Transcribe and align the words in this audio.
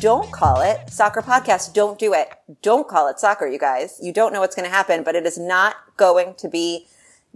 Don't 0.00 0.32
Call 0.32 0.62
It 0.62 0.88
Soccer 0.88 1.20
Podcast. 1.20 1.74
Don't 1.74 1.98
do 1.98 2.14
it. 2.14 2.30
Don't 2.62 2.88
call 2.88 3.08
it 3.08 3.20
soccer, 3.20 3.46
you 3.46 3.58
guys. 3.58 3.98
You 4.00 4.14
don't 4.14 4.32
know 4.32 4.40
what's 4.40 4.56
going 4.56 4.66
to 4.66 4.74
happen, 4.74 5.02
but 5.02 5.14
it 5.14 5.26
is 5.26 5.36
not 5.36 5.76
going 5.98 6.36
to 6.36 6.48
be 6.48 6.86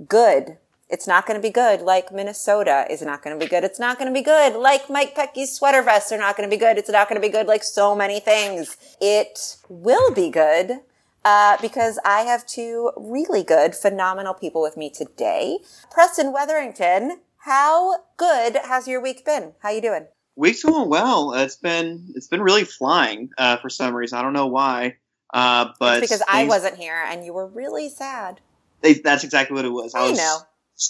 good. 0.08 0.56
It's 0.88 1.06
not 1.06 1.26
going 1.26 1.38
to 1.38 1.46
be 1.46 1.52
good 1.52 1.82
like 1.82 2.10
Minnesota 2.10 2.86
is 2.88 3.02
not 3.02 3.22
going 3.22 3.38
to 3.38 3.44
be 3.44 3.50
good. 3.50 3.64
It's 3.64 3.78
not 3.78 3.98
going 3.98 4.08
to 4.08 4.18
be 4.18 4.24
good 4.24 4.56
like 4.56 4.88
Mike 4.88 5.14
Petke's 5.14 5.52
sweater 5.52 5.82
vests 5.82 6.10
are 6.10 6.16
not 6.16 6.38
going 6.38 6.48
to 6.48 6.56
be 6.56 6.58
good. 6.58 6.78
It's 6.78 6.88
not 6.88 7.06
going 7.06 7.20
to 7.20 7.28
be 7.28 7.30
good 7.30 7.46
like 7.46 7.62
so 7.62 7.94
many 7.94 8.18
things. 8.18 8.78
It 8.98 9.58
will 9.68 10.14
be 10.14 10.30
good 10.30 10.80
uh, 11.22 11.58
because 11.60 11.98
I 12.02 12.20
have 12.20 12.46
two 12.46 12.92
really 12.96 13.42
good, 13.42 13.74
phenomenal 13.74 14.32
people 14.32 14.62
with 14.62 14.78
me 14.78 14.88
today. 14.88 15.58
Preston 15.90 16.32
Wetherington, 16.32 17.18
how 17.40 18.04
good 18.16 18.56
has 18.56 18.88
your 18.88 19.02
week 19.02 19.22
been? 19.26 19.52
How 19.60 19.68
you 19.68 19.82
doing? 19.82 20.06
Week's 20.36 20.62
going 20.62 20.88
well. 20.88 21.32
It's 21.34 21.56
been 21.56 22.12
it's 22.14 22.26
been 22.26 22.42
really 22.42 22.64
flying 22.64 23.30
uh, 23.38 23.58
for 23.58 23.68
some 23.68 23.94
reason. 23.94 24.18
I 24.18 24.22
don't 24.22 24.32
know 24.32 24.46
why, 24.46 24.96
uh, 25.32 25.70
but 25.78 26.02
it's 26.02 26.12
because 26.12 26.26
I 26.28 26.46
wasn't 26.46 26.76
here 26.76 27.02
and 27.08 27.24
you 27.24 27.32
were 27.32 27.46
really 27.46 27.88
sad. 27.88 28.40
They, 28.80 28.94
that's 28.94 29.24
exactly 29.24 29.54
what 29.54 29.64
it 29.64 29.70
was. 29.70 29.94
I, 29.94 30.00
I 30.00 30.10
was 30.10 30.18
know. 30.18 30.38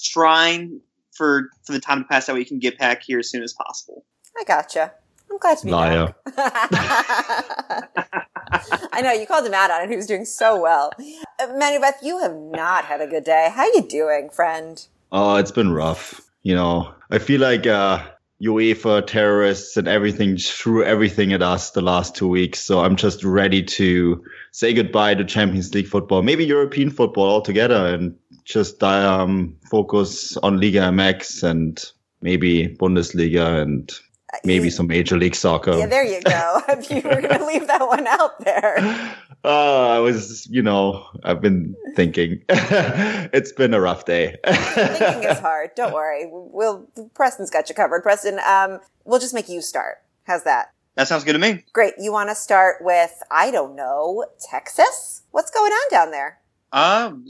trying 0.05 0.81
for 1.13 1.51
for 1.65 1.73
the 1.73 1.81
time 1.81 2.03
to 2.03 2.09
pass 2.09 2.27
that 2.27 2.35
we 2.35 2.45
can 2.45 2.59
get 2.59 2.79
back 2.79 3.03
here 3.03 3.19
as 3.19 3.31
soon 3.31 3.43
as 3.43 3.53
possible. 3.53 4.05
I 4.39 4.45
gotcha. 4.45 4.93
I'm 5.31 5.39
glad 5.39 5.59
to 5.59 5.67
be 5.67 5.73
Liar. 5.73 6.15
back. 6.25 6.35
I 8.93 9.01
know 9.03 9.13
you 9.13 9.27
called 9.27 9.47
him 9.47 9.55
out 9.55 9.71
on 9.71 9.83
it. 9.83 9.91
He 9.91 9.97
was 9.97 10.07
doing 10.07 10.25
so 10.25 10.61
well. 10.61 10.93
Uh, 11.41 11.47
Manu 11.59 11.81
Beth, 11.81 11.99
you 12.03 12.21
have 12.21 12.35
not 12.35 12.85
had 12.85 13.01
a 13.01 13.07
good 13.07 13.25
day. 13.25 13.51
How 13.53 13.65
you 13.65 13.83
doing, 13.83 14.31
friend? 14.31 14.87
Oh, 15.11 15.37
it's 15.37 15.51
been 15.51 15.73
rough. 15.73 16.21
You 16.43 16.55
know, 16.55 16.95
I 17.11 17.19
feel 17.19 17.41
like 17.41 17.67
uh, 17.67 18.05
UEFA 18.43 19.07
terrorists 19.07 19.77
and 19.77 19.89
everything 19.89 20.37
threw 20.37 20.85
everything 20.85 21.33
at 21.33 21.43
us 21.43 21.71
the 21.71 21.81
last 21.81 22.17
two 22.17 22.29
weeks. 22.29 22.61
So 22.61 22.81
I'm 22.81 22.97
just 22.97 23.25
ready 23.25 23.63
to 23.63 24.25
say 24.51 24.75
goodbye 24.75 25.15
to 25.15 25.25
Champions 25.25 25.73
League 25.75 25.87
football, 25.87 26.23
maybe 26.23 26.45
European 26.45 26.91
football 26.91 27.29
altogether, 27.31 27.95
and 27.95 28.17
just 28.45 28.83
um, 28.83 29.57
focus 29.71 30.37
on 30.39 30.61
Liga 30.61 30.81
MX 30.81 31.43
and 31.43 31.85
maybe 32.21 32.69
Bundesliga 32.69 33.63
and 33.63 33.93
maybe 34.45 34.71
some 34.71 34.87
Major 34.87 35.17
League 35.17 35.35
Soccer. 35.35 35.77
Yeah, 35.77 35.87
there 35.87 36.05
you 36.05 36.21
go. 36.23 36.61
You 36.91 36.97
were 36.97 37.21
going 37.21 37.39
to 37.39 37.47
leave 37.47 37.67
that 37.69 37.87
one 37.87 38.07
out 38.07 38.45
there. 38.45 39.17
Uh, 39.45 39.89
I 39.91 39.99
was, 39.99 40.47
you 40.51 40.63
know, 40.63 41.07
I've 41.23 41.43
been 41.43 41.77
thinking. 41.95 42.43
it's 42.49 43.53
been 43.53 43.75
a 43.75 43.81
rough 43.81 44.07
day. 44.07 44.37
Thinking 44.45 45.29
is 45.29 45.39
hard. 45.41 45.71
Don't 45.77 45.93
worry. 45.93 46.29
We'll 46.31 46.89
Preston's 47.15 47.51
got 47.51 47.69
you 47.69 47.75
covered. 47.75 48.03
Preston, 48.03 48.39
um, 48.47 48.81
we'll 49.05 49.21
just 49.21 49.35
make 49.35 49.49
you 49.49 49.61
start. 49.61 49.99
How's 50.25 50.45
that? 50.45 50.73
That 50.95 51.09
sounds 51.09 51.25
good 51.25 51.35
to 51.35 51.39
me. 51.39 51.65
Great. 51.73 51.95
You 51.99 52.11
want 52.11 52.31
to 52.31 52.35
start 52.35 52.77
with 52.81 53.23
I 53.31 53.51
don't 53.51 53.77
know 53.77 54.25
Texas? 54.51 55.23
What's 55.31 55.51
going 55.51 55.73
on 55.73 55.91
down 55.91 56.11
there? 56.11 56.39
Um, 56.73 57.27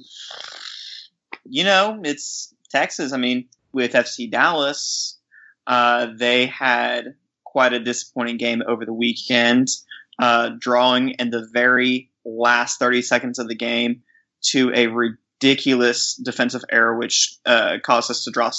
you 1.44 1.64
know, 1.64 2.00
it's 2.04 2.54
Texas. 2.70 3.12
I 3.12 3.16
mean, 3.16 3.48
with 3.72 3.92
FC 3.92 4.30
Dallas, 4.30 5.18
uh, 5.66 6.08
they 6.16 6.46
had 6.46 7.14
quite 7.42 7.72
a 7.72 7.80
disappointing 7.80 8.36
game 8.36 8.62
over 8.66 8.84
the 8.84 8.92
weekend, 8.92 9.68
uh, 10.18 10.50
drawing 10.58 11.10
in 11.10 11.30
the 11.30 11.48
very 11.52 12.10
last 12.24 12.78
30 12.78 13.02
seconds 13.02 13.38
of 13.38 13.48
the 13.48 13.54
game 13.54 14.02
to 14.42 14.72
a 14.74 14.86
ridiculous 14.86 16.14
defensive 16.14 16.62
error, 16.70 16.96
which 16.96 17.36
uh, 17.46 17.78
caused 17.82 18.10
us 18.10 18.24
to 18.24 18.30
draw, 18.30 18.50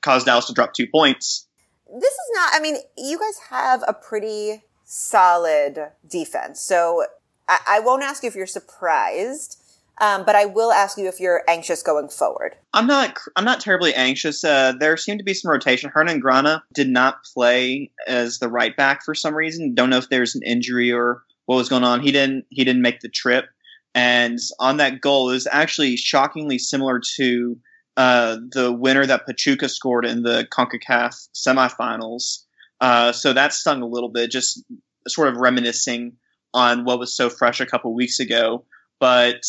caused 0.00 0.26
Dallas 0.26 0.46
to 0.46 0.52
drop 0.52 0.74
two 0.74 0.86
points. 0.86 1.46
This 1.92 2.12
is 2.12 2.30
not. 2.34 2.50
I 2.54 2.60
mean, 2.60 2.76
you 2.96 3.18
guys 3.18 3.38
have 3.50 3.84
a 3.86 3.92
pretty 3.92 4.62
solid 4.84 5.92
defense, 6.06 6.60
so 6.60 7.04
I, 7.48 7.58
I 7.68 7.80
won't 7.80 8.02
ask 8.02 8.22
you 8.22 8.28
if 8.28 8.34
you're 8.34 8.46
surprised. 8.46 9.60
Um, 10.00 10.24
but 10.24 10.34
I 10.34 10.46
will 10.46 10.72
ask 10.72 10.98
you 10.98 11.06
if 11.06 11.20
you're 11.20 11.42
anxious 11.48 11.82
going 11.82 12.08
forward. 12.08 12.56
I'm 12.72 12.86
not. 12.86 13.16
I'm 13.36 13.44
not 13.44 13.60
terribly 13.60 13.94
anxious. 13.94 14.42
Uh, 14.42 14.72
there 14.78 14.96
seemed 14.96 15.20
to 15.20 15.24
be 15.24 15.34
some 15.34 15.50
rotation. 15.50 15.90
Hernan 15.92 16.20
Grana 16.20 16.64
did 16.72 16.88
not 16.88 17.22
play 17.32 17.90
as 18.06 18.38
the 18.38 18.48
right 18.48 18.76
back 18.76 19.04
for 19.04 19.14
some 19.14 19.34
reason. 19.34 19.74
Don't 19.74 19.90
know 19.90 19.98
if 19.98 20.08
there's 20.08 20.34
an 20.34 20.42
injury 20.44 20.90
or 20.92 21.22
what 21.46 21.56
was 21.56 21.68
going 21.68 21.84
on. 21.84 22.00
He 22.00 22.10
didn't. 22.10 22.46
He 22.50 22.64
didn't 22.64 22.82
make 22.82 23.00
the 23.00 23.08
trip. 23.08 23.46
And 23.94 24.38
on 24.58 24.78
that 24.78 25.00
goal 25.00 25.30
is 25.30 25.46
actually 25.50 25.96
shockingly 25.96 26.58
similar 26.58 27.00
to 27.16 27.56
uh, 27.96 28.38
the 28.50 28.72
winner 28.72 29.06
that 29.06 29.26
Pachuca 29.26 29.68
scored 29.68 30.04
in 30.04 30.22
the 30.22 30.48
Concacaf 30.50 31.28
semifinals. 31.32 32.44
Uh, 32.80 33.12
so 33.12 33.32
that 33.32 33.52
stung 33.52 33.82
a 33.82 33.86
little 33.86 34.08
bit, 34.08 34.32
just 34.32 34.64
sort 35.06 35.28
of 35.28 35.36
reminiscing 35.36 36.16
on 36.52 36.84
what 36.84 36.98
was 36.98 37.14
so 37.14 37.30
fresh 37.30 37.60
a 37.60 37.66
couple 37.66 37.94
weeks 37.94 38.18
ago. 38.18 38.64
But 38.98 39.44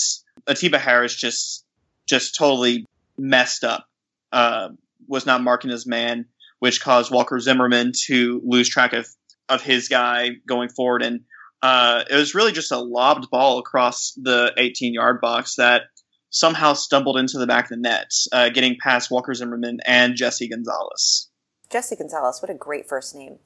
Atiba 0.48 0.80
Harris 0.80 1.16
just 1.16 1.66
just 2.08 2.36
totally 2.36 2.86
messed 3.18 3.64
up. 3.64 3.88
Uh, 4.32 4.70
was 5.08 5.26
not 5.26 5.42
marking 5.42 5.70
his 5.70 5.86
man, 5.86 6.26
which 6.60 6.82
caused 6.82 7.12
Walker 7.12 7.40
Zimmerman 7.40 7.92
to 8.08 8.42
lose 8.46 8.70
track 8.70 8.94
of 8.94 9.08
of 9.48 9.62
his 9.62 9.88
guy 9.88 10.32
going 10.48 10.70
forward, 10.70 11.04
and 11.04 11.22
uh, 11.62 12.04
it 12.10 12.16
was 12.16 12.36
really 12.36 12.52
just 12.52 12.72
a 12.72 12.78
lobbed 12.78 13.30
ball 13.30 13.60
across 13.60 14.14
the 14.22 14.54
18 14.58 14.94
yard 14.94 15.22
box 15.22 15.56
that 15.56 15.84
somehow 16.30 16.74
stumbled 16.74 17.18
into 17.18 17.38
the 17.38 17.48
back 17.48 17.66
of 17.66 17.70
the 17.70 17.78
net, 17.78 18.12
uh, 18.32 18.50
getting 18.50 18.76
past 18.82 19.10
Walker 19.10 19.34
Zimmerman 19.34 19.80
and 19.86 20.16
Jesse 20.16 20.50
Gonzalez. 20.50 21.30
Jesse 21.72 21.96
Gonzalez, 21.96 22.42
what 22.42 22.50
a 22.50 22.56
great 22.56 22.88
first 22.88 23.16
name. 23.16 23.40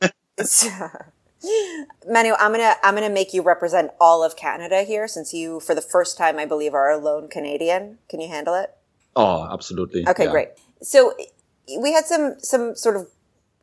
Manu, 2.06 2.34
I'm 2.38 2.52
gonna 2.52 2.74
I'm 2.82 2.94
gonna 2.94 3.08
make 3.08 3.32
you 3.32 3.42
represent 3.42 3.92
all 4.00 4.22
of 4.22 4.36
Canada 4.36 4.82
here, 4.82 5.08
since 5.08 5.32
you, 5.32 5.60
for 5.60 5.74
the 5.74 5.80
first 5.80 6.18
time, 6.18 6.38
I 6.38 6.44
believe, 6.44 6.74
are 6.74 6.90
a 6.90 6.98
lone 6.98 7.28
Canadian. 7.28 7.98
Can 8.08 8.20
you 8.20 8.28
handle 8.28 8.54
it? 8.54 8.74
Oh, 9.16 9.48
absolutely. 9.50 10.06
Okay, 10.06 10.24
yeah. 10.24 10.30
great. 10.30 10.48
So 10.82 11.14
we 11.78 11.92
had 11.92 12.06
some 12.06 12.36
some 12.40 12.74
sort 12.74 12.96
of 12.96 13.08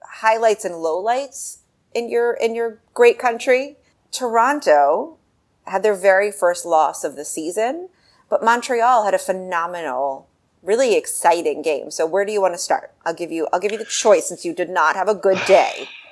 highlights 0.03 0.65
and 0.65 0.75
lowlights 0.75 1.59
in 1.93 2.09
your 2.09 2.33
in 2.33 2.55
your 2.55 2.79
great 2.93 3.19
country. 3.19 3.77
Toronto 4.11 5.17
had 5.65 5.83
their 5.83 5.95
very 5.95 6.31
first 6.31 6.65
loss 6.65 7.03
of 7.03 7.15
the 7.15 7.25
season, 7.25 7.89
but 8.29 8.43
Montreal 8.43 9.03
had 9.03 9.13
a 9.13 9.19
phenomenal, 9.19 10.27
really 10.63 10.95
exciting 10.95 11.61
game. 11.61 11.91
So 11.91 12.05
where 12.07 12.25
do 12.25 12.31
you 12.31 12.41
want 12.41 12.53
to 12.53 12.59
start? 12.59 12.93
I'll 13.05 13.13
give 13.13 13.31
you 13.31 13.47
I'll 13.53 13.59
give 13.59 13.71
you 13.71 13.77
the 13.77 13.85
choice 13.85 14.27
since 14.27 14.45
you 14.45 14.53
did 14.53 14.69
not 14.69 14.95
have 14.95 15.07
a 15.07 15.15
good 15.15 15.39
day. 15.45 15.89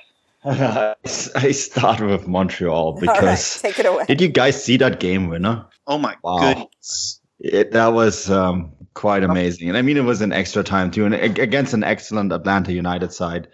I 0.45 1.51
start 1.51 2.01
with 2.01 2.27
Montreal 2.27 2.99
because 2.99 3.61
take 3.61 3.79
it 3.79 3.85
away. 3.85 4.05
Did 4.07 4.21
you 4.21 4.27
guys 4.27 4.63
see 4.63 4.77
that 4.77 4.99
game 4.99 5.27
winner? 5.27 5.65
Oh 5.87 5.97
my 5.97 6.15
Wow. 6.23 6.53
goodness! 6.53 7.19
It, 7.39 7.71
that 7.71 7.87
was 7.93 8.29
um, 8.29 8.73
quite 8.93 9.23
amazing, 9.23 9.69
and 9.69 9.77
I 9.77 9.81
mean 9.81 9.97
it 9.97 10.03
was 10.03 10.21
an 10.21 10.31
extra 10.31 10.63
time 10.63 10.91
too, 10.91 11.05
and 11.05 11.15
against 11.15 11.73
an 11.73 11.83
excellent 11.83 12.31
Atlanta 12.31 12.71
United 12.73 13.11
side. 13.11 13.47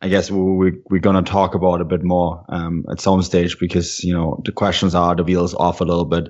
I 0.00 0.06
guess 0.06 0.30
we, 0.30 0.40
we, 0.40 0.72
we're 0.90 1.00
gonna 1.00 1.22
talk 1.22 1.56
about 1.56 1.80
a 1.80 1.84
bit 1.84 2.04
more 2.04 2.44
um, 2.48 2.84
at 2.88 3.00
some 3.00 3.20
stage 3.22 3.58
because 3.58 4.04
you 4.04 4.14
know 4.14 4.40
the 4.44 4.52
questions 4.52 4.94
are 4.94 5.16
the 5.16 5.24
wheels 5.24 5.54
off 5.54 5.80
a 5.80 5.84
little 5.84 6.04
bit. 6.04 6.28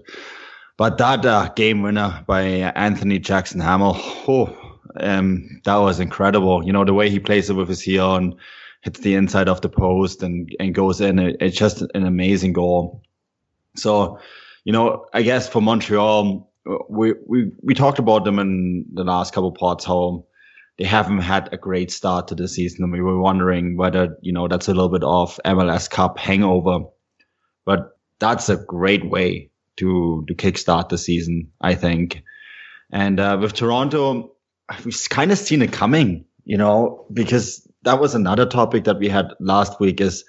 But 0.78 0.96
that 0.98 1.26
uh, 1.26 1.50
game 1.54 1.82
winner 1.82 2.24
by 2.26 2.42
Anthony 2.42 3.18
Jackson-Hamel, 3.18 3.94
oh, 4.28 4.78
um, 4.98 5.60
that 5.64 5.76
was 5.76 6.00
incredible. 6.00 6.64
You 6.64 6.72
know 6.72 6.84
the 6.86 6.94
way 6.94 7.10
he 7.10 7.18
plays 7.18 7.50
it 7.50 7.54
with 7.54 7.68
his 7.68 7.82
heel 7.82 8.14
and 8.16 8.36
hits 8.80 9.00
the 9.00 9.14
inside 9.14 9.48
of 9.48 9.60
the 9.60 9.68
post 9.68 10.22
and 10.22 10.54
and 10.60 10.74
goes 10.74 11.00
in. 11.00 11.18
It, 11.18 11.36
it's 11.40 11.56
just 11.56 11.82
an 11.82 12.04
amazing 12.04 12.52
goal. 12.52 13.02
So, 13.76 14.20
you 14.64 14.72
know, 14.72 15.06
I 15.12 15.22
guess 15.22 15.48
for 15.48 15.60
Montreal, 15.60 16.50
we 16.88 17.14
we 17.26 17.52
we 17.62 17.74
talked 17.74 17.98
about 17.98 18.24
them 18.24 18.38
in 18.38 18.86
the 18.92 19.04
last 19.04 19.32
couple 19.32 19.52
parts 19.52 19.84
how 19.84 20.26
they 20.78 20.84
haven't 20.84 21.18
had 21.18 21.52
a 21.52 21.56
great 21.56 21.90
start 21.90 22.28
to 22.28 22.34
the 22.34 22.48
season, 22.48 22.84
and 22.84 22.92
we 22.92 23.00
were 23.00 23.20
wondering 23.20 23.76
whether 23.76 24.16
you 24.22 24.32
know 24.32 24.48
that's 24.48 24.68
a 24.68 24.74
little 24.74 24.88
bit 24.88 25.04
of 25.04 25.38
MLS 25.44 25.90
Cup 25.90 26.18
hangover. 26.18 26.86
But 27.64 27.98
that's 28.18 28.48
a 28.48 28.56
great 28.56 29.08
way 29.08 29.50
to 29.76 30.24
to 30.28 30.34
kickstart 30.34 30.88
the 30.88 30.98
season, 30.98 31.52
I 31.60 31.74
think. 31.74 32.22
And 32.90 33.20
uh, 33.20 33.38
with 33.40 33.52
Toronto, 33.52 34.34
we've 34.84 35.08
kind 35.10 35.32
of 35.32 35.38
seen 35.38 35.62
it 35.62 35.72
coming, 35.72 36.24
you 36.44 36.56
know, 36.56 37.06
because 37.12 37.67
that 37.88 38.00
was 38.00 38.14
another 38.14 38.44
topic 38.44 38.84
that 38.84 38.98
we 38.98 39.08
had 39.08 39.32
last 39.40 39.80
week 39.80 39.98
is 39.98 40.22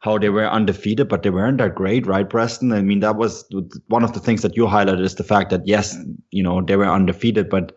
how 0.00 0.16
they 0.16 0.30
were 0.30 0.48
undefeated, 0.48 1.08
but 1.08 1.22
they 1.22 1.30
weren't 1.30 1.58
that 1.58 1.74
great, 1.74 2.06
right, 2.06 2.28
Preston? 2.28 2.72
I 2.72 2.80
mean, 2.80 3.00
that 3.00 3.16
was 3.16 3.44
one 3.88 4.02
of 4.02 4.14
the 4.14 4.20
things 4.20 4.40
that 4.40 4.56
you 4.56 4.64
highlighted 4.64 5.04
is 5.04 5.16
the 5.16 5.24
fact 5.24 5.50
that 5.50 5.66
yes, 5.66 5.94
you 6.30 6.42
know, 6.42 6.62
they 6.62 6.76
were 6.76 6.88
undefeated, 6.88 7.50
but 7.50 7.76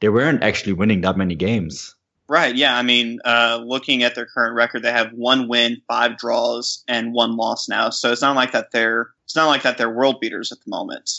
they 0.00 0.08
weren't 0.08 0.42
actually 0.42 0.72
winning 0.72 1.00
that 1.02 1.16
many 1.16 1.36
games. 1.36 1.94
Right. 2.28 2.56
Yeah. 2.56 2.76
I 2.76 2.82
mean, 2.82 3.20
uh, 3.24 3.62
looking 3.64 4.02
at 4.02 4.16
their 4.16 4.26
current 4.26 4.56
record, 4.56 4.82
they 4.82 4.90
have 4.90 5.12
one 5.12 5.48
win, 5.48 5.80
five 5.86 6.18
draws, 6.18 6.82
and 6.88 7.12
one 7.12 7.36
loss 7.36 7.68
now. 7.68 7.90
So 7.90 8.10
it's 8.10 8.22
not 8.22 8.34
like 8.34 8.52
that 8.52 8.72
they're 8.72 9.10
it's 9.24 9.36
not 9.36 9.46
like 9.46 9.62
that 9.62 9.78
they're 9.78 9.90
world 9.90 10.20
beaters 10.20 10.50
at 10.50 10.58
the 10.64 10.70
moment. 10.70 11.10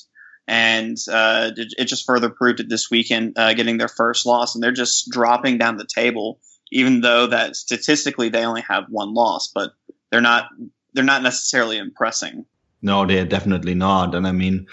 And 0.48 0.98
uh, 1.10 1.51
it, 1.56 1.86
just 1.86 2.06
further 2.06 2.30
proved 2.30 2.60
it 2.60 2.69
this 2.69 2.92
weekend, 2.92 3.38
uh, 3.38 3.54
getting 3.54 3.77
their 3.77 3.88
first 3.88 4.25
loss, 4.25 4.54
and 4.54 4.63
they're 4.63 4.71
just 4.74 5.10
dropping 5.10 5.57
down 5.57 5.77
the 5.77 5.88
table. 5.88 6.39
Even 6.74 7.02
though 7.02 7.28
that 7.28 7.56
statistically 7.56 8.30
they 8.30 8.46
only 8.46 8.64
have 8.68 8.86
one 8.90 9.14
loss, 9.14 9.48
but 9.48 9.74
they're 10.10 10.22
not 10.22 10.50
they're 10.94 11.04
not 11.04 11.24
necessarily 11.24 11.78
impressing. 11.78 12.46
No, 12.81 13.06
they're 13.06 13.25
definitely 13.25 13.75
not. 13.75 14.14
And 14.16 14.28
I 14.28 14.31
mean, 14.31 14.68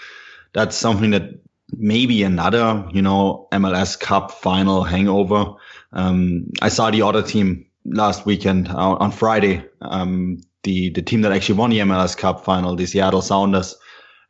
that's 0.53 0.75
something 0.75 1.11
that 1.11 1.39
maybe 1.77 2.23
another, 2.23 2.85
you 2.91 3.01
know, 3.01 3.47
MLS 3.51 3.99
Cup 3.99 4.31
final 4.31 4.83
hangover. 4.83 5.53
Um, 5.93 6.47
I 6.61 6.69
saw 6.69 6.91
the 6.91 7.03
other 7.03 7.21
team 7.21 7.65
last 7.85 8.25
weekend 8.25 8.67
uh, 8.67 8.95
on 8.95 9.11
Friday. 9.11 9.63
Um, 9.81 10.41
the 10.63 10.89
the 10.89 11.01
team 11.01 11.21
that 11.21 11.31
actually 11.31 11.59
won 11.59 11.69
the 11.69 11.79
MLS 11.79 12.17
Cup 12.17 12.43
final, 12.43 12.75
the 12.75 12.87
Seattle 12.87 13.21
Sounders, 13.21 13.75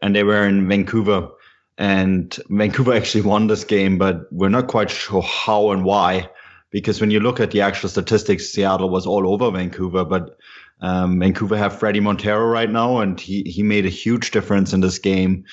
and 0.02 0.16
they 0.16 0.24
were 0.24 0.46
in 0.46 0.68
Vancouver. 0.68 1.30
And 1.78 2.38
Vancouver 2.50 2.94
actually 2.98 3.22
won 3.22 3.48
this 3.48 3.64
game, 3.64 3.98
but 3.98 4.28
we're 4.32 4.50
not 4.50 4.68
quite 4.68 4.90
sure 4.90 5.22
how 5.22 5.72
and 5.72 5.86
why. 5.86 6.30
Because 6.72 7.02
when 7.02 7.12
you 7.12 7.20
look 7.20 7.40
at 7.40 7.52
the 7.52 7.62
actual 7.62 7.90
statistics, 7.90 8.50
Seattle 8.50 8.90
was 8.90 9.06
all 9.06 9.32
over 9.32 9.52
Vancouver, 9.52 10.06
but 10.06 10.38
um, 10.82 11.20
Vancouver 11.20 11.58
have 11.58 11.74
Fredy 11.80 12.02
Montero 12.02 12.46
right 12.46 12.70
now, 12.70 13.00
and 13.00 13.20
he 13.20 13.44
he 13.44 13.62
made 13.62 13.86
a 13.86 13.90
huge 13.90 14.32
difference 14.32 14.74
in 14.74 14.82
this 14.82 14.98
game, 14.98 15.46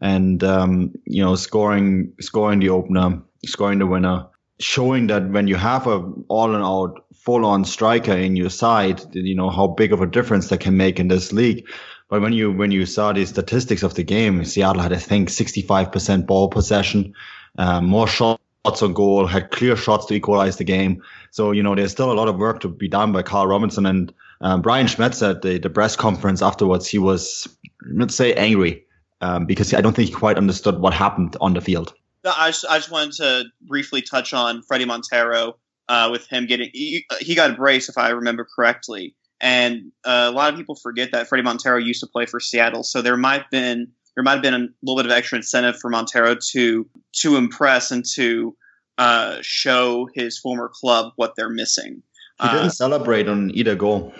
and 0.00 0.42
um, 0.44 0.92
you 1.04 1.22
know 1.22 1.34
scoring 1.34 2.12
scoring 2.20 2.60
the 2.60 2.68
opener, 2.68 3.20
scoring 3.44 3.80
the 3.80 3.86
winner, 3.86 4.26
showing 4.60 5.08
that 5.08 5.30
when 5.30 5.48
you 5.48 5.56
have 5.56 5.86
a 5.86 5.98
all 6.28 6.54
in 6.54 6.62
out 6.62 7.04
full 7.14 7.44
on 7.44 7.64
striker 7.64 8.12
in 8.12 8.36
your 8.36 8.50
side, 8.50 9.02
you 9.14 9.34
know 9.34 9.50
how 9.50 9.66
big 9.66 9.92
of 9.92 10.00
a 10.00 10.06
difference 10.06 10.48
that 10.48 10.60
can 10.60 10.76
make 10.76 11.00
in 11.00 11.08
this 11.08 11.32
league. 11.32 11.66
But 12.08 12.22
when 12.22 12.32
you 12.32 12.52
when 12.52 12.70
you 12.70 12.86
saw 12.86 13.12
the 13.12 13.26
statistics 13.26 13.82
of 13.82 13.94
the 13.94 14.04
game, 14.04 14.44
Seattle 14.44 14.82
had 14.82 14.92
I 14.92 14.96
think 14.96 15.28
65% 15.28 16.26
ball 16.26 16.48
possession, 16.48 17.14
uh, 17.58 17.80
more 17.80 18.06
shots 18.06 18.37
on 18.64 18.92
goal, 18.92 19.26
had 19.26 19.50
clear 19.50 19.76
shots 19.76 20.06
to 20.06 20.14
equalize 20.14 20.56
the 20.56 20.64
game. 20.64 21.02
So 21.30 21.52
you 21.52 21.62
know 21.62 21.74
there's 21.74 21.92
still 21.92 22.12
a 22.12 22.14
lot 22.14 22.28
of 22.28 22.36
work 22.36 22.60
to 22.60 22.68
be 22.68 22.88
done 22.88 23.12
by 23.12 23.22
Carl 23.22 23.46
Robinson 23.46 23.86
and 23.86 24.12
um, 24.40 24.62
Brian 24.62 24.86
Schmetzer 24.86 25.30
at 25.30 25.42
the, 25.42 25.58
the 25.58 25.70
press 25.70 25.96
conference 25.96 26.42
afterwards. 26.42 26.86
He 26.86 26.98
was 26.98 27.48
let's 27.90 28.14
say 28.14 28.34
angry 28.34 28.84
um, 29.20 29.46
because 29.46 29.72
I 29.74 29.80
don't 29.80 29.94
think 29.94 30.08
he 30.08 30.14
quite 30.14 30.36
understood 30.36 30.78
what 30.78 30.94
happened 30.94 31.36
on 31.40 31.54
the 31.54 31.60
field. 31.60 31.94
I 32.24 32.50
just, 32.50 32.66
I 32.68 32.78
just 32.78 32.90
wanted 32.90 33.12
to 33.14 33.44
briefly 33.62 34.02
touch 34.02 34.34
on 34.34 34.62
Fredy 34.62 34.86
Montero 34.86 35.56
uh, 35.88 36.08
with 36.10 36.26
him 36.28 36.46
getting 36.46 36.70
he, 36.72 37.06
he, 37.20 37.34
got 37.34 37.50
a 37.50 37.54
brace 37.54 37.88
if 37.88 37.96
I 37.96 38.10
remember 38.10 38.46
correctly, 38.54 39.14
and 39.40 39.92
uh, 40.04 40.26
a 40.28 40.32
lot 40.32 40.52
of 40.52 40.58
people 40.58 40.74
forget 40.74 41.12
that 41.12 41.30
Fredy 41.30 41.44
Montero 41.44 41.78
used 41.78 42.00
to 42.00 42.06
play 42.06 42.26
for 42.26 42.40
Seattle, 42.40 42.82
so 42.82 43.00
there 43.00 43.16
might 43.16 43.42
have 43.42 43.50
been 43.50 43.92
there 44.18 44.24
might 44.24 44.32
have 44.32 44.42
been 44.42 44.54
a 44.54 44.66
little 44.82 44.96
bit 44.96 45.06
of 45.06 45.12
extra 45.12 45.36
incentive 45.36 45.78
for 45.78 45.90
Montero 45.90 46.34
to 46.50 46.84
to 47.20 47.36
impress 47.36 47.92
and 47.92 48.04
to 48.14 48.56
uh, 48.98 49.36
show 49.42 50.08
his 50.12 50.36
former 50.36 50.68
club 50.74 51.12
what 51.14 51.34
they're 51.36 51.48
missing. 51.48 52.02
He 52.42 52.48
didn't 52.48 52.66
uh, 52.66 52.70
celebrate 52.70 53.28
on 53.28 53.52
either 53.54 53.76
goal. 53.76 54.12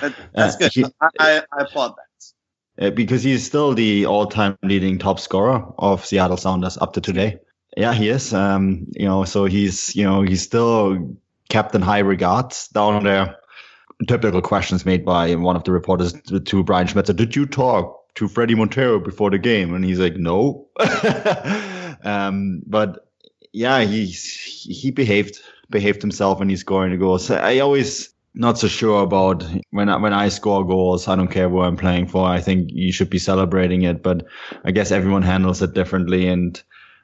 That, 0.00 0.16
that's 0.34 0.56
uh, 0.56 0.58
good. 0.58 0.72
He, 0.72 0.84
I, 1.20 1.42
I, 1.52 1.62
applaud 1.62 1.94
that. 1.96 2.86
Uh, 2.86 2.90
because 2.90 3.22
he's 3.22 3.46
still 3.46 3.72
the 3.72 4.04
all-time 4.06 4.58
leading 4.64 4.98
top 4.98 5.20
scorer 5.20 5.64
of 5.78 6.04
Seattle 6.04 6.36
Sounders 6.36 6.76
up 6.78 6.94
to 6.94 7.00
today. 7.00 7.38
Yeah, 7.76 7.94
he 7.94 8.08
is. 8.08 8.34
Um, 8.34 8.88
you 8.94 9.06
know, 9.06 9.22
so 9.22 9.44
he's 9.44 9.94
you 9.94 10.02
know 10.02 10.22
he's 10.22 10.42
still 10.42 11.16
kept 11.50 11.72
in 11.76 11.82
high 11.82 12.00
regards 12.00 12.66
down 12.66 13.04
there. 13.04 13.36
Typical 14.08 14.42
questions 14.42 14.84
made 14.84 15.04
by 15.04 15.36
one 15.36 15.54
of 15.54 15.62
the 15.62 15.70
reporters 15.70 16.14
to, 16.14 16.40
to 16.40 16.64
Brian 16.64 16.88
Schmetzer. 16.88 17.14
Did 17.14 17.36
you 17.36 17.46
talk 17.46 18.00
to 18.16 18.28
Fredy 18.28 18.56
Montero 18.56 18.98
before 18.98 19.30
the 19.30 19.38
game? 19.38 19.74
And 19.74 19.84
he's 19.84 19.98
like, 19.98 20.16
no. 20.16 20.68
um, 22.04 22.62
but 22.66 23.08
yeah, 23.52 23.82
he 23.82 24.06
he 24.06 24.90
behaved 24.90 25.40
behaved 25.70 26.02
himself 26.02 26.40
and 26.40 26.50
he's 26.50 26.60
scoring 26.60 26.92
the 26.92 26.98
goals. 26.98 27.30
I 27.30 27.58
always 27.58 28.14
not 28.34 28.58
so 28.58 28.66
sure 28.66 29.02
about 29.02 29.44
when 29.70 29.88
I, 29.88 29.96
when 29.96 30.12
I 30.12 30.28
score 30.28 30.66
goals. 30.66 31.08
I 31.08 31.16
don't 31.16 31.30
care 31.30 31.48
who 31.48 31.60
I'm 31.60 31.76
playing 31.76 32.08
for. 32.08 32.26
I 32.26 32.40
think 32.40 32.68
you 32.72 32.92
should 32.92 33.10
be 33.10 33.18
celebrating 33.18 33.82
it, 33.82 34.02
but 34.02 34.26
I 34.64 34.72
guess 34.72 34.90
everyone 34.90 35.22
handles 35.22 35.62
it 35.62 35.74
differently 35.74 36.28
and. 36.28 36.62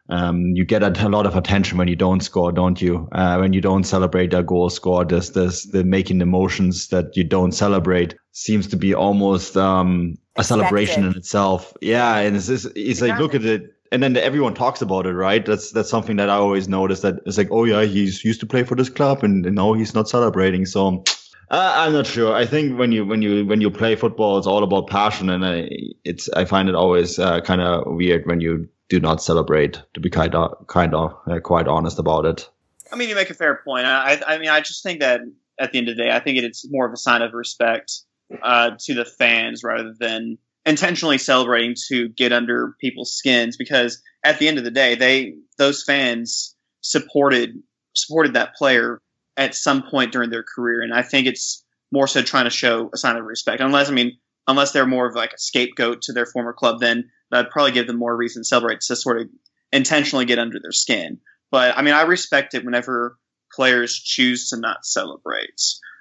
Um, 0.08 0.56
you 0.56 0.64
get 0.64 0.82
a, 0.82 1.08
lot 1.08 1.24
of 1.24 1.36
attention 1.36 1.78
when 1.78 1.86
you 1.86 1.94
don't 1.94 2.18
score, 2.18 2.50
don't 2.50 2.82
you? 2.82 3.08
Uh, 3.12 3.36
when 3.36 3.52
you 3.52 3.60
don't 3.60 3.84
celebrate 3.84 4.34
a 4.34 4.42
goal 4.42 4.68
score, 4.68 5.04
this, 5.04 5.28
this, 5.28 5.66
the 5.66 5.84
making 5.84 6.18
the 6.18 6.26
motions 6.26 6.88
that 6.88 7.16
you 7.16 7.22
don't 7.22 7.52
celebrate 7.52 8.16
seems 8.32 8.66
to 8.66 8.76
be 8.76 8.92
almost, 8.92 9.56
um, 9.56 10.18
a 10.36 10.44
celebration 10.44 11.04
in 11.04 11.16
itself. 11.16 11.74
Yeah. 11.80 12.16
And 12.18 12.36
it's, 12.36 12.48
it's, 12.48 12.66
it's 12.76 13.00
like, 13.00 13.18
look 13.18 13.34
at 13.34 13.44
it 13.44 13.74
and 13.92 14.02
then 14.02 14.16
everyone 14.16 14.54
talks 14.54 14.82
about 14.82 15.06
it, 15.06 15.12
right? 15.12 15.44
That's 15.44 15.72
that's 15.72 15.90
something 15.90 16.16
that 16.16 16.30
I 16.30 16.34
always 16.34 16.68
notice. 16.68 17.00
That 17.00 17.16
it's 17.26 17.38
like, 17.38 17.48
oh 17.50 17.64
yeah, 17.64 17.84
he's 17.84 18.24
used 18.24 18.40
to 18.40 18.46
play 18.46 18.62
for 18.62 18.74
this 18.74 18.88
club, 18.88 19.24
and, 19.24 19.44
and 19.44 19.56
now 19.56 19.72
he's 19.72 19.94
not 19.94 20.08
celebrating. 20.08 20.66
So 20.66 21.02
uh, 21.50 21.72
I'm 21.76 21.92
not 21.92 22.06
sure. 22.06 22.34
I 22.34 22.46
think 22.46 22.78
when 22.78 22.92
you 22.92 23.04
when 23.04 23.22
you 23.22 23.46
when 23.46 23.60
you 23.60 23.70
play 23.70 23.96
football, 23.96 24.38
it's 24.38 24.46
all 24.46 24.62
about 24.62 24.88
passion, 24.88 25.28
and 25.28 25.44
I 25.44 25.68
it's 26.04 26.28
I 26.30 26.44
find 26.44 26.68
it 26.68 26.74
always 26.74 27.18
uh, 27.18 27.40
kind 27.40 27.60
of 27.60 27.84
weird 27.86 28.26
when 28.26 28.40
you 28.40 28.68
do 28.88 29.00
not 29.00 29.22
celebrate. 29.22 29.82
To 29.94 30.00
be 30.00 30.10
kind 30.10 30.34
of 30.34 30.66
kind 30.68 30.94
of 30.94 31.14
uh, 31.28 31.40
quite 31.40 31.66
honest 31.66 31.98
about 31.98 32.26
it. 32.26 32.48
I 32.92 32.96
mean, 32.96 33.08
you 33.08 33.14
make 33.14 33.30
a 33.30 33.34
fair 33.34 33.60
point. 33.64 33.86
I 33.86 34.20
I 34.26 34.38
mean, 34.38 34.50
I 34.50 34.60
just 34.60 34.84
think 34.84 35.00
that 35.00 35.20
at 35.58 35.72
the 35.72 35.78
end 35.78 35.88
of 35.88 35.96
the 35.96 36.04
day, 36.04 36.10
I 36.12 36.20
think 36.20 36.38
it's 36.38 36.64
more 36.70 36.86
of 36.86 36.92
a 36.92 36.96
sign 36.96 37.22
of 37.22 37.34
respect 37.34 38.02
uh, 38.42 38.70
to 38.78 38.94
the 38.94 39.04
fans 39.04 39.62
rather 39.64 39.94
than 39.98 40.38
intentionally 40.66 41.18
celebrating 41.18 41.74
to 41.88 42.08
get 42.08 42.32
under 42.32 42.74
people's 42.80 43.16
skins 43.16 43.56
because 43.56 44.02
at 44.24 44.38
the 44.38 44.48
end 44.48 44.58
of 44.58 44.64
the 44.64 44.70
day, 44.70 44.94
they 44.94 45.34
those 45.58 45.82
fans 45.84 46.54
supported 46.82 47.62
supported 47.94 48.34
that 48.34 48.54
player 48.54 49.00
at 49.36 49.54
some 49.54 49.82
point 49.82 50.12
during 50.12 50.30
their 50.30 50.44
career, 50.44 50.82
and 50.82 50.92
I 50.92 51.02
think 51.02 51.26
it's 51.26 51.64
more 51.92 52.06
so 52.06 52.22
trying 52.22 52.44
to 52.44 52.50
show 52.50 52.90
a 52.92 52.96
sign 52.96 53.16
of 53.16 53.24
respect. 53.24 53.60
Unless 53.60 53.88
I 53.88 53.92
mean, 53.92 54.18
unless 54.46 54.72
they're 54.72 54.86
more 54.86 55.08
of 55.08 55.14
like 55.14 55.32
a 55.32 55.38
scapegoat 55.38 56.02
to 56.02 56.12
their 56.12 56.26
former 56.26 56.52
club, 56.52 56.80
then 56.80 57.10
that'd 57.30 57.50
probably 57.50 57.72
give 57.72 57.86
them 57.86 57.98
more 57.98 58.16
reason 58.16 58.42
to 58.42 58.46
celebrate 58.46 58.80
to 58.82 58.96
sort 58.96 59.20
of 59.20 59.28
intentionally 59.72 60.24
get 60.24 60.38
under 60.38 60.58
their 60.60 60.72
skin. 60.72 61.18
But 61.50 61.76
I 61.76 61.82
mean, 61.82 61.94
I 61.94 62.02
respect 62.02 62.54
it 62.54 62.64
whenever 62.64 63.18
players 63.52 63.94
choose 63.94 64.50
to 64.50 64.58
not 64.58 64.84
celebrate, 64.84 65.60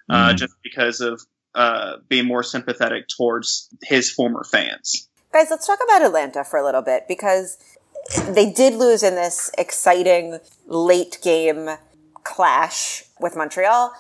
uh, 0.10 0.34
mm. 0.34 0.36
just 0.36 0.54
because 0.64 1.02
of 1.02 1.22
uh, 1.56 1.98
being 2.08 2.26
more 2.26 2.44
sympathetic 2.44 3.08
towards 3.08 3.70
his 3.84 4.12
former 4.12 4.44
fans. 4.44 5.10
Guys, 5.32 5.48
let's 5.50 5.68
talk 5.68 5.80
about 5.84 6.02
Atlanta 6.02 6.44
for 6.44 6.58
a 6.58 6.66
little 6.66 6.82
bit 6.82 7.08
because 7.08 7.58
they 8.30 8.52
did 8.52 8.74
lose 8.74 9.04
in 9.04 9.16
this 9.16 9.52
exciting 9.58 10.40
late 10.66 11.20
game 11.22 11.70
clash 12.24 13.04
with 13.20 13.36
Montreal. 13.36 13.94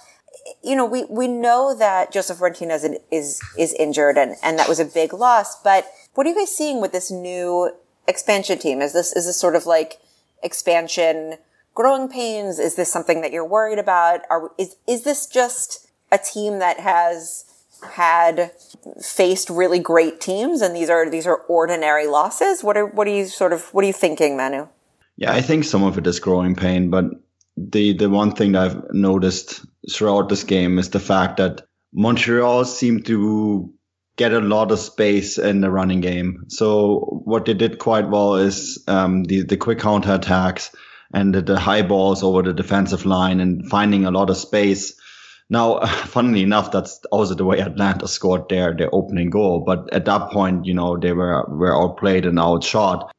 You 0.63 0.75
know, 0.75 0.86
we, 0.86 1.06
we 1.06 1.27
know 1.27 1.75
that 1.75 2.12
Josef 2.12 2.39
Martinez 2.39 2.88
is, 3.12 3.39
is 3.58 3.74
injured 3.74 4.18
and, 4.18 4.36
and 4.41 4.58
that 4.58 4.70
was 4.70 4.79
a 4.79 4.86
big 4.86 5.13
loss, 5.13 5.62
but 5.62 5.86
what 6.15 6.25
are 6.25 6.32
you 6.32 6.36
guys 6.36 6.56
seeing 6.56 6.82
with 6.82 6.91
this 6.91 7.12
new 7.12 7.72
expansion 8.08 8.58
team? 8.58 8.82
Is 8.82 8.94
this, 8.94 9.15
is 9.15 9.25
this 9.25 9.39
sort 9.39 9.56
of 9.56 9.65
like 9.65 10.00
expansion 10.41 11.36
growing 11.75 12.10
pains? 12.10 12.58
Is 12.58 12.75
this 12.75 12.91
something 12.91 13.22
that 13.22 13.32
you're 13.32 13.46
worried 13.46 13.79
about? 13.79 14.22
Are, 14.29 14.51
is, 14.58 14.75
is 14.88 15.03
this 15.03 15.27
just 15.27 15.88
a 16.12 16.18
team 16.18 16.60
that 16.60 16.80
has 16.80 17.46
had 17.94 18.51
faced 19.01 19.50
really 19.50 19.80
great 19.80 20.20
teams 20.20 20.62
and 20.62 20.75
these 20.75 20.89
are 20.89 21.10
these 21.10 21.25
are 21.25 21.38
ordinary 21.48 22.08
losses. 22.08 22.63
What 22.63 22.78
are 22.78 22.86
what 22.86 23.08
are 23.08 23.12
you 23.12 23.25
sort 23.25 23.54
of 23.54 23.74
what 23.74 23.84
are 23.84 23.88
you 23.88 23.94
thinking 23.94 24.36
manu? 24.36 24.68
Yeah 25.18 25.34
i 25.34 25.42
think 25.42 25.66
some 25.66 25.84
of 25.84 25.98
it 25.98 26.08
is 26.08 26.20
growing 26.20 26.56
pain 26.56 26.89
but 26.89 27.06
the 27.58 27.94
the 27.94 28.10
one 28.10 28.32
thing 28.32 28.54
that 28.54 28.72
i've 28.72 28.94
noticed 28.94 29.66
throughout 29.92 30.30
this 30.30 30.46
game 30.46 30.80
is 30.80 30.89
the 30.92 31.00
fact 31.00 31.38
that 31.38 31.68
montreal 31.92 32.63
seemed 32.63 33.06
to 33.06 33.74
get 34.20 34.34
a 34.34 34.42
lot 34.42 34.70
of 34.70 34.80
space 34.80 35.38
in 35.38 35.62
the 35.62 35.72
running 35.72 36.01
game. 36.01 36.44
So 36.50 37.22
what 37.24 37.46
they 37.46 37.54
did 37.54 37.80
quite 37.80 38.10
well 38.10 38.36
is 38.36 38.84
um, 38.86 39.24
the 39.24 39.44
the 39.44 39.56
quick 39.56 39.80
counter 39.80 40.13
attacks 40.13 40.75
and 41.13 41.34
the, 41.34 41.42
the 41.42 41.58
high 41.58 41.84
balls 41.84 42.22
over 42.22 42.44
the 42.44 42.54
defensive 42.54 43.06
line 43.06 43.39
and 43.39 43.70
finding 43.70 44.06
a 44.06 44.12
lot 44.12 44.30
of 44.30 44.36
space 44.36 44.99
now, 45.50 45.86
funnily 45.86 46.44
enough, 46.44 46.72
that's 46.72 47.03
also 47.12 47.36
the 47.36 47.46
way 47.46 47.60
Atlanta 47.60 48.08
scored 48.08 48.50
their 48.50 48.75
their 48.75 48.94
opening 48.94 49.29
goal. 49.29 49.62
But 49.65 49.91
at 49.94 50.06
that 50.06 50.32
point, 50.32 50.65
you 50.65 50.74
know, 50.74 50.98
they 50.98 51.13
were 51.13 51.46
were 51.50 51.75
outplayed 51.75 52.25
and 52.25 52.39
outshot. 52.39 53.13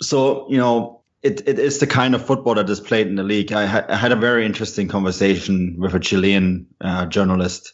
So, 0.00 0.46
you 0.48 0.56
know, 0.56 1.02
it, 1.22 1.48
it 1.48 1.58
is 1.58 1.78
the 1.78 1.86
kind 1.86 2.14
of 2.14 2.24
football 2.24 2.54
that 2.54 2.70
is 2.70 2.80
played 2.80 3.08
in 3.08 3.16
the 3.16 3.22
league. 3.22 3.52
I, 3.52 3.66
ha- 3.66 3.86
I 3.88 3.96
had 3.96 4.12
a 4.12 4.16
very 4.16 4.46
interesting 4.46 4.88
conversation 4.88 5.76
with 5.78 5.94
a 5.94 6.00
Chilean 6.00 6.66
uh, 6.80 7.06
journalist 7.06 7.72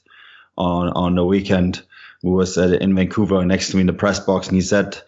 on 0.57 0.88
on 0.88 1.14
the 1.14 1.25
weekend 1.25 1.83
who 2.23 2.33
was 2.33 2.59
uh, 2.59 2.79
in 2.81 2.95
Vancouver 2.95 3.45
next 3.45 3.71
to 3.71 3.76
me 3.76 3.83
in 3.83 3.87
the 3.87 3.93
press 3.93 4.21
box, 4.21 4.49
and 4.49 4.57
he 4.57 4.62
said 4.62 4.99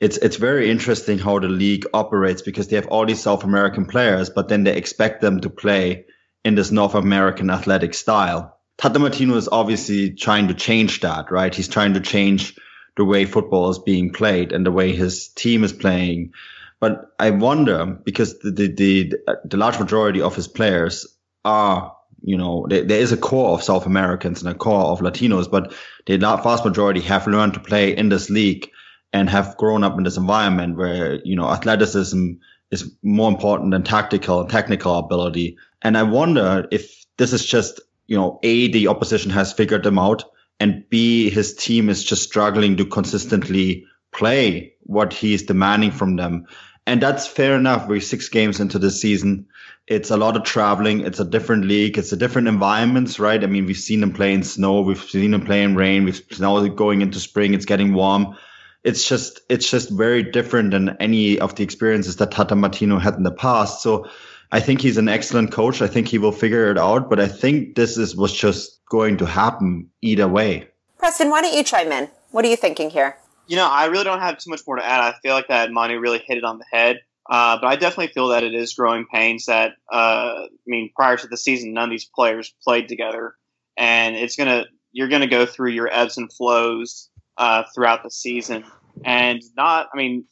it's 0.00 0.16
it's 0.18 0.36
very 0.36 0.70
interesting 0.70 1.18
how 1.18 1.38
the 1.38 1.48
league 1.48 1.86
operates 1.92 2.42
because 2.42 2.68
they 2.68 2.76
have 2.76 2.88
all 2.88 3.06
these 3.06 3.22
South 3.22 3.44
American 3.44 3.84
players, 3.86 4.30
but 4.30 4.48
then 4.48 4.64
they 4.64 4.76
expect 4.76 5.20
them 5.20 5.40
to 5.40 5.50
play 5.50 6.04
in 6.48 6.56
this 6.56 6.72
North 6.72 6.94
American 6.94 7.50
athletic 7.50 7.94
style. 7.94 8.58
Tata 8.76 8.98
Martino 8.98 9.36
is 9.36 9.48
obviously 9.48 10.10
trying 10.10 10.48
to 10.48 10.54
change 10.54 11.00
that, 11.00 11.30
right? 11.30 11.54
He's 11.54 11.68
trying 11.68 11.94
to 11.94 12.00
change 12.00 12.56
the 12.96 13.04
way 13.04 13.24
football 13.24 13.70
is 13.70 13.78
being 13.78 14.12
played 14.12 14.52
and 14.52 14.66
the 14.66 14.72
way 14.72 14.92
his 14.92 15.28
team 15.28 15.62
is 15.62 15.72
playing. 15.72 16.32
But 16.80 17.12
I 17.18 17.30
wonder 17.30 17.86
because 17.86 18.38
the 18.40 18.50
the 18.50 18.68
the, 18.68 19.14
the 19.44 19.56
large 19.56 19.78
majority 19.78 20.20
of 20.22 20.34
his 20.34 20.48
players 20.48 21.06
are 21.44 21.94
you 22.22 22.36
know, 22.36 22.66
there, 22.68 22.82
there 22.82 23.00
is 23.00 23.12
a 23.12 23.16
core 23.16 23.54
of 23.54 23.62
South 23.62 23.86
Americans 23.86 24.42
and 24.42 24.50
a 24.50 24.54
core 24.54 24.86
of 24.86 25.00
Latinos, 25.00 25.50
but 25.50 25.72
the 26.06 26.16
vast 26.16 26.64
majority 26.64 27.00
have 27.00 27.26
learned 27.26 27.54
to 27.54 27.60
play 27.60 27.96
in 27.96 28.08
this 28.08 28.28
league 28.28 28.68
and 29.12 29.30
have 29.30 29.56
grown 29.56 29.84
up 29.84 29.96
in 29.96 30.04
this 30.04 30.16
environment 30.16 30.76
where, 30.76 31.20
you 31.24 31.36
know, 31.36 31.48
athleticism 31.48 32.32
is 32.70 32.92
more 33.02 33.30
important 33.30 33.70
than 33.70 33.82
tactical 33.82 34.40
and 34.40 34.50
technical 34.50 34.98
ability. 34.98 35.56
And 35.82 35.96
I 35.96 36.02
wonder 36.02 36.66
if 36.70 37.04
this 37.16 37.32
is 37.32 37.44
just, 37.44 37.80
you 38.06 38.16
know, 38.16 38.38
A, 38.42 38.70
the 38.70 38.88
opposition 38.88 39.30
has 39.30 39.52
figured 39.52 39.84
them 39.84 39.98
out 39.98 40.24
and 40.60 40.88
B, 40.88 41.30
his 41.30 41.54
team 41.54 41.88
is 41.88 42.02
just 42.02 42.22
struggling 42.22 42.76
to 42.76 42.84
consistently 42.84 43.86
play 44.12 44.74
what 44.82 45.12
he's 45.12 45.44
demanding 45.44 45.92
from 45.92 46.16
them. 46.16 46.46
And 46.86 47.02
that's 47.02 47.26
fair 47.26 47.54
enough. 47.54 47.86
We're 47.86 48.00
six 48.00 48.28
games 48.28 48.60
into 48.60 48.78
the 48.78 48.90
season. 48.90 49.46
It's 49.86 50.10
a 50.10 50.16
lot 50.16 50.36
of 50.36 50.44
traveling. 50.44 51.00
It's 51.00 51.20
a 51.20 51.24
different 51.24 51.66
league. 51.66 51.98
It's 51.98 52.12
a 52.12 52.16
different 52.16 52.48
environments, 52.48 53.18
right? 53.20 53.42
I 53.42 53.46
mean, 53.46 53.66
we've 53.66 53.76
seen 53.76 54.00
them 54.00 54.12
play 54.12 54.32
in 54.32 54.42
snow. 54.42 54.80
We've 54.80 54.98
seen 54.98 55.30
them 55.30 55.44
play 55.44 55.62
in 55.62 55.76
rain. 55.76 56.04
We've 56.04 56.40
now 56.40 56.66
going 56.68 57.02
into 57.02 57.20
spring. 57.20 57.54
It's 57.54 57.66
getting 57.66 57.92
warm. 57.92 58.36
It's 58.84 59.06
just, 59.06 59.40
it's 59.50 59.70
just 59.70 59.90
very 59.90 60.22
different 60.22 60.70
than 60.70 60.96
any 60.98 61.38
of 61.38 61.54
the 61.54 61.62
experiences 61.62 62.16
that 62.16 62.30
Tata 62.30 62.56
Martino 62.56 62.98
had 62.98 63.14
in 63.14 63.22
the 63.22 63.32
past. 63.32 63.82
So 63.82 64.08
I 64.50 64.60
think 64.60 64.80
he's 64.80 64.96
an 64.96 65.08
excellent 65.08 65.52
coach. 65.52 65.82
I 65.82 65.86
think 65.86 66.08
he 66.08 66.18
will 66.18 66.32
figure 66.32 66.70
it 66.70 66.78
out, 66.78 67.10
but 67.10 67.20
I 67.20 67.28
think 67.28 67.74
this 67.74 67.98
is, 67.98 68.16
was 68.16 68.32
just 68.32 68.80
going 68.86 69.16
to 69.18 69.26
happen 69.26 69.88
either 70.00 70.26
way. 70.26 70.68
Preston, 70.98 71.30
why 71.30 71.42
don't 71.42 71.54
you 71.54 71.62
chime 71.62 71.92
in? 71.92 72.08
What 72.30 72.44
are 72.44 72.48
you 72.48 72.56
thinking 72.56 72.90
here? 72.90 73.16
You 73.46 73.56
know, 73.56 73.68
I 73.68 73.86
really 73.86 74.04
don't 74.04 74.20
have 74.20 74.38
too 74.38 74.50
much 74.50 74.62
more 74.66 74.76
to 74.76 74.84
add. 74.84 75.00
I 75.00 75.14
feel 75.22 75.34
like 75.34 75.48
that 75.48 75.70
Monty 75.70 75.96
really 75.96 76.22
hit 76.26 76.38
it 76.38 76.44
on 76.44 76.58
the 76.58 76.64
head. 76.70 77.00
Uh, 77.30 77.58
but 77.60 77.66
I 77.66 77.76
definitely 77.76 78.08
feel 78.08 78.28
that 78.28 78.42
it 78.42 78.54
is 78.54 78.72
growing 78.72 79.06
pains 79.12 79.46
that, 79.46 79.72
uh, 79.92 80.44
I 80.44 80.48
mean, 80.66 80.90
prior 80.96 81.16
to 81.18 81.26
the 81.26 81.36
season, 81.36 81.74
none 81.74 81.84
of 81.84 81.90
these 81.90 82.06
players 82.06 82.54
played 82.64 82.88
together. 82.88 83.34
And 83.76 84.16
it's 84.16 84.34
going 84.34 84.48
to, 84.48 84.66
you're 84.92 85.08
going 85.08 85.20
to 85.20 85.28
go 85.28 85.44
through 85.44 85.70
your 85.70 85.92
ebbs 85.92 86.16
and 86.16 86.32
flows 86.32 87.10
uh, 87.36 87.64
throughout 87.74 88.02
the 88.02 88.10
season. 88.10 88.64
And 89.04 89.42
not, 89.56 89.88
I 89.92 89.96
mean, 89.96 90.24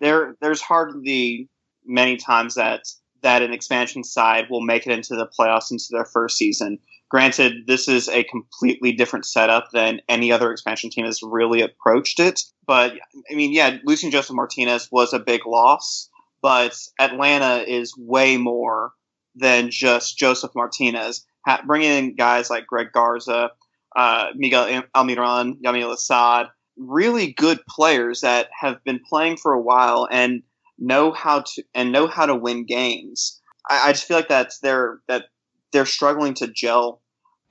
there 0.00 0.36
there's 0.40 0.60
hardly 0.60 1.48
many 1.86 2.16
times 2.16 2.54
that 2.54 2.82
that 3.22 3.42
an 3.42 3.52
expansion 3.52 4.04
side 4.04 4.46
will 4.50 4.60
make 4.60 4.86
it 4.86 4.92
into 4.92 5.14
the 5.14 5.26
playoffs 5.26 5.70
into 5.70 5.86
their 5.90 6.04
first 6.04 6.36
season. 6.36 6.78
Granted, 7.10 7.66
this 7.66 7.88
is 7.88 8.08
a 8.08 8.24
completely 8.24 8.92
different 8.92 9.26
setup 9.26 9.70
than 9.72 10.00
any 10.08 10.30
other 10.30 10.52
expansion 10.52 10.90
team 10.90 11.04
has 11.06 11.22
really 11.22 11.60
approached 11.60 12.20
it. 12.20 12.40
But 12.66 12.94
I 13.30 13.34
mean, 13.34 13.52
yeah, 13.52 13.78
losing 13.84 14.10
Josef 14.10 14.34
Martinez 14.34 14.88
was 14.92 15.12
a 15.12 15.18
big 15.18 15.44
loss, 15.46 16.08
but 16.40 16.78
Atlanta 17.00 17.64
is 17.66 17.94
way 17.98 18.36
more 18.36 18.92
than 19.34 19.70
just 19.70 20.18
Josef 20.18 20.52
Martinez. 20.54 21.26
Ha- 21.46 21.62
bringing 21.66 21.90
in 21.90 22.14
guys 22.14 22.48
like 22.48 22.66
Greg 22.66 22.92
Garza, 22.92 23.50
uh, 23.96 24.26
Miguel 24.36 24.82
Almiron, 24.94 25.60
Yamil 25.60 25.92
Assad, 25.92 26.46
really 26.76 27.32
good 27.32 27.58
players 27.68 28.20
that 28.20 28.48
have 28.58 28.82
been 28.84 29.00
playing 29.08 29.36
for 29.36 29.52
a 29.52 29.60
while 29.60 30.08
and 30.10 30.42
know 30.80 31.12
how 31.12 31.40
to 31.40 31.62
and 31.74 31.92
know 31.92 32.06
how 32.06 32.26
to 32.26 32.34
win 32.34 32.64
games. 32.64 33.40
I, 33.68 33.88
I 33.88 33.92
just 33.92 34.06
feel 34.06 34.16
like 34.16 34.28
that's 34.28 34.58
they're 34.58 35.00
that 35.08 35.26
they're 35.72 35.86
struggling 35.86 36.34
to 36.34 36.48
gel 36.48 37.00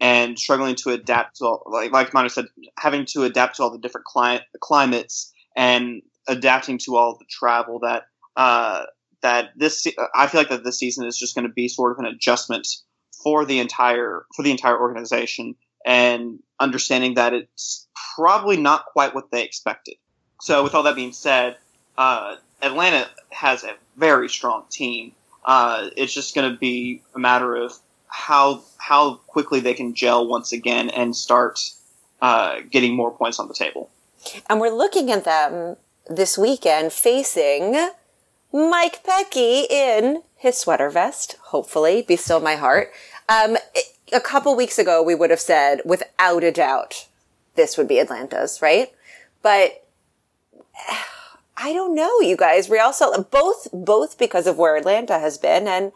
and 0.01 0.37
struggling 0.39 0.75
to 0.75 0.91
adapt 0.91 1.37
to 1.37 1.45
all, 1.45 1.63
like 1.71 1.91
like 1.91 2.13
Manu 2.13 2.29
said, 2.29 2.45
having 2.77 3.05
to 3.07 3.23
adapt 3.23 3.57
to 3.57 3.63
all 3.63 3.71
the 3.71 3.79
different 3.79 4.05
cli- 4.05 4.45
climates 4.61 5.33
and 5.55 6.01
adapting 6.27 6.77
to 6.79 6.95
all 6.95 7.17
the 7.17 7.25
travel 7.29 7.79
that 7.79 8.03
uh, 8.35 8.83
that 9.21 9.49
this 9.55 9.85
I 10.15 10.27
feel 10.27 10.41
like 10.41 10.49
that 10.49 10.63
this 10.63 10.79
season 10.79 11.05
is 11.05 11.17
just 11.17 11.35
going 11.35 11.47
to 11.47 11.53
be 11.53 11.67
sort 11.67 11.91
of 11.91 11.99
an 11.99 12.05
adjustment 12.05 12.67
for 13.23 13.45
the 13.45 13.59
entire 13.59 14.25
for 14.35 14.43
the 14.43 14.51
entire 14.51 14.79
organization 14.79 15.55
and 15.85 16.39
understanding 16.59 17.15
that 17.15 17.33
it's 17.33 17.87
probably 18.15 18.57
not 18.57 18.85
quite 18.93 19.15
what 19.15 19.31
they 19.31 19.43
expected. 19.43 19.95
So 20.41 20.63
with 20.63 20.75
all 20.75 20.83
that 20.83 20.95
being 20.95 21.13
said, 21.13 21.57
uh, 21.97 22.35
Atlanta 22.61 23.09
has 23.29 23.63
a 23.63 23.75
very 23.97 24.29
strong 24.29 24.65
team. 24.69 25.13
Uh, 25.45 25.89
it's 25.95 26.13
just 26.13 26.35
going 26.35 26.51
to 26.51 26.57
be 26.57 27.01
a 27.15 27.19
matter 27.19 27.55
of 27.55 27.73
how 28.07 28.63
how 28.77 29.15
quickly 29.27 29.59
they 29.59 29.73
can 29.73 29.93
gel 29.93 30.27
once 30.27 30.51
again 30.51 30.89
and 30.89 31.15
start 31.15 31.71
uh, 32.21 32.59
getting 32.69 32.95
more 32.95 33.11
points 33.11 33.39
on 33.39 33.47
the 33.47 33.53
table. 33.53 33.89
And 34.49 34.59
we're 34.59 34.75
looking 34.75 35.11
at 35.11 35.23
them 35.23 35.77
this 36.09 36.37
weekend 36.37 36.91
facing 36.91 37.89
Mike 38.51 39.03
Petke 39.03 39.69
in 39.69 40.23
his 40.35 40.57
sweater 40.57 40.89
vest. 40.89 41.35
Hopefully, 41.45 42.01
be 42.01 42.15
still 42.15 42.39
my 42.39 42.55
heart. 42.55 42.91
Um, 43.29 43.57
a 44.11 44.19
couple 44.19 44.55
weeks 44.55 44.79
ago, 44.79 45.03
we 45.03 45.15
would 45.15 45.29
have 45.29 45.39
said 45.39 45.81
without 45.85 46.43
a 46.43 46.51
doubt 46.51 47.05
this 47.55 47.77
would 47.77 47.87
be 47.87 47.99
Atlanta's, 47.99 48.61
right? 48.61 48.91
But 49.41 49.85
I 51.61 51.73
don't 51.73 51.93
know, 51.93 52.21
you 52.21 52.37
guys. 52.37 52.69
Real 52.69 52.93
Salt, 52.93 53.29
both 53.31 53.67
both 53.73 54.17
because 54.17 54.47
of 54.47 54.57
where 54.57 54.77
Atlanta 54.77 55.19
has 55.19 55.37
been 55.37 55.67
and 55.67 55.91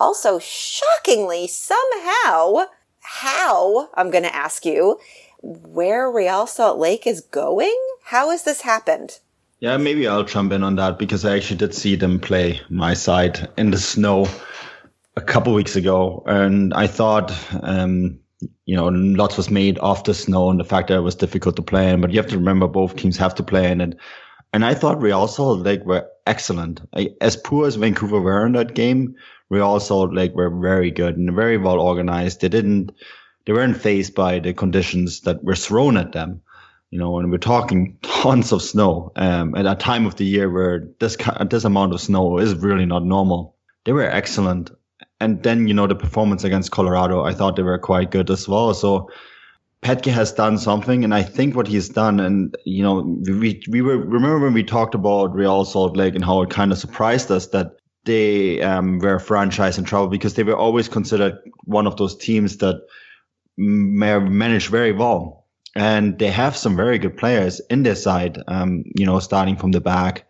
also, 0.00 0.38
shockingly, 0.38 1.48
somehow, 1.48 2.66
how, 3.00 3.88
I'm 3.94 4.10
going 4.10 4.24
to 4.24 4.34
ask 4.34 4.64
you, 4.64 5.00
where 5.42 6.10
Real 6.10 6.46
Salt 6.46 6.78
Lake 6.78 7.06
is 7.06 7.20
going? 7.20 7.76
How 8.04 8.30
has 8.30 8.44
this 8.44 8.60
happened? 8.60 9.18
Yeah, 9.60 9.76
maybe 9.76 10.06
I'll 10.06 10.24
jump 10.24 10.52
in 10.52 10.62
on 10.62 10.76
that 10.76 10.98
because 10.98 11.24
I 11.24 11.36
actually 11.36 11.56
did 11.56 11.74
see 11.74 11.96
them 11.96 12.20
play 12.20 12.60
my 12.70 12.94
side 12.94 13.48
in 13.56 13.72
the 13.72 13.78
snow 13.78 14.28
a 15.16 15.20
couple 15.20 15.52
weeks 15.52 15.74
ago. 15.74 16.22
And 16.26 16.72
I 16.72 16.86
thought, 16.86 17.32
um, 17.62 18.20
you 18.66 18.76
know, 18.76 18.86
lots 18.86 19.36
was 19.36 19.50
made 19.50 19.78
of 19.78 20.04
the 20.04 20.14
snow 20.14 20.50
and 20.50 20.60
the 20.60 20.64
fact 20.64 20.88
that 20.88 20.98
it 20.98 21.00
was 21.00 21.16
difficult 21.16 21.56
to 21.56 21.62
play 21.62 21.90
in. 21.90 22.00
But 22.00 22.12
you 22.12 22.20
have 22.20 22.30
to 22.30 22.38
remember 22.38 22.68
both 22.68 22.94
teams 22.94 23.16
have 23.16 23.34
to 23.34 23.42
play 23.42 23.70
in 23.70 23.80
it. 23.80 23.98
And 24.52 24.64
I 24.64 24.74
thought 24.74 25.02
Real 25.02 25.28
Salt 25.28 25.60
Lake 25.60 25.84
were 25.84 26.08
excellent. 26.26 26.80
As 27.20 27.36
poor 27.36 27.66
as 27.66 27.76
Vancouver 27.76 28.20
were 28.20 28.46
in 28.46 28.52
that 28.52 28.74
game, 28.74 29.14
Real 29.50 29.78
Salt 29.80 30.12
Lake 30.12 30.34
were 30.34 30.50
very 30.50 30.90
good 30.90 31.16
and 31.16 31.34
very 31.34 31.58
well 31.58 31.80
organized. 31.80 32.40
They 32.40 32.48
didn't, 32.48 32.92
they 33.44 33.52
weren't 33.52 33.76
faced 33.76 34.14
by 34.14 34.38
the 34.38 34.54
conditions 34.54 35.20
that 35.22 35.44
were 35.44 35.56
thrown 35.56 35.96
at 35.96 36.12
them. 36.12 36.42
You 36.90 36.98
know, 36.98 37.18
and 37.18 37.30
we're 37.30 37.38
talking 37.38 37.98
tons 38.02 38.52
of 38.52 38.62
snow 38.62 39.12
um, 39.16 39.54
at 39.54 39.66
a 39.66 39.74
time 39.74 40.06
of 40.06 40.16
the 40.16 40.24
year 40.24 40.50
where 40.50 40.88
this 41.00 41.18
this 41.50 41.64
amount 41.64 41.92
of 41.92 42.00
snow 42.00 42.38
is 42.38 42.54
really 42.54 42.86
not 42.86 43.04
normal. 43.04 43.54
They 43.84 43.92
were 43.92 44.08
excellent, 44.08 44.70
and 45.20 45.42
then 45.42 45.68
you 45.68 45.74
know 45.74 45.86
the 45.86 45.94
performance 45.94 46.44
against 46.44 46.70
Colorado, 46.70 47.24
I 47.24 47.34
thought 47.34 47.56
they 47.56 47.62
were 47.62 47.78
quite 47.78 48.10
good 48.10 48.30
as 48.30 48.48
well. 48.48 48.72
So 48.72 49.10
Petke 49.82 50.10
has 50.10 50.32
done 50.32 50.58
something, 50.58 51.04
and 51.04 51.14
I 51.14 51.22
think 51.22 51.54
what 51.54 51.68
he's 51.68 51.88
done, 51.88 52.18
and 52.20 52.54
you 52.64 52.82
know, 52.82 53.00
we 53.26 53.62
we 53.68 53.80
were 53.80 53.96
remember 53.96 54.40
when 54.40 54.54
we 54.54 54.64
talked 54.64 54.94
about 54.94 55.34
Real 55.34 55.64
Salt 55.64 55.96
Lake 55.96 56.14
and 56.14 56.24
how 56.24 56.42
it 56.42 56.50
kind 56.50 56.72
of 56.72 56.78
surprised 56.78 57.30
us 57.30 57.46
that 57.48 57.76
they 58.04 58.60
um, 58.62 58.98
were 58.98 59.18
franchise 59.18 59.78
in 59.78 59.84
trouble 59.84 60.08
because 60.08 60.34
they 60.34 60.42
were 60.42 60.56
always 60.56 60.88
considered 60.88 61.38
one 61.64 61.86
of 61.86 61.96
those 61.96 62.16
teams 62.16 62.56
that 62.56 62.80
may 63.56 64.18
manage 64.18 64.68
very 64.68 64.92
well. 64.92 65.46
And 65.74 66.18
they 66.18 66.30
have 66.30 66.56
some 66.56 66.74
very 66.74 66.98
good 66.98 67.16
players 67.16 67.60
in 67.70 67.82
their 67.82 67.94
side, 67.94 68.42
um, 68.48 68.84
you 68.96 69.04
know, 69.04 69.20
starting 69.20 69.56
from 69.56 69.72
the 69.72 69.80
back 69.80 70.26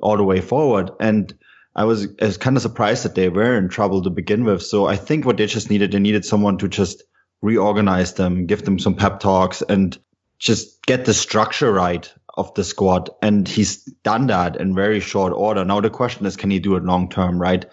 all 0.00 0.16
the 0.16 0.24
way 0.24 0.40
forward. 0.40 0.90
And 1.00 1.34
I 1.74 1.84
was, 1.84 2.06
I 2.22 2.26
was 2.26 2.36
kind 2.36 2.56
of 2.56 2.62
surprised 2.62 3.04
that 3.04 3.14
they 3.14 3.28
were 3.28 3.58
in 3.58 3.68
trouble 3.68 4.02
to 4.02 4.10
begin 4.10 4.44
with. 4.44 4.62
So 4.62 4.86
I 4.86 4.96
think 4.96 5.26
what 5.26 5.36
they 5.36 5.46
just 5.46 5.68
needed, 5.68 5.92
they 5.92 5.98
needed 5.98 6.24
someone 6.24 6.58
to 6.58 6.68
just 6.68 7.02
reorganize 7.42 8.14
them, 8.14 8.46
give 8.46 8.64
them 8.64 8.78
some 8.78 8.94
pep 8.94 9.20
talks 9.20 9.62
and 9.62 9.98
just 10.38 10.84
get 10.86 11.04
the 11.04 11.14
structure 11.14 11.72
right 11.72 12.12
of 12.36 12.52
the 12.54 12.64
squad, 12.64 13.08
and 13.22 13.48
he's 13.48 13.82
done 14.04 14.26
that 14.26 14.56
in 14.56 14.74
very 14.74 15.00
short 15.00 15.32
order. 15.32 15.64
Now 15.64 15.80
the 15.80 15.88
question 15.88 16.26
is, 16.26 16.36
can 16.36 16.50
he 16.50 16.58
do 16.58 16.76
it 16.76 16.84
long 16.84 17.08
term? 17.08 17.40
Right? 17.40 17.64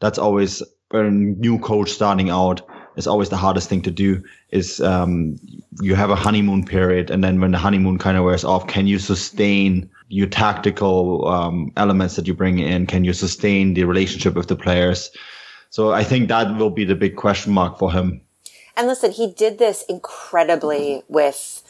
That's 0.00 0.18
always 0.18 0.62
a 0.92 1.02
new 1.02 1.58
coach 1.58 1.90
starting 1.90 2.30
out 2.30 2.62
is 2.96 3.06
always 3.06 3.28
the 3.28 3.36
hardest 3.36 3.68
thing 3.68 3.82
to 3.82 3.90
do. 3.90 4.22
Is 4.50 4.80
um, 4.80 5.36
you 5.80 5.94
have 5.94 6.10
a 6.10 6.16
honeymoon 6.16 6.64
period, 6.64 7.10
and 7.10 7.24
then 7.24 7.40
when 7.40 7.50
the 7.50 7.58
honeymoon 7.58 7.98
kind 7.98 8.16
of 8.16 8.24
wears 8.24 8.44
off, 8.44 8.66
can 8.66 8.86
you 8.86 8.98
sustain 8.98 9.90
your 10.08 10.28
tactical 10.28 11.26
um, 11.26 11.72
elements 11.76 12.16
that 12.16 12.26
you 12.26 12.34
bring 12.34 12.60
in? 12.60 12.86
Can 12.86 13.04
you 13.04 13.12
sustain 13.12 13.74
the 13.74 13.84
relationship 13.84 14.34
with 14.34 14.48
the 14.48 14.56
players? 14.56 15.10
So 15.70 15.92
I 15.92 16.04
think 16.04 16.28
that 16.28 16.56
will 16.56 16.70
be 16.70 16.84
the 16.84 16.94
big 16.94 17.16
question 17.16 17.52
mark 17.52 17.78
for 17.78 17.90
him. 17.90 18.20
And 18.76 18.86
listen, 18.86 19.12
he 19.12 19.26
did 19.26 19.58
this 19.58 19.84
incredibly 19.88 20.78
mm-hmm. 20.78 21.12
with 21.12 21.62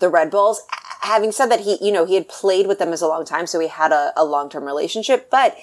the 0.00 0.08
Red 0.08 0.30
Bulls 0.30 0.62
having 1.00 1.32
said 1.32 1.46
that, 1.46 1.60
he, 1.60 1.78
you 1.80 1.92
know, 1.92 2.04
he 2.04 2.14
had 2.14 2.28
played 2.28 2.66
with 2.66 2.78
them 2.78 2.92
as 2.92 3.00
a 3.00 3.06
long 3.06 3.24
time, 3.24 3.46
so 3.46 3.58
he 3.60 3.68
had 3.68 3.92
a, 3.92 4.12
a 4.16 4.24
long 4.24 4.50
term 4.50 4.64
relationship, 4.64 5.30
but 5.30 5.56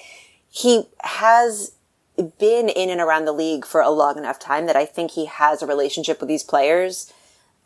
he 0.50 0.88
has 1.02 1.72
been 2.38 2.68
in 2.68 2.90
and 2.90 3.00
around 3.00 3.26
the 3.26 3.32
league 3.32 3.66
for 3.66 3.80
a 3.80 3.90
long 3.90 4.16
enough 4.16 4.38
time 4.38 4.66
that 4.66 4.76
I 4.76 4.86
think 4.86 5.12
he 5.12 5.26
has 5.26 5.62
a 5.62 5.66
relationship 5.66 6.20
with 6.20 6.28
these 6.28 6.42
players. 6.42 7.12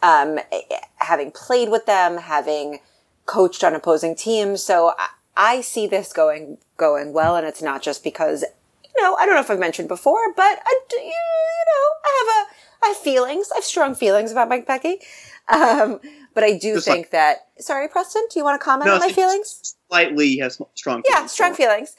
Um, 0.02 0.38
eh, 0.38 0.62
eh, 0.70 0.80
having 0.96 1.30
played 1.30 1.70
with 1.70 1.87
them, 1.87 2.18
having 2.18 2.80
coached 3.26 3.62
on 3.62 3.75
opposing 3.75 4.16
teams. 4.16 4.62
So 4.62 4.94
I, 4.99 5.08
I 5.37 5.60
see 5.60 5.87
this 5.87 6.12
going, 6.12 6.58
going 6.76 7.12
well. 7.12 7.37
And 7.37 7.46
it's 7.46 7.62
not 7.62 7.82
just 7.82 8.02
because, 8.02 8.42
you 8.42 9.02
know, 9.02 9.14
I 9.14 9.26
don't 9.26 9.34
know 9.34 9.40
if 9.40 9.50
I've 9.50 9.60
mentioned 9.60 9.88
before, 9.88 10.32
but 10.34 10.42
I, 10.64 10.80
you 10.90 10.99
know, 11.00 11.87
I 12.04 12.25
have 12.25 12.49
a, 12.49 12.50
I 12.82 12.88
have 12.88 12.96
feelings. 12.96 13.50
I 13.52 13.56
have 13.56 13.64
strong 13.64 13.94
feelings 13.94 14.32
about 14.32 14.49
Mike 14.49 14.66
Petke. 14.66 14.96
Um, 15.49 16.00
but 16.34 16.44
I 16.44 16.56
do 16.58 16.75
Just 16.75 16.87
think 16.87 16.99
like- 17.06 17.10
that. 17.10 17.49
Sorry, 17.58 17.88
Preston, 17.88 18.22
do 18.30 18.38
you 18.38 18.44
want 18.44 18.60
to 18.60 18.64
comment 18.64 18.87
No, 18.87 18.94
on 18.94 19.00
my 19.00 19.10
feelings? 19.12 19.76
Slightly 19.88 20.38
has 20.38 20.60
strong. 20.75 21.02
Yeah, 21.08 21.26
strong 21.26 21.54
feelings. 21.54 21.96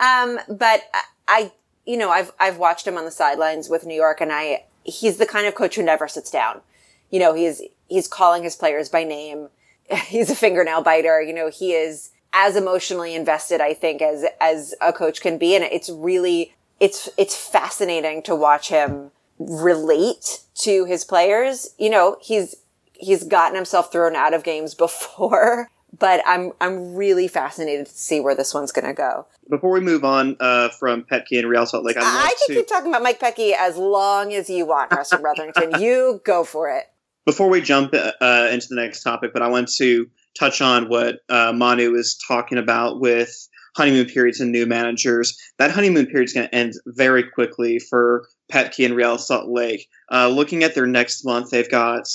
Um, 0.00 0.40
but 0.48 0.82
I, 1.28 1.52
you 1.86 1.96
know, 1.96 2.10
I've 2.10 2.32
I've 2.40 2.58
watched 2.58 2.86
him 2.86 2.96
on 2.96 3.04
the 3.04 3.10
sidelines 3.10 3.68
with 3.68 3.84
New 3.86 3.94
York, 3.94 4.20
and 4.20 4.32
I 4.32 4.64
he's 4.84 5.18
the 5.18 5.26
kind 5.26 5.46
of 5.46 5.54
coach 5.54 5.76
who 5.76 5.82
never 5.82 6.08
sits 6.08 6.30
down. 6.30 6.62
You 7.10 7.20
know, 7.20 7.34
he's 7.34 7.62
he's 7.88 8.08
calling 8.08 8.42
his 8.42 8.56
players 8.56 8.88
by 8.88 9.04
name. 9.04 9.48
He's 10.06 10.30
a 10.30 10.34
fingernail 10.34 10.82
biter. 10.82 11.20
You 11.20 11.34
know, 11.34 11.50
he 11.50 11.74
is 11.74 12.10
as 12.32 12.56
emotionally 12.56 13.14
invested, 13.14 13.60
I 13.60 13.74
think, 13.74 14.00
as 14.00 14.24
as 14.40 14.74
a 14.80 14.94
coach 14.94 15.20
can 15.20 15.36
be, 15.36 15.54
and 15.54 15.62
it's 15.62 15.90
really 15.90 16.54
it's 16.80 17.08
it's 17.18 17.36
fascinating 17.36 18.22
to 18.22 18.34
watch 18.34 18.70
him 18.70 19.10
relate 19.38 20.40
to 20.56 20.84
his 20.84 21.04
players. 21.04 21.74
You 21.78 21.90
know, 21.90 22.16
he's 22.20 22.56
he's 22.92 23.24
gotten 23.24 23.54
himself 23.56 23.90
thrown 23.92 24.16
out 24.16 24.34
of 24.34 24.44
games 24.44 24.74
before, 24.84 25.68
but 25.98 26.22
I'm 26.26 26.52
I'm 26.60 26.94
really 26.94 27.28
fascinated 27.28 27.86
to 27.86 27.92
see 27.92 28.20
where 28.20 28.34
this 28.34 28.54
one's 28.54 28.72
going 28.72 28.86
to 28.86 28.94
go. 28.94 29.26
Before 29.50 29.70
we 29.70 29.80
move 29.80 30.04
on 30.04 30.36
uh, 30.40 30.70
from 30.70 31.02
Petke 31.04 31.38
and 31.38 31.48
Real 31.48 31.66
Salt 31.66 31.84
Lake, 31.84 31.96
I 31.98 32.00
I 32.02 32.34
can 32.46 32.54
to 32.56 32.60
keep 32.60 32.68
talking 32.68 32.88
about 32.88 33.02
Mike 33.02 33.20
Petke 33.20 33.52
as 33.52 33.76
long 33.76 34.32
as 34.32 34.48
you 34.48 34.64
want, 34.66 34.90
Preston 34.90 35.20
Bretherington. 35.22 35.80
you 35.82 36.20
go 36.24 36.44
for 36.44 36.70
it. 36.70 36.84
before 37.26 37.48
we 37.48 37.60
jump 37.60 37.92
uh, 37.94 38.48
into 38.50 38.68
the 38.70 38.76
next 38.76 39.02
topic, 39.02 39.32
but 39.34 39.42
I 39.42 39.48
want 39.48 39.68
to 39.76 40.08
touch 40.38 40.60
on 40.62 40.88
what 40.88 41.20
uh, 41.28 41.52
Manu 41.52 41.90
was 41.90 42.16
talking 42.26 42.58
about 42.58 43.00
with 43.00 43.48
honeymoon 43.76 44.06
periods 44.06 44.40
and 44.40 44.50
new 44.50 44.66
managers. 44.66 45.38
That 45.58 45.70
honeymoon 45.70 46.06
period 46.06 46.24
is 46.28 46.32
going 46.32 46.48
to 46.48 46.54
end 46.54 46.72
very 46.86 47.22
quickly 47.24 47.78
for 47.78 48.26
Petke 48.52 48.84
and 48.84 48.94
Real 48.94 49.18
Salt 49.18 49.48
Lake. 49.48 49.88
Uh, 50.10 50.28
looking 50.28 50.62
at 50.62 50.74
their 50.74 50.86
next 50.86 51.24
month, 51.24 51.50
they've 51.50 51.70
got 51.70 52.06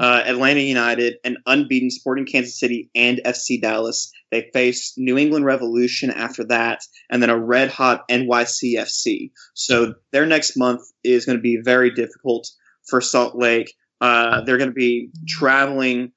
uh, 0.00 0.22
Atlanta 0.24 0.60
United, 0.60 1.16
an 1.24 1.36
unbeaten 1.46 1.90
Sporting 1.90 2.26
Kansas 2.26 2.58
City, 2.58 2.90
and 2.94 3.20
FC 3.24 3.60
Dallas. 3.60 4.10
They 4.30 4.50
face 4.52 4.94
New 4.96 5.18
England 5.18 5.44
Revolution 5.44 6.10
after 6.10 6.44
that, 6.44 6.80
and 7.10 7.22
then 7.22 7.30
a 7.30 7.38
red 7.38 7.70
hot 7.70 8.08
NYCFC. 8.08 9.30
So 9.54 9.94
their 10.12 10.26
next 10.26 10.56
month 10.56 10.82
is 11.02 11.26
going 11.26 11.38
to 11.38 11.42
be 11.42 11.60
very 11.62 11.90
difficult 11.90 12.48
for 12.88 13.00
Salt 13.00 13.36
Lake. 13.36 13.72
Uh, 14.00 14.42
they're 14.42 14.58
going 14.58 14.70
to 14.70 14.74
be 14.74 15.10
traveling 15.28 16.12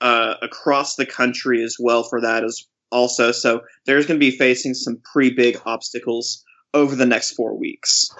uh, 0.00 0.34
across 0.42 0.96
the 0.96 1.06
country 1.06 1.62
as 1.62 1.76
well 1.78 2.02
for 2.02 2.20
that 2.22 2.44
as 2.44 2.66
also. 2.90 3.32
So 3.32 3.60
there's 3.86 4.06
going 4.06 4.18
to 4.18 4.24
be 4.24 4.36
facing 4.36 4.74
some 4.74 5.00
pretty 5.12 5.34
big 5.34 5.60
obstacles 5.64 6.44
over 6.74 6.94
the 6.96 7.06
next 7.06 7.32
four 7.32 7.56
weeks. 7.56 8.10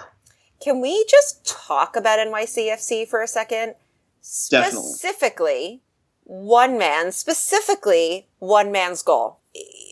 Can 0.61 0.79
we 0.79 1.05
just 1.09 1.45
talk 1.45 1.95
about 1.95 2.19
NYCFC 2.19 3.07
for 3.07 3.21
a 3.21 3.27
second? 3.27 3.75
Definitely. 4.49 4.89
Specifically, 4.89 5.81
one 6.23 6.77
man, 6.77 7.11
specifically 7.11 8.27
one 8.37 8.71
man's 8.71 9.01
goal. 9.01 9.39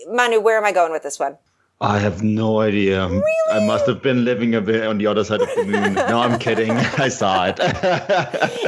Manu, 0.08 0.40
where 0.40 0.58
am 0.58 0.66
I 0.66 0.72
going 0.72 0.92
with 0.92 1.04
this 1.04 1.20
one? 1.20 1.38
I 1.82 1.98
have 2.00 2.22
no 2.22 2.60
idea. 2.60 3.08
Really? 3.08 3.24
I 3.52 3.66
must 3.66 3.88
have 3.88 4.04
been 4.04 4.26
living 4.26 4.54
a 4.54 4.62
bit 4.62 4.86
on 4.86 4.98
the 4.98 5.08
other 5.08 5.24
side 5.24 5.42
of 5.42 5.50
the 5.56 5.66
moon. 5.66 5.94
no, 5.94 6.20
I'm 6.20 6.38
kidding. 6.38 6.72
I 6.98 7.08
saw 7.08 7.48
it. 7.48 7.60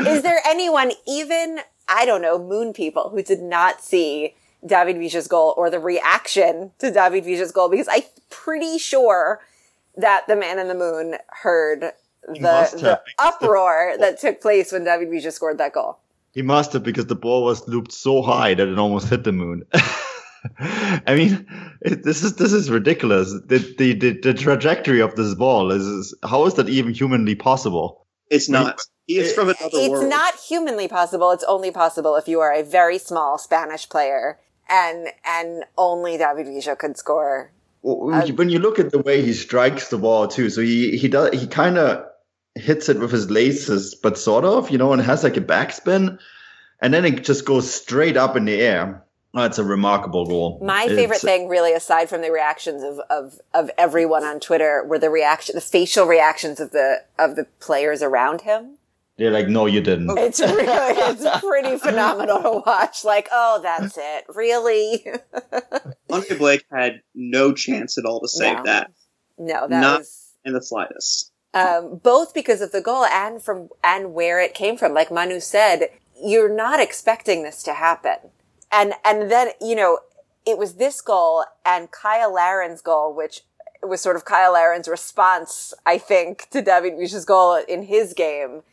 Is 0.08 0.24
there 0.24 0.40
anyone, 0.48 0.94
even, 1.08 1.60
I 1.88 2.06
don't 2.06 2.22
know, 2.22 2.40
moon 2.40 2.74
people 2.74 3.10
who 3.10 3.22
did 3.22 3.42
not 3.42 3.82
see 3.82 4.34
David 4.66 4.98
Villa's 4.98 5.28
goal 5.28 5.54
or 5.58 5.70
the 5.70 5.80
reaction 5.80 6.72
to 6.80 6.90
David 6.90 7.26
Villa's 7.26 7.52
goal? 7.52 7.70
Because 7.70 7.90
I'm 7.92 8.04
pretty 8.30 8.78
sure 8.78 9.42
that 9.98 10.26
the 10.28 10.36
man 10.36 10.58
in 10.58 10.70
the 10.70 10.76
moon 10.76 11.16
heard 11.44 11.92
the, 12.28 12.34
the 12.80 12.88
have. 12.88 13.00
uproar 13.20 13.96
that 14.00 14.20
took 14.20 14.42
place 14.42 14.72
when 14.72 14.84
David 14.84 15.10
Villa 15.10 15.32
scored 15.32 15.58
that 15.58 15.74
goal. 15.74 16.00
He 16.34 16.42
must 16.42 16.74
have 16.74 16.84
because 16.84 17.08
the 17.08 17.16
ball 17.16 17.44
was 17.44 17.68
looped 17.68 17.92
so 17.92 18.22
high 18.22 18.54
that 18.54 18.68
it 18.68 18.80
almost 18.80 19.10
hit 19.10 19.24
the 19.24 19.32
moon. 19.34 19.64
I 20.60 21.14
mean, 21.16 21.46
it, 21.82 22.04
this 22.04 22.24
is 22.24 22.36
this 22.36 22.52
is 22.54 22.70
ridiculous. 22.70 23.32
The, 23.32 23.60
the 23.78 23.94
the 23.94 24.20
the 24.20 24.34
trajectory 24.34 25.02
of 25.02 25.16
this 25.16 25.36
ball 25.36 25.72
is, 25.72 25.86
is 25.86 26.16
how 26.24 26.46
is 26.46 26.56
that 26.56 26.70
even 26.70 26.94
humanly 26.94 27.36
possible? 27.36 28.06
It's 28.30 28.50
not. 28.50 28.80
He 29.08 29.18
is 29.18 29.34
from 29.34 29.50
another 29.50 29.70
It's 29.74 29.90
world. 29.90 30.10
not 30.10 30.36
humanly 30.36 30.88
possible. 30.88 31.32
It's 31.32 31.44
only 31.44 31.70
possible 31.70 32.16
if 32.16 32.28
you 32.28 32.40
are 32.40 32.54
a 32.54 32.64
very 32.64 32.98
small 32.98 33.38
Spanish 33.38 33.90
player 33.90 34.40
and, 34.70 35.10
and 35.26 35.66
only 35.78 36.18
David 36.18 36.46
Villa 36.48 36.76
could 36.78 36.98
score. 36.98 37.52
When 37.82 38.26
you- 38.28 38.36
when 38.36 38.50
you 38.50 38.60
look 38.60 38.80
at 38.80 38.92
the 38.92 39.00
way 39.00 39.22
he 39.22 39.34
strikes 39.34 39.90
the 39.90 39.98
ball 39.98 40.28
too, 40.28 40.50
so 40.50 40.62
he 40.62 40.98
he 40.98 41.08
does 41.10 41.32
he 41.40 41.48
kind 41.48 41.78
of 41.78 42.06
hits 42.56 42.90
it 42.90 43.00
with 43.00 43.12
his 43.12 43.30
laces, 43.32 43.96
but 43.96 44.18
sort 44.18 44.44
of, 44.46 44.70
you 44.70 44.78
know, 44.78 44.94
and 44.94 45.02
has 45.02 45.24
like 45.24 45.38
a 45.38 45.42
backspin, 45.42 46.20
and 46.82 46.94
then 46.94 47.06
it 47.06 47.24
just 47.24 47.46
goes 47.46 47.72
straight 47.74 48.18
up 48.18 48.36
in 48.36 48.46
the 48.46 48.60
air. 48.62 49.04
Oh, 49.34 49.44
it's 49.46 49.58
a 49.60 49.64
remarkable 49.64 50.26
goal. 50.26 50.60
My 50.62 50.88
favorite 50.88 51.04
It's- 51.18 51.22
thing, 51.22 51.48
really, 51.48 51.72
aside 51.72 52.10
from 52.10 52.22
the 52.22 52.32
reactions 52.32 52.84
of, 52.84 53.00
of, 53.10 53.40
of 53.54 53.72
everyone 53.78 54.26
on 54.26 54.42
Twitter, 54.42 54.84
were 54.86 55.00
the 55.00 55.10
reaction, 55.10 55.56
the 55.56 55.62
facial 55.62 56.06
reactions 56.06 56.60
of 56.60 56.72
the, 56.72 57.04
of 57.18 57.38
the 57.38 57.46
players 57.62 58.02
around 58.04 58.42
him. 58.42 58.78
They're 59.18 59.32
like, 59.32 59.48
no, 59.48 59.68
you 59.68 59.80
didn't. 59.80 60.18
It's 60.18 60.40
really, 60.42 60.66
it's 60.68 61.40
pretty 61.40 61.78
phenomenal 61.78 62.42
to 62.42 62.64
watch. 62.66 63.06
Like, 63.06 63.30
oh, 63.32 63.62
that's 63.64 63.98
it. 63.98 64.26
Really? 64.36 65.06
Andre 66.10 66.38
Blake 66.38 66.66
had 66.72 67.02
no 67.16 67.54
chance 67.54 67.98
at 67.98 68.04
all 68.06 68.20
to 68.20 68.28
save 68.28 68.58
No. 68.58 68.64
that 68.64 68.92
No, 69.38 69.68
that 69.70 69.80
Not- 69.80 70.00
was. 70.00 70.34
in 70.44 70.54
the 70.54 70.62
slightest. 70.62 71.32
Um, 71.54 72.00
both 72.02 72.34
because 72.34 72.62
of 72.62 72.72
the 72.72 72.82
goal 72.82 73.04
and 73.06 73.42
from 73.42 73.70
and 73.84 74.14
where 74.14 74.40
it 74.40 74.54
came 74.54 74.78
from. 74.78 74.94
Like 74.94 75.12
Manu 75.12 75.42
said, 75.42 75.90
you're 76.24 76.54
not 76.54 76.80
expecting 76.80 77.44
this 77.44 77.62
to 77.64 77.74
happen, 77.74 78.18
and 78.72 78.94
and 79.04 79.30
then 79.30 79.50
you 79.60 79.76
know 79.76 80.00
it 80.46 80.58
was 80.58 80.76
this 80.76 81.02
goal 81.02 81.46
and 81.66 81.90
Cyle 81.94 82.34
Larin's 82.34 82.82
goal, 82.82 83.14
which 83.14 83.42
was 83.84 84.02
sort 84.02 84.16
of 84.16 84.24
Cyle 84.28 84.54
Larin's 84.54 84.88
response, 84.88 85.74
I 85.86 85.98
think, 85.98 86.50
to 86.52 86.62
David 86.62 86.94
Villa's 86.98 87.26
goal 87.26 87.62
in 87.68 87.84
his 87.84 88.14
game. 88.14 88.64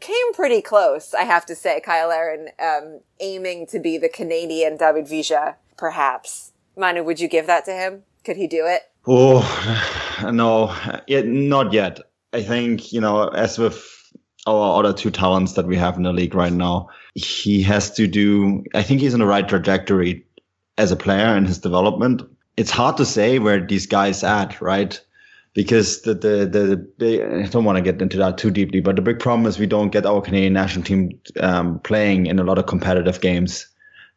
Came 0.00 0.32
pretty 0.32 0.62
close, 0.62 1.12
I 1.12 1.24
have 1.24 1.44
to 1.46 1.54
say. 1.54 1.82
Cyle 1.84 2.08
Larin 2.08 2.48
um, 2.58 3.00
aiming 3.20 3.66
to 3.68 3.78
be 3.78 3.98
the 3.98 4.08
Canadian 4.08 4.76
David 4.76 5.06
Villa, 5.06 5.56
perhaps. 5.76 6.52
Manu, 6.76 7.04
would 7.04 7.20
you 7.20 7.28
give 7.28 7.46
that 7.46 7.64
to 7.66 7.72
him? 7.72 8.02
Could 8.24 8.36
he 8.36 8.46
do 8.46 8.64
it? 8.66 8.82
Oh 9.06 9.42
no, 10.32 10.74
yet 11.06 11.26
not 11.26 11.72
yet. 11.72 12.00
I 12.34 12.42
think 12.42 12.92
you 12.92 13.00
know, 13.00 13.28
as 13.28 13.58
with 13.58 14.12
our 14.46 14.78
other 14.78 14.92
two 14.92 15.10
talents 15.10 15.54
that 15.54 15.66
we 15.66 15.76
have 15.76 15.96
in 15.96 16.02
the 16.02 16.12
league 16.12 16.34
right 16.34 16.52
now, 16.52 16.88
he 17.14 17.62
has 17.62 17.92
to 17.92 18.08
do. 18.08 18.64
I 18.74 18.82
think 18.82 19.00
he's 19.00 19.14
on 19.14 19.20
the 19.20 19.26
right 19.26 19.48
trajectory 19.48 20.26
as 20.76 20.90
a 20.90 20.96
player 20.96 21.36
in 21.36 21.44
his 21.44 21.58
development. 21.58 22.22
It's 22.56 22.72
hard 22.72 22.96
to 22.96 23.06
say 23.06 23.38
where 23.38 23.64
these 23.64 23.86
guys 23.86 24.24
at, 24.24 24.60
right? 24.60 25.00
Because 25.54 26.02
the 26.02 26.14
the 26.14 26.44
the, 26.44 26.92
the 26.98 27.44
I 27.44 27.46
don't 27.46 27.64
want 27.64 27.78
to 27.78 27.82
get 27.82 28.02
into 28.02 28.18
that 28.18 28.36
too 28.36 28.50
deeply, 28.50 28.80
but 28.80 28.96
the 28.96 29.02
big 29.02 29.20
problem 29.20 29.46
is 29.46 29.58
we 29.58 29.66
don't 29.66 29.92
get 29.92 30.04
our 30.04 30.20
Canadian 30.20 30.54
national 30.54 30.84
team 30.84 31.20
um, 31.38 31.78
playing 31.80 32.26
in 32.26 32.40
a 32.40 32.44
lot 32.44 32.58
of 32.58 32.66
competitive 32.66 33.20
games 33.20 33.68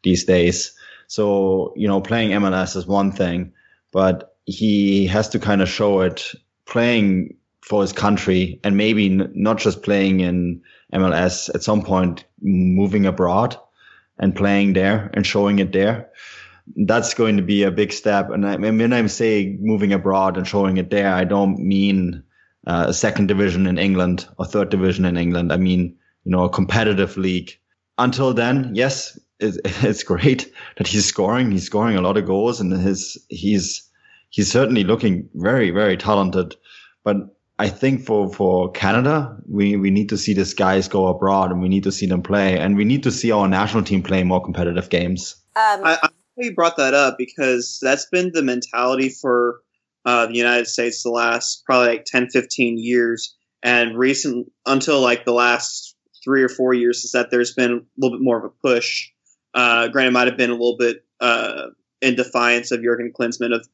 these 0.02 0.24
days. 0.24 0.72
So 1.06 1.72
you 1.76 1.86
know, 1.86 2.00
playing 2.00 2.32
MLS 2.32 2.74
is 2.74 2.84
one 2.84 3.12
thing, 3.12 3.52
but 3.92 4.34
he 4.44 5.06
has 5.06 5.28
to 5.28 5.38
kind 5.38 5.62
of 5.62 5.68
show 5.68 6.00
it 6.00 6.32
playing 6.66 7.37
for 7.68 7.82
his 7.82 7.92
country 7.92 8.58
and 8.64 8.78
maybe 8.78 9.10
n- 9.10 9.30
not 9.34 9.58
just 9.58 9.82
playing 9.82 10.20
in 10.20 10.58
MLS 10.94 11.54
at 11.54 11.62
some 11.62 11.82
point 11.82 12.24
moving 12.40 13.04
abroad 13.04 13.54
and 14.18 14.34
playing 14.34 14.72
there 14.72 15.10
and 15.12 15.26
showing 15.26 15.58
it 15.58 15.72
there. 15.72 16.08
That's 16.76 17.12
going 17.12 17.36
to 17.36 17.42
be 17.42 17.64
a 17.64 17.70
big 17.70 17.92
step. 17.92 18.30
And 18.30 18.46
I 18.46 18.56
mean, 18.56 18.78
when 18.78 18.94
I'm 18.94 19.08
saying 19.08 19.58
moving 19.60 19.92
abroad 19.92 20.38
and 20.38 20.48
showing 20.48 20.78
it 20.78 20.88
there, 20.88 21.12
I 21.12 21.24
don't 21.24 21.58
mean 21.58 22.22
uh, 22.66 22.86
a 22.88 22.94
second 22.94 23.26
division 23.28 23.66
in 23.66 23.76
England 23.76 24.26
or 24.38 24.46
third 24.46 24.70
division 24.70 25.04
in 25.04 25.18
England. 25.18 25.52
I 25.52 25.58
mean, 25.58 25.94
you 26.24 26.32
know, 26.32 26.44
a 26.44 26.50
competitive 26.50 27.18
league. 27.18 27.52
Until 27.98 28.32
then, 28.32 28.70
yes, 28.74 29.18
it, 29.40 29.56
it's 29.84 30.02
great 30.02 30.50
that 30.78 30.86
he's 30.86 31.04
scoring. 31.04 31.50
He's 31.50 31.66
scoring 31.66 31.96
a 31.98 32.02
lot 32.02 32.16
of 32.16 32.24
goals 32.24 32.62
and 32.62 32.72
his, 32.72 33.18
he's, 33.28 33.86
he's 34.30 34.50
certainly 34.50 34.84
looking 34.84 35.28
very, 35.34 35.70
very 35.70 35.98
talented. 35.98 36.56
But 37.04 37.34
I 37.58 37.68
think 37.68 38.04
for, 38.04 38.32
for 38.32 38.70
Canada, 38.70 39.36
we, 39.48 39.76
we 39.76 39.90
need 39.90 40.08
to 40.10 40.16
see 40.16 40.32
these 40.32 40.54
guys 40.54 40.86
go 40.86 41.08
abroad 41.08 41.50
and 41.50 41.60
we 41.60 41.68
need 41.68 41.82
to 41.84 41.92
see 41.92 42.06
them 42.06 42.22
play 42.22 42.56
and 42.56 42.76
we 42.76 42.84
need 42.84 43.02
to 43.02 43.10
see 43.10 43.32
our 43.32 43.48
national 43.48 43.82
team 43.82 44.02
play 44.02 44.22
more 44.22 44.42
competitive 44.42 44.90
games. 44.90 45.34
Um, 45.56 45.84
I, 45.84 45.98
I'm 46.02 46.10
glad 46.36 46.46
you 46.46 46.54
brought 46.54 46.76
that 46.76 46.94
up 46.94 47.18
because 47.18 47.80
that's 47.82 48.06
been 48.06 48.30
the 48.32 48.42
mentality 48.42 49.08
for 49.08 49.60
uh, 50.04 50.26
the 50.26 50.36
United 50.36 50.68
States 50.68 51.02
the 51.02 51.10
last 51.10 51.64
probably 51.66 51.88
like 51.88 52.04
10, 52.04 52.28
15 52.30 52.78
years. 52.78 53.34
And 53.64 53.98
recent 53.98 54.52
until 54.64 55.00
like 55.00 55.24
the 55.24 55.32
last 55.32 55.96
three 56.22 56.44
or 56.44 56.48
four 56.48 56.74
years 56.74 57.04
is 57.04 57.10
that 57.12 57.30
there's 57.32 57.54
been 57.54 57.72
a 57.72 57.80
little 57.96 58.16
bit 58.16 58.22
more 58.22 58.38
of 58.38 58.44
a 58.44 58.50
push. 58.50 59.10
Uh, 59.52 59.88
granted, 59.88 60.12
might 60.12 60.28
have 60.28 60.36
been 60.36 60.50
a 60.50 60.54
little 60.54 60.76
bit 60.78 61.04
uh, 61.20 61.66
in 62.00 62.14
defiance 62.14 62.70
of 62.70 62.82
Jurgen 62.82 63.12
Klinsmann 63.18 63.52
of 63.52 63.66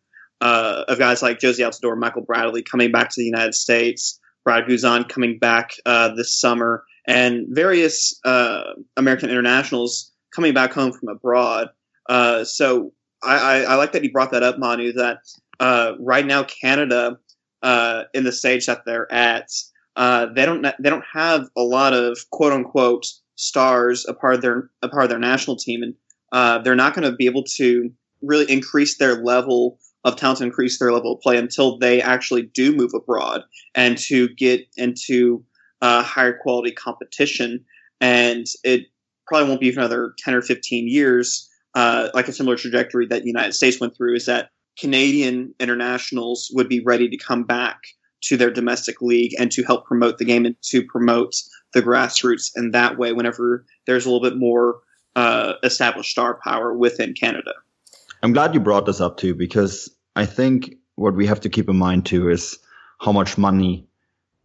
uh, 0.44 0.84
of 0.88 0.98
guys 0.98 1.22
like 1.22 1.38
Jozy 1.38 1.60
Altidore, 1.60 1.96
Michael 1.96 2.22
Bradley 2.22 2.62
coming 2.62 2.92
back 2.92 3.08
to 3.08 3.14
the 3.16 3.24
United 3.24 3.54
States, 3.54 4.20
Brad 4.44 4.66
Guzan 4.66 5.08
coming 5.08 5.38
back 5.38 5.70
uh, 5.86 6.14
this 6.14 6.38
summer, 6.38 6.84
and 7.08 7.46
various 7.48 8.20
uh, 8.26 8.74
American 8.98 9.30
internationals 9.30 10.12
coming 10.34 10.52
back 10.52 10.74
home 10.74 10.92
from 10.92 11.08
abroad. 11.08 11.68
Uh, 12.10 12.44
so 12.44 12.92
I, 13.22 13.36
I, 13.36 13.60
I, 13.62 13.74
like 13.76 13.92
that 13.92 14.04
you 14.04 14.12
brought 14.12 14.32
that 14.32 14.42
up, 14.42 14.58
Manu. 14.58 14.92
That 14.92 15.20
uh, 15.60 15.92
right 15.98 16.26
now 16.26 16.44
Canada, 16.44 17.16
uh, 17.62 18.02
in 18.12 18.24
the 18.24 18.32
stage 18.32 18.66
that 18.66 18.82
they're 18.84 19.10
at, 19.10 19.48
they 19.96 20.44
don't 20.44 20.60
they 20.62 20.90
don't 20.90 21.04
have 21.10 21.48
a 21.56 21.62
lot 21.62 21.94
of 21.94 22.18
quote 22.30 22.52
unquote 22.52 23.06
stars 23.36 24.04
a 24.06 24.12
part 24.12 24.34
of 24.34 24.42
their 24.42 24.68
a 24.82 24.90
part 24.90 25.04
of 25.04 25.08
their 25.08 25.18
national 25.18 25.56
team, 25.56 25.82
and 25.82 26.64
they're 26.64 26.76
not 26.76 26.94
going 26.94 27.10
to 27.10 27.16
be 27.16 27.24
able 27.24 27.44
to 27.56 27.90
really 28.20 28.50
increase 28.52 28.98
their 28.98 29.24
level 29.24 29.78
of 30.04 30.16
talent, 30.16 30.40
increase 30.40 30.78
their 30.78 30.92
level 30.92 31.14
of 31.14 31.20
play 31.20 31.36
until 31.36 31.78
they 31.78 32.00
actually 32.00 32.42
do 32.42 32.74
move 32.74 32.92
abroad 32.94 33.42
and 33.74 33.96
to 33.98 34.28
get 34.30 34.66
into 34.76 35.44
uh, 35.80 36.02
higher 36.02 36.38
quality 36.42 36.72
competition. 36.72 37.64
And 38.00 38.46
it 38.62 38.86
probably 39.26 39.48
won't 39.48 39.60
be 39.60 39.72
for 39.72 39.80
another 39.80 40.14
10 40.18 40.34
or 40.34 40.42
15 40.42 40.88
years, 40.88 41.48
uh, 41.74 42.08
like 42.14 42.28
a 42.28 42.32
similar 42.32 42.56
trajectory 42.56 43.06
that 43.06 43.22
the 43.22 43.28
United 43.28 43.54
States 43.54 43.80
went 43.80 43.96
through, 43.96 44.16
is 44.16 44.26
that 44.26 44.50
Canadian 44.78 45.54
internationals 45.60 46.50
would 46.52 46.68
be 46.68 46.80
ready 46.80 47.08
to 47.08 47.16
come 47.16 47.44
back 47.44 47.78
to 48.22 48.36
their 48.36 48.50
domestic 48.50 49.00
league 49.00 49.32
and 49.38 49.52
to 49.52 49.62
help 49.62 49.86
promote 49.86 50.18
the 50.18 50.24
game 50.24 50.44
and 50.46 50.56
to 50.62 50.82
promote 50.84 51.34
the 51.72 51.82
grassroots. 51.82 52.50
And 52.54 52.72
that 52.74 52.98
way, 52.98 53.12
whenever 53.12 53.64
there's 53.86 54.06
a 54.06 54.10
little 54.10 54.28
bit 54.28 54.38
more 54.38 54.80
uh, 55.16 55.54
established 55.62 56.10
star 56.10 56.38
power 56.42 56.76
within 56.76 57.14
Canada. 57.14 57.52
I'm 58.24 58.32
glad 58.32 58.54
you 58.54 58.60
brought 58.60 58.86
this 58.86 59.02
up 59.02 59.18
too, 59.18 59.34
because 59.34 59.90
I 60.16 60.24
think 60.24 60.76
what 60.94 61.14
we 61.14 61.26
have 61.26 61.40
to 61.40 61.50
keep 61.50 61.68
in 61.68 61.76
mind 61.76 62.06
too 62.06 62.30
is 62.30 62.58
how 62.98 63.12
much 63.12 63.36
money 63.36 63.86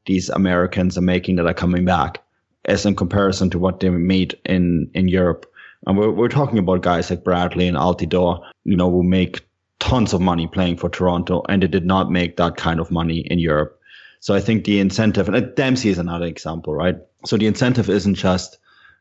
these 0.06 0.28
Americans 0.28 0.98
are 0.98 1.02
making 1.02 1.38
that 1.38 1.46
are 1.46 1.54
coming 1.54 1.86
back 1.86 2.22
as 2.65 2.86
in 2.86 2.94
comparison 2.94 3.50
to 3.52 3.58
what 3.58 3.80
they 3.80 3.89
made 3.89 4.38
in, 4.44 4.92
in 4.94 5.08
Europe. 5.08 5.46
And 5.88 5.98
we're, 5.98 6.12
we're 6.12 6.28
talking 6.28 6.58
about 6.58 6.82
guys 6.82 7.10
like 7.10 7.24
Bradley 7.24 7.70
and 7.70 7.78
Altidore, 7.78 8.46
you 8.65 8.76
know, 8.76 8.92
who 8.92 9.02
make 9.02 9.48
tons 9.80 10.13
of 10.13 10.20
money 10.20 10.46
playing 10.46 10.76
for 10.76 10.89
Toronto 10.89 11.42
and 11.48 11.63
they 11.63 11.68
did 11.68 11.86
not 11.86 12.12
make 12.12 12.36
that 12.36 12.58
kind 12.58 12.82
of 12.82 12.92
money 12.92 13.20
in 13.20 13.39
Europe. 13.39 13.80
So 14.20 14.36
I 14.36 14.42
think 14.42 14.65
the 14.65 14.82
incentive, 14.82 15.30
and 15.30 15.38
uh, 15.38 15.39
Dempsey 15.56 15.88
is 15.88 16.00
another 16.00 16.26
example, 16.26 16.74
right? 16.74 16.98
So 17.26 17.38
the 17.38 17.48
incentive 17.48 17.89
isn't 17.89 18.15
just 18.15 18.58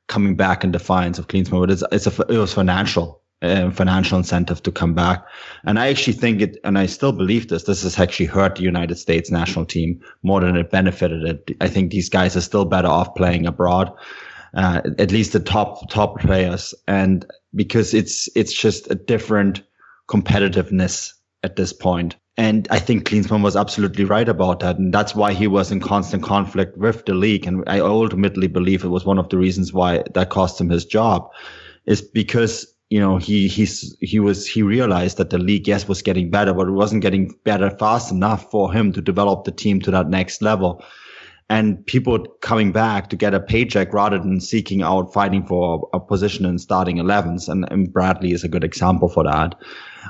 coming 0.06 0.36
back 0.36 0.62
in 0.62 0.70
defiance 0.70 1.18
of 1.18 1.26
Klinsmann, 1.26 1.58
but 1.58 1.72
it's, 1.72 1.82
it's 1.90 2.06
a, 2.06 2.22
it 2.32 2.38
was 2.38 2.54
financial 2.54 3.20
uh, 3.42 3.70
financial 3.70 4.18
incentive 4.18 4.62
to 4.64 4.72
come 4.72 4.94
back. 4.94 5.24
And 5.64 5.78
I 5.78 5.88
actually 5.88 6.14
think 6.14 6.40
it, 6.40 6.58
and 6.64 6.78
I 6.78 6.86
still 6.86 7.12
believe 7.12 7.48
this, 7.48 7.64
this 7.64 7.82
has 7.82 7.98
actually 7.98 8.26
hurt 8.26 8.56
the 8.56 8.62
United 8.62 8.96
States 8.96 9.30
national 9.30 9.64
team 9.64 10.00
more 10.22 10.40
than 10.40 10.56
it 10.56 10.70
benefited 10.70 11.24
it. 11.24 11.56
I 11.60 11.68
think 11.68 11.90
these 11.90 12.08
guys 12.08 12.36
are 12.36 12.40
still 12.40 12.64
better 12.64 12.88
off 12.88 13.14
playing 13.14 13.46
abroad. 13.46 13.92
Uh, 14.54 14.80
at 14.98 15.12
least 15.12 15.34
the 15.34 15.40
top, 15.40 15.88
top 15.90 16.18
players. 16.20 16.74
And 16.88 17.26
because 17.54 17.92
it's, 17.92 18.28
it's 18.34 18.52
just 18.52 18.90
a 18.90 18.94
different 18.94 19.62
competitiveness 20.08 21.12
at 21.42 21.56
this 21.56 21.72
point. 21.72 22.16
And 22.38 22.66
I 22.70 22.78
think 22.78 23.08
Klinsmann 23.08 23.42
was 23.42 23.56
absolutely 23.56 24.04
right 24.04 24.28
about 24.28 24.60
that. 24.60 24.78
And 24.78 24.94
that's 24.94 25.14
why 25.14 25.32
he 25.32 25.48
was 25.48 25.70
in 25.70 25.80
constant 25.80 26.22
conflict 26.22 26.78
with 26.78 27.04
the 27.04 27.14
league. 27.14 27.46
And 27.46 27.64
I 27.66 27.80
ultimately 27.80 28.46
believe 28.46 28.84
it 28.84 28.88
was 28.88 29.04
one 29.04 29.18
of 29.18 29.28
the 29.28 29.36
reasons 29.36 29.72
why 29.72 30.04
that 30.14 30.30
cost 30.30 30.60
him 30.60 30.70
his 30.70 30.86
job 30.86 31.30
is 31.84 32.00
because 32.00 32.66
you 32.90 33.00
know, 33.00 33.18
he 33.18 33.48
he's 33.48 33.94
he 34.00 34.18
was 34.18 34.46
he 34.46 34.62
realized 34.62 35.18
that 35.18 35.30
the 35.30 35.38
league 35.38 35.68
yes 35.68 35.86
was 35.86 36.00
getting 36.00 36.30
better, 36.30 36.54
but 36.54 36.68
it 36.68 36.72
wasn't 36.72 37.02
getting 37.02 37.34
better 37.44 37.70
fast 37.70 38.10
enough 38.10 38.50
for 38.50 38.72
him 38.72 38.92
to 38.92 39.02
develop 39.02 39.44
the 39.44 39.52
team 39.52 39.80
to 39.82 39.90
that 39.90 40.08
next 40.08 40.40
level. 40.40 40.82
And 41.50 41.84
people 41.86 42.26
coming 42.40 42.72
back 42.72 43.08
to 43.08 43.16
get 43.16 43.34
a 43.34 43.40
paycheck 43.40 43.92
rather 43.94 44.18
than 44.18 44.40
seeking 44.40 44.82
out 44.82 45.14
fighting 45.14 45.46
for 45.46 45.88
a 45.94 46.00
position 46.00 46.44
in 46.44 46.58
starting 46.58 46.96
11s, 46.96 47.48
and, 47.48 47.66
and 47.70 47.90
Bradley 47.90 48.32
is 48.32 48.44
a 48.44 48.48
good 48.48 48.64
example 48.64 49.08
for 49.08 49.24
that. 49.24 49.54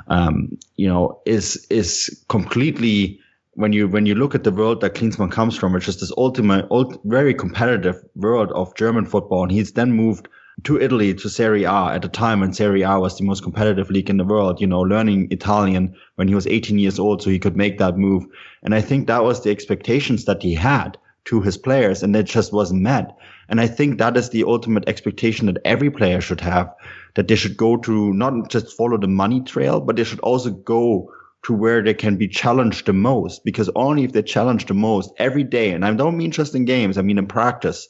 Um, 0.07 0.57
you 0.75 0.87
know, 0.87 1.21
is 1.25 1.65
is 1.69 2.23
completely 2.29 3.19
when 3.53 3.73
you 3.73 3.89
when 3.89 4.05
you 4.05 4.15
look 4.15 4.35
at 4.35 4.45
the 4.45 4.51
world 4.51 4.79
that 4.81 4.95
Klinsmann 4.95 5.31
comes 5.31 5.57
from, 5.57 5.75
it's 5.75 5.85
just 5.85 5.99
this 5.99 6.13
ultimate, 6.17 6.65
ult, 6.71 6.97
very 7.03 7.33
competitive 7.33 8.01
world 8.15 8.51
of 8.53 8.73
German 8.75 9.05
football, 9.05 9.43
and 9.43 9.51
he's 9.51 9.73
then 9.73 9.91
moved 9.91 10.29
to 10.63 10.79
Italy 10.79 11.13
to 11.13 11.29
Serie 11.29 11.63
A 11.63 11.93
at 11.93 12.05
a 12.05 12.09
time 12.09 12.39
when 12.39 12.53
Serie 12.53 12.81
A 12.81 12.99
was 12.99 13.17
the 13.17 13.23
most 13.23 13.43
competitive 13.43 13.89
league 13.89 14.09
in 14.09 14.17
the 14.17 14.25
world, 14.25 14.59
you 14.59 14.67
know, 14.67 14.81
learning 14.81 15.27
Italian 15.31 15.95
when 16.15 16.27
he 16.27 16.35
was 16.35 16.47
18 16.47 16.79
years 16.79 16.99
old 16.99 17.21
so 17.21 17.29
he 17.29 17.39
could 17.39 17.55
make 17.55 17.77
that 17.77 17.97
move. 17.97 18.25
And 18.63 18.73
I 18.73 18.81
think 18.81 19.07
that 19.07 19.23
was 19.23 19.43
the 19.43 19.51
expectations 19.51 20.25
that 20.25 20.41
he 20.41 20.53
had 20.53 20.97
to 21.25 21.41
his 21.41 21.57
players 21.57 22.01
and 22.03 22.15
it 22.15 22.23
just 22.23 22.51
wasn't 22.51 22.81
met. 22.81 23.15
And 23.47 23.61
I 23.61 23.67
think 23.67 23.97
that 23.97 24.17
is 24.17 24.29
the 24.29 24.43
ultimate 24.43 24.87
expectation 24.87 25.47
that 25.47 25.61
every 25.65 25.91
player 25.91 26.21
should 26.21 26.41
have, 26.41 26.73
that 27.15 27.27
they 27.27 27.35
should 27.35 27.57
go 27.57 27.77
to 27.77 28.13
not 28.13 28.49
just 28.49 28.75
follow 28.75 28.97
the 28.97 29.07
money 29.07 29.41
trail, 29.41 29.79
but 29.79 29.95
they 29.95 30.03
should 30.03 30.19
also 30.21 30.51
go 30.51 31.13
to 31.43 31.53
where 31.53 31.81
they 31.81 31.93
can 31.93 32.17
be 32.17 32.27
challenged 32.27 32.85
the 32.85 32.93
most 32.93 33.43
because 33.45 33.69
only 33.75 34.03
if 34.03 34.11
they 34.11 34.21
challenge 34.21 34.65
the 34.65 34.73
most 34.73 35.11
every 35.17 35.43
day, 35.43 35.71
and 35.71 35.85
I 35.85 35.93
don't 35.93 36.17
mean 36.17 36.31
just 36.31 36.53
in 36.53 36.65
games, 36.65 36.97
I 36.97 37.01
mean 37.01 37.17
in 37.17 37.27
practice, 37.27 37.87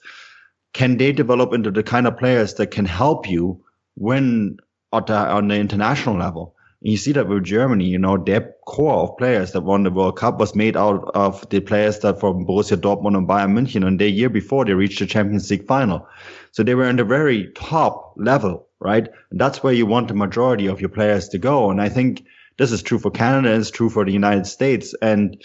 can 0.74 0.98
they 0.98 1.12
develop 1.12 1.54
into 1.54 1.72
the 1.72 1.84
kind 1.84 2.08
of 2.08 2.18
players 2.18 2.56
that 2.56 2.72
can 2.72 2.86
help 2.86 3.30
you 3.30 3.64
win 3.96 4.58
at 4.94 5.08
the, 5.08 5.16
on 5.16 5.48
the 5.48 5.56
international 5.56 6.18
level? 6.18 6.56
And 6.82 6.92
you 6.92 6.98
see 6.98 7.12
that 7.12 7.28
with 7.28 7.44
Germany, 7.44 7.86
you 7.86 7.98
know, 7.98 8.18
their 8.18 8.54
core 8.66 9.04
of 9.04 9.18
players 9.18 9.52
that 9.52 9.62
won 9.62 9.84
the 9.84 9.92
World 9.92 10.18
Cup 10.18 10.40
was 10.40 10.56
made 10.56 10.78
out 10.78 11.12
of 11.14 11.48
the 11.50 11.60
players 11.60 12.00
that 12.00 12.20
from 12.20 12.46
Borussia 12.46 12.78
Dortmund 12.78 13.18
and 13.18 13.28
Bayern 13.28 13.52
München. 13.52 13.86
And 13.86 14.00
the 14.00 14.10
year 14.10 14.30
before 14.30 14.64
they 14.64 14.74
reached 14.74 15.00
the 15.00 15.06
Champions 15.06 15.52
League 15.52 15.68
final. 15.68 16.08
So 16.52 16.64
they 16.64 16.76
were 16.76 16.90
in 16.90 16.96
the 16.96 17.04
very 17.04 17.52
top 17.54 18.14
level, 18.16 18.68
right? 18.80 19.10
And 19.32 19.42
that's 19.42 19.62
where 19.62 19.74
you 19.74 19.86
want 19.86 20.08
the 20.08 20.14
majority 20.14 20.68
of 20.68 20.80
your 20.80 20.90
players 20.90 21.28
to 21.30 21.38
go. 21.38 21.70
And 21.70 21.82
I 21.82 21.90
think 21.90 22.24
this 22.58 22.72
is 22.72 22.82
true 22.82 23.00
for 23.00 23.12
Canada. 23.12 23.54
It's 23.54 23.72
true 23.72 23.90
for 23.90 24.06
the 24.06 24.14
United 24.14 24.48
States. 24.48 24.96
And 25.02 25.42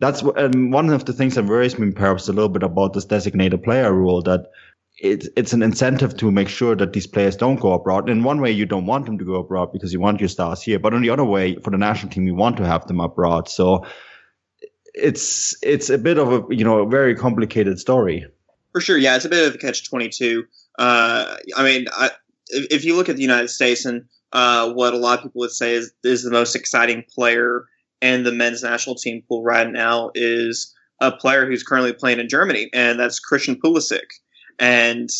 that's 0.00 0.22
and 0.22 0.72
one 0.72 0.88
of 0.90 1.04
the 1.04 1.12
things 1.12 1.34
that 1.34 1.44
worries 1.44 1.78
me 1.78 1.90
perhaps 1.90 2.28
a 2.28 2.32
little 2.32 2.48
bit 2.48 2.62
about 2.62 2.92
this 2.94 3.04
designated 3.04 3.62
player 3.62 3.92
rule 3.92 4.22
that 4.22 4.46
it's 5.00 5.28
it's 5.36 5.52
an 5.52 5.62
incentive 5.62 6.16
to 6.16 6.30
make 6.30 6.48
sure 6.48 6.74
that 6.74 6.92
these 6.92 7.06
players 7.06 7.36
don't 7.36 7.60
go 7.60 7.72
abroad. 7.72 8.08
In 8.08 8.24
one 8.24 8.40
way, 8.40 8.50
you 8.50 8.66
don't 8.66 8.86
want 8.86 9.06
them 9.06 9.18
to 9.18 9.24
go 9.24 9.36
abroad 9.36 9.72
because 9.72 9.92
you 9.92 10.00
want 10.00 10.20
your 10.20 10.28
stars 10.28 10.62
here, 10.62 10.78
but 10.78 10.92
on 10.92 11.02
the 11.02 11.10
other 11.10 11.24
way, 11.24 11.56
for 11.56 11.70
the 11.70 11.78
national 11.78 12.12
team, 12.12 12.26
you 12.26 12.34
want 12.34 12.56
to 12.56 12.66
have 12.66 12.86
them 12.86 13.00
abroad. 13.00 13.48
So 13.48 13.86
it's 14.94 15.56
it's 15.62 15.88
a 15.90 15.98
bit 15.98 16.18
of 16.18 16.32
a 16.32 16.54
you 16.54 16.64
know 16.64 16.80
a 16.80 16.88
very 16.88 17.14
complicated 17.14 17.78
story. 17.78 18.26
For 18.72 18.80
sure, 18.80 18.98
yeah, 18.98 19.16
it's 19.16 19.24
a 19.24 19.28
bit 19.28 19.46
of 19.46 19.54
a 19.54 19.58
catch 19.58 19.88
twenty 19.88 20.08
two. 20.08 20.44
Uh, 20.78 21.36
I 21.56 21.62
mean, 21.64 21.86
I, 21.92 22.10
if 22.48 22.84
you 22.84 22.96
look 22.96 23.08
at 23.08 23.16
the 23.16 23.22
United 23.22 23.48
States 23.48 23.84
and 23.84 24.06
uh, 24.32 24.72
what 24.72 24.94
a 24.94 24.98
lot 24.98 25.18
of 25.18 25.24
people 25.24 25.40
would 25.40 25.52
say 25.52 25.74
is 25.74 25.92
is 26.02 26.24
the 26.24 26.30
most 26.30 26.56
exciting 26.56 27.04
player 27.08 27.66
in 28.00 28.24
the 28.24 28.32
men's 28.32 28.62
national 28.62 28.96
team 28.96 29.22
pool 29.28 29.42
right 29.42 29.70
now 29.70 30.10
is 30.14 30.74
a 31.00 31.12
player 31.12 31.46
who's 31.46 31.62
currently 31.62 31.92
playing 31.92 32.18
in 32.18 32.28
Germany, 32.28 32.68
and 32.72 32.98
that's 32.98 33.20
Christian 33.20 33.60
Pulisic. 33.60 34.06
And 34.58 35.10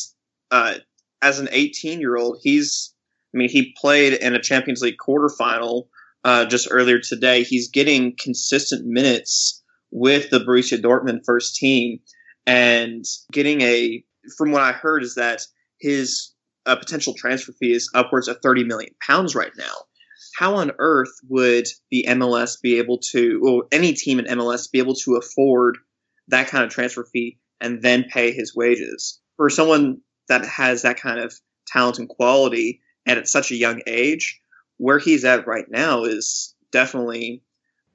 uh, 0.51 0.75
as 1.23 1.39
an 1.39 1.49
18 1.51 2.01
year 2.01 2.17
old, 2.17 2.39
he's, 2.43 2.95
I 3.35 3.39
mean, 3.39 3.49
he 3.49 3.75
played 3.81 4.15
in 4.15 4.35
a 4.35 4.43
Champions 4.43 4.83
League 4.83 4.99
quarterfinal 4.99 5.89
uh, 6.25 6.47
just 6.47 6.69
earlier 6.71 6.99
today. 6.99 7.43
He's 7.43 7.71
getting 7.71 8.17
consistent 8.19 8.87
minutes 8.87 9.63
with 9.91 10.31
the 10.31 10.41
Borussia 10.41 10.81
Dortmund 10.81 11.25
first 11.25 11.57
team 11.57 12.01
and 12.47 13.05
getting 13.33 13.61
a, 13.61 14.03
from 14.37 14.53
what 14.53 14.63
I 14.63 14.73
heard, 14.73 15.03
is 15.03 15.15
that 15.17 15.43
his 15.79 16.33
uh, 16.67 16.77
potential 16.77 17.15
transfer 17.15 17.53
fee 17.53 17.73
is 17.73 17.91
upwards 17.95 18.29
of 18.29 18.39
30 18.43 18.65
million 18.65 18.95
pounds 19.07 19.35
right 19.35 19.53
now. 19.57 19.75
How 20.37 20.57
on 20.57 20.73
earth 20.79 21.13
would 21.29 21.67
the 21.91 22.07
MLS 22.09 22.61
be 22.61 22.79
able 22.79 22.99
to, 23.11 23.41
or 23.45 23.65
any 23.73 23.93
team 23.93 24.19
in 24.19 24.27
MLS 24.27 24.71
be 24.71 24.79
able 24.79 24.95
to 24.97 25.17
afford 25.17 25.79
that 26.29 26.49
kind 26.49 26.65
of 26.65 26.71
transfer 26.71 27.05
fee 27.05 27.39
and 27.61 27.83
then 27.83 28.05
pay 28.05 28.33
his 28.33 28.55
wages? 28.55 29.21
For 29.39 29.49
someone 29.49 30.03
that 30.29 30.45
has 30.45 30.83
that 30.83 31.01
kind 31.01 31.19
of 31.19 31.33
talent 31.67 31.99
and 31.99 32.09
quality 32.09 32.83
and 33.07 33.19
at 33.19 33.27
such 33.27 33.51
a 33.51 33.57
young 33.57 33.81
age, 33.87 34.43
where 34.77 34.99
he's 34.99 35.25
at 35.25 35.47
right 35.47 35.65
now 35.71 36.05
is 36.05 36.55
definitely 36.71 37.43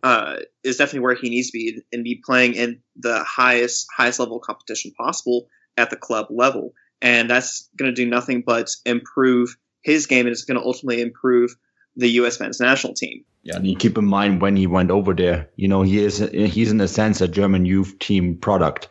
uh, 0.02 0.38
is 0.64 0.78
definitely 0.78 1.02
where 1.02 1.16
he 1.16 1.30
needs 1.30 1.52
to 1.52 1.58
be 1.58 1.82
and 1.94 2.04
be 2.04 2.22
playing 2.26 2.56
in 2.56 2.82
the 2.96 3.24
highest 3.24 3.88
highest 3.96 4.20
level 4.20 4.40
competition 4.40 4.92
possible 4.98 5.48
at 5.78 5.92
the 5.92 5.96
club 5.96 6.28
level. 6.32 6.74
And 7.02 7.30
that's 7.30 7.70
going 7.78 7.94
to 7.94 7.96
do 7.96 8.10
nothing 8.10 8.44
but 8.46 8.70
improve 8.86 9.56
his 9.82 10.08
game, 10.08 10.26
and 10.26 10.32
it's 10.32 10.46
going 10.46 10.60
to 10.60 10.66
ultimately 10.66 11.02
improve 11.02 11.56
the 11.96 12.08
U.S. 12.12 12.40
men's 12.40 12.60
national 12.60 12.94
team. 12.94 13.26
Yeah, 13.44 13.58
and 13.58 13.68
you 13.68 13.76
keep 13.76 13.98
in 13.98 14.06
mind 14.06 14.42
when 14.42 14.56
he 14.56 14.68
went 14.68 14.90
over 14.90 15.14
there, 15.14 15.50
you 15.58 15.68
know, 15.68 15.82
he 15.82 16.00
is 16.00 16.18
he's 16.18 16.72
in 16.72 16.80
a 16.80 16.88
sense 16.88 17.20
a 17.22 17.28
German 17.28 17.66
youth 17.66 18.00
team 18.00 18.38
product 18.38 18.88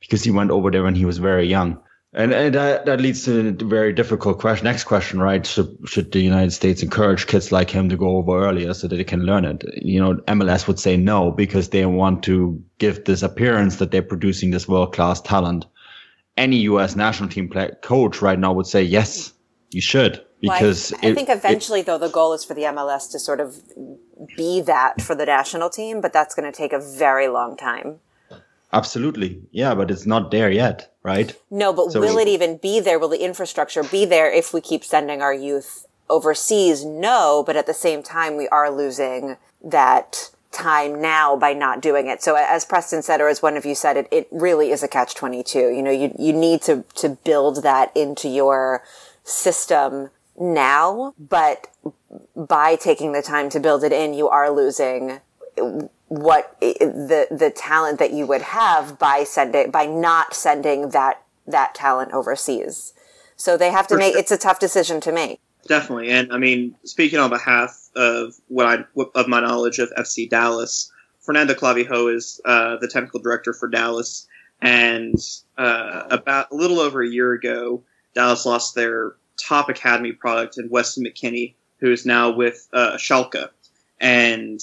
because 0.00 0.22
he 0.22 0.30
went 0.30 0.52
over 0.52 0.70
there 0.70 0.84
when 0.84 0.94
he 0.94 1.04
was 1.04 1.18
very 1.18 1.48
young. 1.48 1.80
And, 2.16 2.32
and 2.32 2.54
that, 2.54 2.86
that 2.86 2.98
leads 2.98 3.26
to 3.26 3.48
a 3.48 3.52
very 3.52 3.92
difficult 3.92 4.38
question. 4.38 4.64
Next 4.64 4.84
question, 4.84 5.20
right? 5.20 5.46
Should, 5.46 5.76
should 5.84 6.12
the 6.12 6.20
United 6.20 6.52
States 6.52 6.82
encourage 6.82 7.26
kids 7.26 7.52
like 7.52 7.68
him 7.68 7.90
to 7.90 7.96
go 7.96 8.16
over 8.16 8.42
earlier 8.46 8.72
so 8.72 8.88
that 8.88 8.96
they 8.96 9.04
can 9.04 9.24
learn 9.24 9.44
it? 9.44 9.62
You 9.82 10.00
know, 10.00 10.14
MLS 10.26 10.66
would 10.66 10.80
say 10.80 10.96
no 10.96 11.30
because 11.30 11.68
they 11.68 11.84
want 11.84 12.22
to 12.24 12.58
give 12.78 13.04
this 13.04 13.22
appearance 13.22 13.76
that 13.76 13.90
they're 13.90 14.00
producing 14.00 14.50
this 14.50 14.66
world 14.66 14.94
class 14.94 15.20
talent. 15.20 15.66
any 16.38 16.56
U.S. 16.70 16.96
national 16.96 17.28
team 17.28 17.50
play, 17.50 17.70
coach 17.82 18.22
right 18.22 18.38
now 18.38 18.54
would 18.54 18.66
say 18.66 18.82
yes, 18.82 19.34
you 19.70 19.82
should 19.82 20.24
because 20.40 20.92
well, 20.92 21.00
I, 21.02 21.08
I, 21.08 21.14
think 21.14 21.28
eventually 21.28 21.80
it, 21.80 21.86
though 21.86 21.98
the 21.98 22.08
goal 22.08 22.32
is 22.32 22.44
for 22.44 22.54
the 22.54 22.62
MLS 22.62 23.10
to 23.12 23.18
sort 23.18 23.40
of 23.40 23.60
be 24.36 24.60
that 24.62 25.00
for 25.00 25.14
the 25.14 25.26
national 25.26 25.70
team, 25.70 26.00
but 26.00 26.12
that's 26.12 26.34
going 26.34 26.50
to 26.50 26.56
take 26.56 26.72
a 26.72 26.80
very 26.80 27.28
long 27.28 27.56
time. 27.56 28.00
Absolutely. 28.76 29.40
Yeah, 29.52 29.74
but 29.74 29.90
it's 29.90 30.04
not 30.04 30.30
there 30.30 30.50
yet, 30.50 30.92
right? 31.02 31.34
No, 31.50 31.72
but 31.72 31.92
so, 31.92 32.00
will 32.00 32.18
it 32.18 32.28
even 32.28 32.58
be 32.58 32.78
there? 32.78 32.98
Will 32.98 33.08
the 33.08 33.24
infrastructure 33.24 33.82
be 33.82 34.04
there 34.04 34.30
if 34.30 34.52
we 34.52 34.60
keep 34.60 34.84
sending 34.84 35.22
our 35.22 35.32
youth 35.32 35.86
overseas? 36.10 36.84
No, 36.84 37.42
but 37.46 37.56
at 37.56 37.66
the 37.66 37.74
same 37.74 38.02
time, 38.02 38.36
we 38.36 38.48
are 38.48 38.70
losing 38.70 39.38
that 39.64 40.30
time 40.52 41.00
now 41.00 41.36
by 41.36 41.54
not 41.54 41.80
doing 41.80 42.06
it. 42.08 42.22
So 42.22 42.34
as 42.34 42.66
Preston 42.66 43.02
said, 43.02 43.20
or 43.20 43.28
as 43.28 43.42
one 43.42 43.56
of 43.56 43.64
you 43.64 43.74
said, 43.74 43.96
it, 43.96 44.08
it 44.10 44.28
really 44.30 44.70
is 44.70 44.82
a 44.82 44.88
catch 44.88 45.14
22. 45.14 45.58
You 45.58 45.82
know, 45.82 45.90
you, 45.90 46.14
you 46.18 46.32
need 46.32 46.60
to, 46.62 46.84
to 46.96 47.08
build 47.08 47.62
that 47.62 47.96
into 47.96 48.28
your 48.28 48.82
system 49.24 50.10
now, 50.38 51.14
but 51.18 51.68
by 52.34 52.76
taking 52.76 53.12
the 53.12 53.22
time 53.22 53.48
to 53.50 53.60
build 53.60 53.84
it 53.84 53.92
in, 53.92 54.12
you 54.12 54.28
are 54.28 54.50
losing 54.50 55.20
what 56.08 56.56
the 56.60 57.26
the 57.30 57.50
talent 57.50 57.98
that 57.98 58.12
you 58.12 58.26
would 58.26 58.42
have 58.42 58.98
by 58.98 59.24
sending 59.24 59.70
by 59.70 59.86
not 59.86 60.34
sending 60.34 60.90
that 60.90 61.22
that 61.46 61.74
talent 61.74 62.12
overseas. 62.12 62.92
So 63.36 63.56
they 63.56 63.70
have 63.70 63.86
to 63.88 63.94
For 63.94 63.98
make 63.98 64.12
sure. 64.12 64.20
it's 64.20 64.30
a 64.30 64.38
tough 64.38 64.58
decision 64.58 65.00
to 65.02 65.12
make. 65.12 65.40
Definitely, 65.66 66.10
and 66.10 66.32
I 66.32 66.38
mean, 66.38 66.76
speaking 66.84 67.18
on 67.18 67.30
behalf 67.30 67.88
of 67.96 68.34
what 68.48 68.66
I 68.66 68.84
of 69.14 69.26
my 69.26 69.40
knowledge 69.40 69.78
of 69.78 69.90
FC 69.98 70.30
Dallas, 70.30 70.92
Fernando 71.20 71.54
Clavijo 71.54 72.14
is 72.14 72.40
uh, 72.44 72.76
the 72.76 72.86
technical 72.88 73.20
director 73.20 73.52
for 73.52 73.68
Dallas, 73.68 74.28
and 74.62 75.18
uh, 75.58 76.04
about 76.10 76.52
a 76.52 76.54
little 76.54 76.78
over 76.78 77.02
a 77.02 77.08
year 77.08 77.32
ago, 77.32 77.82
Dallas 78.14 78.46
lost 78.46 78.76
their 78.76 79.14
top 79.42 79.68
academy 79.68 80.12
product 80.12 80.56
in 80.56 80.70
Weston 80.70 81.04
McKennie, 81.04 81.54
who 81.80 81.90
is 81.90 82.06
now 82.06 82.30
with 82.30 82.68
uh, 82.72 82.96
Schalke, 82.96 83.48
and 84.00 84.60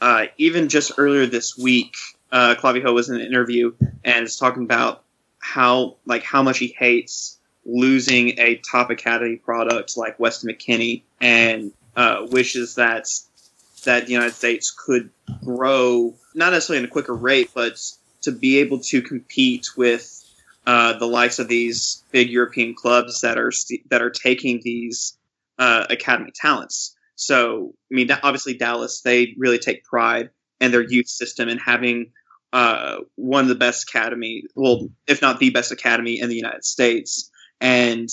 uh, 0.00 0.26
even 0.38 0.68
just 0.68 0.92
earlier 0.98 1.26
this 1.26 1.56
week, 1.56 1.94
uh, 2.32 2.54
Clavijo 2.58 2.92
was 2.92 3.08
in 3.08 3.16
an 3.16 3.22
interview 3.26 3.74
and 4.04 4.24
is 4.24 4.36
talking 4.36 4.64
about 4.64 5.02
how 5.38 5.96
like 6.04 6.22
how 6.22 6.42
much 6.42 6.58
he 6.58 6.74
hates 6.78 7.38
losing 7.64 8.38
a 8.38 8.56
top 8.56 8.90
academy 8.90 9.36
product 9.36 9.96
like 9.96 10.18
Weston 10.18 10.50
McKennie 10.50 11.02
and 11.20 11.72
uh, 11.96 12.26
wishes 12.30 12.76
that 12.76 13.08
that 13.84 14.06
the 14.06 14.12
United 14.12 14.34
States 14.34 14.70
could 14.70 15.10
grow 15.44 16.14
not 16.34 16.52
necessarily 16.52 16.80
in 16.80 16.88
a 16.88 16.92
quicker 16.92 17.14
rate, 17.14 17.50
but 17.54 17.80
to 18.22 18.32
be 18.32 18.58
able 18.58 18.80
to 18.80 19.00
compete 19.00 19.68
with 19.76 20.12
uh, 20.66 20.98
the 20.98 21.06
likes 21.06 21.38
of 21.38 21.48
these 21.48 22.02
big 22.10 22.28
European 22.28 22.74
clubs 22.74 23.20
that 23.20 23.38
are 23.38 23.52
st- 23.52 23.88
that 23.88 24.02
are 24.02 24.10
taking 24.10 24.60
these 24.62 25.16
uh, 25.58 25.86
academy 25.88 26.32
talents. 26.34 26.95
So, 27.16 27.74
I 27.90 27.94
mean, 27.94 28.10
obviously 28.10 28.54
Dallas, 28.54 29.00
they 29.00 29.34
really 29.38 29.58
take 29.58 29.84
pride 29.84 30.30
in 30.60 30.70
their 30.70 30.82
youth 30.82 31.08
system 31.08 31.48
and 31.48 31.60
having 31.60 32.12
uh, 32.52 32.98
one 33.16 33.42
of 33.42 33.48
the 33.48 33.54
best 33.54 33.88
academy, 33.88 34.44
well, 34.54 34.88
if 35.06 35.20
not 35.20 35.40
the 35.40 35.50
best 35.50 35.72
academy 35.72 36.20
in 36.20 36.28
the 36.28 36.36
United 36.36 36.64
States. 36.64 37.30
And 37.60 38.08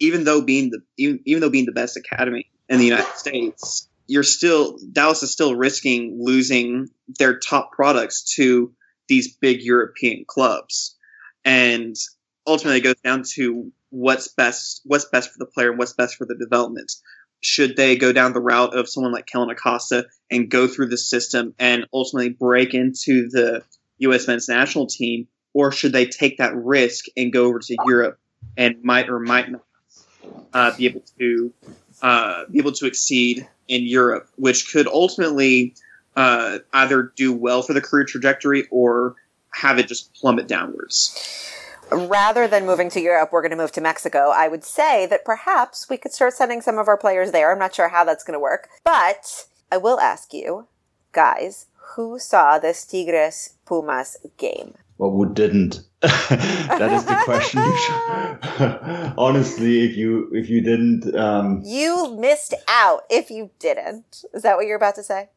even 0.00 0.24
though 0.24 0.42
being 0.42 0.70
the 0.70 0.80
even, 0.96 1.20
even 1.24 1.40
though 1.40 1.50
being 1.50 1.66
the 1.66 1.72
best 1.72 1.96
academy 1.96 2.50
in 2.68 2.78
the 2.78 2.84
United 2.84 3.14
States, 3.16 3.88
you're 4.06 4.22
still 4.22 4.78
Dallas 4.92 5.22
is 5.22 5.32
still 5.32 5.54
risking 5.54 6.18
losing 6.20 6.88
their 7.18 7.38
top 7.38 7.72
products 7.72 8.34
to 8.36 8.72
these 9.08 9.36
big 9.36 9.62
European 9.62 10.24
clubs. 10.26 10.96
And 11.44 11.94
ultimately 12.46 12.78
it 12.78 12.84
goes 12.84 13.00
down 13.02 13.22
to 13.34 13.70
what's 13.90 14.28
best 14.28 14.80
what's 14.84 15.06
best 15.06 15.30
for 15.30 15.38
the 15.38 15.46
player 15.46 15.70
and 15.70 15.78
what's 15.78 15.92
best 15.92 16.16
for 16.16 16.26
the 16.26 16.34
development 16.34 16.92
should 17.40 17.76
they 17.76 17.96
go 17.96 18.12
down 18.12 18.32
the 18.32 18.40
route 18.40 18.76
of 18.76 18.88
someone 18.88 19.12
like 19.12 19.26
Kellyn 19.26 19.50
Acosta 19.50 20.06
and 20.30 20.50
go 20.50 20.66
through 20.66 20.88
the 20.88 20.98
system 20.98 21.54
and 21.58 21.86
ultimately 21.92 22.30
break 22.30 22.74
into 22.74 23.28
the 23.28 23.62
U.S. 23.98 24.26
men's 24.26 24.48
national 24.48 24.86
team, 24.86 25.28
or 25.52 25.72
should 25.72 25.92
they 25.92 26.06
take 26.06 26.38
that 26.38 26.54
risk 26.54 27.06
and 27.16 27.32
go 27.32 27.46
over 27.46 27.58
to 27.60 27.76
Europe 27.86 28.18
and 28.56 28.82
might 28.82 29.08
or 29.08 29.18
might 29.18 29.50
not 29.50 29.62
uh, 30.52 30.76
be 30.76 30.86
able 30.86 31.02
to 31.18 31.52
uh, 32.02 32.44
be 32.50 32.58
able 32.58 32.72
to 32.72 32.86
exceed 32.86 33.46
in 33.68 33.84
Europe, 33.84 34.28
which 34.36 34.72
could 34.72 34.86
ultimately 34.86 35.74
uh, 36.14 36.58
either 36.72 37.12
do 37.16 37.32
well 37.32 37.62
for 37.62 37.72
the 37.72 37.80
career 37.80 38.04
trajectory 38.04 38.66
or 38.70 39.14
have 39.50 39.78
it 39.78 39.88
just 39.88 40.12
plummet 40.14 40.46
downwards 40.46 41.55
rather 41.90 42.48
than 42.48 42.66
moving 42.66 42.90
to 42.90 43.00
Europe, 43.00 43.30
we're 43.32 43.42
going 43.42 43.50
to 43.50 43.56
move 43.56 43.72
to 43.72 43.80
Mexico. 43.80 44.32
I 44.34 44.48
would 44.48 44.64
say 44.64 45.06
that 45.06 45.24
perhaps 45.24 45.88
we 45.88 45.96
could 45.96 46.12
start 46.12 46.34
sending 46.34 46.60
some 46.60 46.78
of 46.78 46.88
our 46.88 46.96
players 46.96 47.32
there. 47.32 47.52
I'm 47.52 47.58
not 47.58 47.74
sure 47.74 47.88
how 47.88 48.04
that's 48.04 48.24
going 48.24 48.34
to 48.34 48.40
work, 48.40 48.68
but 48.84 49.46
I 49.70 49.76
will 49.76 50.00
ask 50.00 50.32
you, 50.32 50.66
guys, 51.12 51.66
who 51.94 52.18
saw 52.18 52.58
this 52.58 52.84
Tigres 52.84 53.54
Pumas 53.64 54.16
game? 54.36 54.74
Well, 54.98 55.10
who 55.10 55.32
didn't? 55.32 55.80
that 56.00 56.90
is 56.92 57.04
the 57.04 57.20
question. 57.24 57.60
Honestly, 59.18 59.84
if 59.84 59.96
you 59.96 60.30
if 60.32 60.48
you 60.48 60.60
didn't, 60.62 61.14
um... 61.14 61.60
you 61.64 62.16
missed 62.18 62.54
out. 62.68 63.02
If 63.10 63.30
you 63.30 63.50
didn't, 63.58 64.24
is 64.32 64.42
that 64.42 64.56
what 64.56 64.66
you're 64.66 64.76
about 64.76 64.94
to 64.96 65.02
say? 65.02 65.28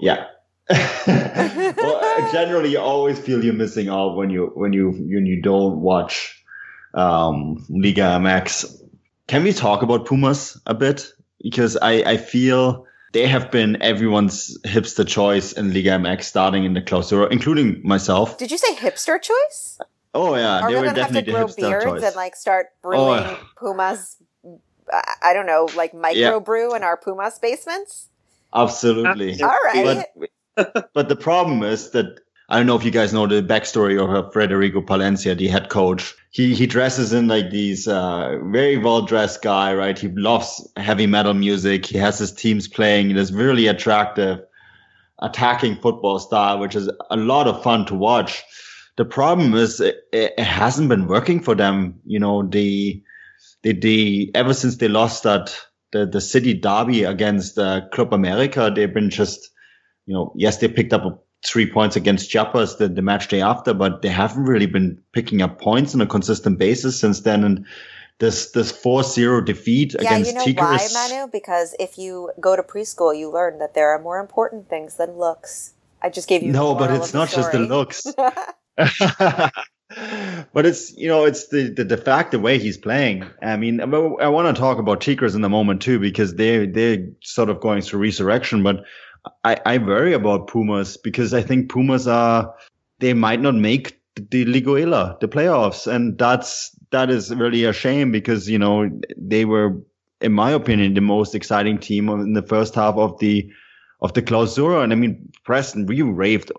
Yeah, 0.00 0.26
well, 1.06 2.32
generally, 2.32 2.72
you 2.72 2.78
always 2.78 3.18
feel 3.18 3.42
you're 3.42 3.54
missing 3.54 3.88
out 3.88 4.16
when 4.16 4.30
you 4.30 4.50
when 4.54 4.72
you 4.72 4.90
when 4.90 5.26
you 5.26 5.40
don't 5.40 5.80
watch 5.80 6.44
um, 6.94 7.64
Liga 7.68 8.02
MX. 8.02 8.82
Can 9.26 9.44
we 9.44 9.52
talk 9.52 9.82
about 9.82 10.06
Pumas 10.06 10.60
a 10.66 10.74
bit? 10.74 11.12
Because 11.42 11.76
I 11.76 12.02
I 12.02 12.16
feel 12.18 12.86
they 13.12 13.26
have 13.26 13.50
been 13.50 13.82
everyone's 13.82 14.58
hipster 14.62 15.06
choice 15.06 15.52
in 15.52 15.72
Liga 15.72 15.90
MX 15.90 16.24
starting 16.24 16.64
in 16.64 16.74
the 16.74 16.82
Clausura, 16.82 17.30
including 17.30 17.80
myself. 17.82 18.36
Did 18.36 18.50
you 18.50 18.58
say 18.58 18.74
hipster 18.74 19.20
choice? 19.20 19.78
Oh 20.14 20.34
yeah, 20.36 20.60
Are 20.60 20.70
they 20.70 20.76
were 20.76 20.86
definitely 20.86 21.32
have 21.32 21.54
to 21.54 21.60
grow 21.62 21.70
beards 21.70 21.84
choice. 21.84 22.02
and 22.02 22.16
like 22.16 22.36
start 22.36 22.66
brewing 22.82 23.00
oh. 23.00 23.40
Pumas? 23.56 24.16
I 25.22 25.32
don't 25.34 25.46
know, 25.46 25.68
like 25.76 25.94
micro 25.94 26.20
yeah. 26.20 26.38
brew 26.38 26.74
in 26.74 26.82
our 26.82 26.96
Pumas 26.96 27.38
basements. 27.38 28.08
Absolutely. 28.54 29.40
All 29.42 29.48
right. 29.64 30.06
But 30.16 30.30
but 30.94 31.08
the 31.08 31.16
problem 31.16 31.62
is 31.62 31.90
that 31.90 32.20
I 32.48 32.56
don't 32.56 32.66
know 32.66 32.76
if 32.76 32.84
you 32.84 32.90
guys 32.90 33.12
know 33.12 33.26
the 33.26 33.42
backstory 33.42 34.00
of 34.00 34.32
Federico 34.32 34.80
Palencia, 34.80 35.36
the 35.36 35.48
head 35.48 35.68
coach. 35.68 36.14
He 36.30 36.54
he 36.54 36.66
dresses 36.66 37.12
in 37.12 37.28
like 37.28 37.50
these 37.50 37.86
uh, 37.86 38.38
very 38.44 38.78
well 38.78 39.02
dressed 39.02 39.42
guy, 39.42 39.74
right? 39.74 39.98
He 39.98 40.08
loves 40.08 40.66
heavy 40.76 41.06
metal 41.06 41.34
music. 41.34 41.86
He 41.86 41.98
has 41.98 42.18
his 42.18 42.32
teams 42.32 42.68
playing 42.68 43.14
this 43.14 43.32
really 43.32 43.66
attractive 43.66 44.40
attacking 45.20 45.76
football 45.76 46.18
style, 46.18 46.58
which 46.58 46.76
is 46.76 46.90
a 47.10 47.16
lot 47.16 47.48
of 47.48 47.62
fun 47.62 47.86
to 47.86 47.94
watch. 47.94 48.42
The 48.96 49.04
problem 49.04 49.54
is 49.54 49.80
it, 49.80 49.96
it 50.12 50.38
hasn't 50.38 50.88
been 50.88 51.06
working 51.06 51.40
for 51.40 51.54
them. 51.54 52.00
You 52.06 52.18
know, 52.18 52.42
the 52.42 53.02
the 53.62 53.72
the 53.74 54.30
ever 54.34 54.54
since 54.54 54.76
they 54.76 54.88
lost 54.88 55.24
that 55.24 55.54
the 55.92 56.06
the 56.06 56.20
city 56.20 56.54
derby 56.54 57.04
against 57.04 57.58
uh, 57.58 57.88
Club 57.92 58.14
America, 58.14 58.72
they've 58.74 58.92
been 58.92 59.10
just 59.10 59.50
you 60.08 60.14
know, 60.14 60.32
yes, 60.34 60.56
they 60.56 60.68
picked 60.68 60.94
up 60.94 61.22
three 61.44 61.70
points 61.70 61.94
against 61.94 62.30
Chiapas 62.30 62.76
the, 62.76 62.88
the 62.88 63.02
match 63.02 63.28
day 63.28 63.42
after, 63.42 63.74
but 63.74 64.00
they 64.00 64.08
haven't 64.08 64.44
really 64.44 64.64
been 64.64 64.98
picking 65.12 65.42
up 65.42 65.60
points 65.60 65.94
on 65.94 66.00
a 66.00 66.06
consistent 66.06 66.58
basis 66.58 66.98
since 66.98 67.20
then. 67.20 67.44
And 67.44 67.66
this 68.18 68.52
this 68.52 68.72
4-0 68.72 69.44
defeat 69.44 69.94
yeah, 69.94 70.00
against 70.14 70.30
you 70.30 70.38
know 70.38 70.44
Tigres. 70.46 70.94
why, 70.94 71.08
Manu? 71.08 71.30
Because 71.30 71.76
if 71.78 71.98
you 71.98 72.32
go 72.40 72.56
to 72.56 72.62
preschool, 72.62 73.16
you 73.16 73.30
learn 73.30 73.58
that 73.58 73.74
there 73.74 73.90
are 73.90 74.00
more 74.00 74.18
important 74.18 74.70
things 74.70 74.94
than 74.94 75.12
looks. 75.18 75.74
I 76.00 76.08
just 76.08 76.26
gave 76.26 76.42
you 76.42 76.52
no, 76.52 76.74
but 76.74 76.90
it's 76.90 77.12
not 77.12 77.28
just 77.28 77.52
the 77.52 77.58
looks. 77.58 78.06
but 80.52 80.64
it's 80.66 80.96
you 80.96 81.08
know 81.08 81.24
it's 81.24 81.48
the, 81.48 81.68
the 81.70 81.96
fact 81.98 82.30
the 82.30 82.38
way 82.38 82.58
he's 82.58 82.78
playing. 82.78 83.24
I 83.42 83.56
mean, 83.56 83.80
I, 83.80 83.84
I 83.84 84.28
want 84.28 84.54
to 84.54 84.58
talk 84.58 84.78
about 84.78 85.02
Tigres 85.02 85.34
in 85.34 85.44
a 85.44 85.48
moment 85.48 85.82
too 85.82 85.98
because 85.98 86.34
they 86.34 86.66
they're 86.66 87.06
sort 87.22 87.50
of 87.50 87.60
going 87.60 87.82
through 87.82 88.00
resurrection, 88.00 88.62
but 88.62 88.84
I, 89.44 89.60
I 89.64 89.78
worry 89.78 90.12
about 90.12 90.48
Pumas 90.48 90.96
because 90.96 91.34
I 91.34 91.42
think 91.42 91.70
Pumas 91.70 92.06
are 92.06 92.54
they 92.98 93.14
might 93.14 93.40
not 93.40 93.54
make 93.54 94.00
the 94.30 94.44
Liguilla, 94.44 95.18
the 95.20 95.28
playoffs, 95.28 95.86
and 95.86 96.18
that's 96.18 96.76
that 96.90 97.10
is 97.10 97.34
really 97.34 97.64
a 97.64 97.72
shame 97.72 98.10
because 98.10 98.48
you 98.48 98.58
know 98.58 98.88
they 99.16 99.44
were, 99.44 99.76
in 100.20 100.32
my 100.32 100.50
opinion, 100.50 100.94
the 100.94 101.00
most 101.00 101.34
exciting 101.34 101.78
team 101.78 102.08
in 102.08 102.32
the 102.32 102.42
first 102.42 102.74
half 102.74 102.96
of 102.96 103.18
the 103.18 103.50
of 104.00 104.12
the 104.14 104.22
Clausura, 104.22 104.82
and 104.82 104.92
I 104.92 104.96
mean 104.96 105.30
Preston, 105.44 105.86
we 105.86 106.02
raved 106.02 106.52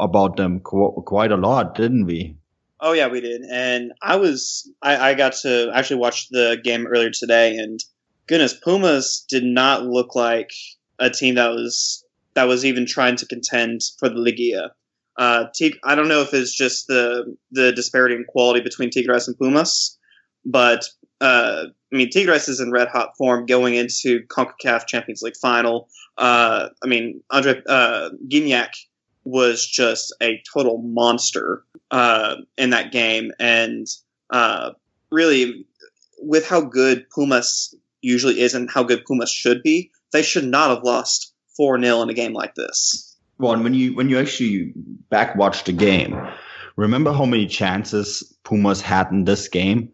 about 0.00 0.36
them 0.36 0.60
qu- 0.60 1.02
quite 1.06 1.32
a 1.32 1.36
lot, 1.36 1.74
didn't 1.74 2.06
we? 2.06 2.36
Oh 2.80 2.92
yeah, 2.92 3.08
we 3.08 3.20
did, 3.20 3.42
and 3.50 3.92
I 4.02 4.16
was 4.16 4.70
I, 4.82 5.10
I 5.10 5.14
got 5.14 5.34
to 5.42 5.70
actually 5.74 6.00
watch 6.00 6.28
the 6.30 6.58
game 6.62 6.86
earlier 6.86 7.10
today, 7.10 7.56
and 7.56 7.78
goodness, 8.26 8.54
Pumas 8.54 9.24
did 9.28 9.44
not 9.44 9.84
look 9.84 10.14
like 10.14 10.50
a 10.98 11.10
team 11.10 11.34
that 11.34 11.50
was 11.50 12.01
that 12.34 12.44
was 12.44 12.64
even 12.64 12.86
trying 12.86 13.16
to 13.16 13.26
contend 13.26 13.80
for 13.98 14.08
the 14.08 14.16
Liguilla. 14.16 14.70
Uh, 15.18 15.46
Tig- 15.54 15.78
I 15.84 15.94
don't 15.94 16.08
know 16.08 16.22
if 16.22 16.32
it's 16.32 16.54
just 16.54 16.86
the 16.86 17.36
the 17.50 17.72
disparity 17.72 18.14
in 18.14 18.24
quality 18.24 18.60
between 18.60 18.90
Tigres 18.90 19.28
and 19.28 19.36
Pumas, 19.38 19.98
but 20.44 20.86
uh, 21.20 21.64
I 21.92 21.96
mean 21.96 22.10
Tigres 22.10 22.48
is 22.48 22.60
in 22.60 22.70
red 22.70 22.88
hot 22.88 23.16
form 23.18 23.46
going 23.46 23.74
into 23.74 24.22
Concacaf 24.26 24.86
Champions 24.86 25.22
League 25.22 25.36
final. 25.36 25.88
Uh, 26.16 26.68
I 26.82 26.86
mean 26.86 27.22
Andre 27.30 27.62
uh, 27.68 28.10
Gignac 28.28 28.70
was 29.24 29.66
just 29.66 30.14
a 30.22 30.42
total 30.52 30.78
monster 30.78 31.64
uh, 31.90 32.36
in 32.56 32.70
that 32.70 32.90
game, 32.90 33.32
and 33.38 33.86
uh, 34.30 34.70
really 35.10 35.66
with 36.18 36.46
how 36.48 36.62
good 36.62 37.04
Pumas 37.10 37.74
usually 38.00 38.40
is 38.40 38.54
and 38.54 38.70
how 38.70 38.82
good 38.82 39.04
Pumas 39.04 39.30
should 39.30 39.62
be, 39.62 39.90
they 40.12 40.22
should 40.22 40.44
not 40.44 40.70
have 40.70 40.84
lost 40.84 41.31
four 41.56 41.80
0 41.80 42.02
in 42.02 42.10
a 42.10 42.14
game 42.14 42.32
like 42.32 42.54
this. 42.54 43.16
Well, 43.38 43.52
and 43.52 43.64
when 43.64 43.74
you 43.74 43.94
when 43.94 44.08
you 44.08 44.18
actually 44.18 44.72
back 45.10 45.36
watch 45.36 45.64
the 45.64 45.72
game, 45.72 46.18
remember 46.76 47.12
how 47.12 47.24
many 47.24 47.46
chances 47.46 48.22
Pumas 48.44 48.80
had 48.80 49.10
in 49.10 49.24
this 49.24 49.48
game, 49.48 49.90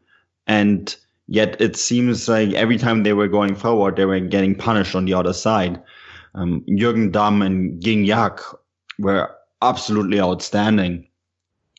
and 0.47 0.95
yet 1.27 1.61
it 1.61 1.77
seems 1.77 2.29
like 2.29 2.53
every 2.53 2.79
time 2.79 3.03
they 3.03 3.13
were 3.13 3.29
going 3.29 3.55
forward, 3.55 3.97
they 3.97 4.05
were 4.05 4.21
getting 4.21 4.55
punished 4.55 4.95
on 4.95 5.05
the 5.05 5.15
other 5.15 5.33
side. 5.33 5.81
Um, 6.35 6.65
Jürgen 6.69 7.11
Damm 7.11 7.43
and 7.43 7.83
Gignac 7.83 8.41
were 8.99 9.31
absolutely 9.63 10.21
outstanding 10.21 11.07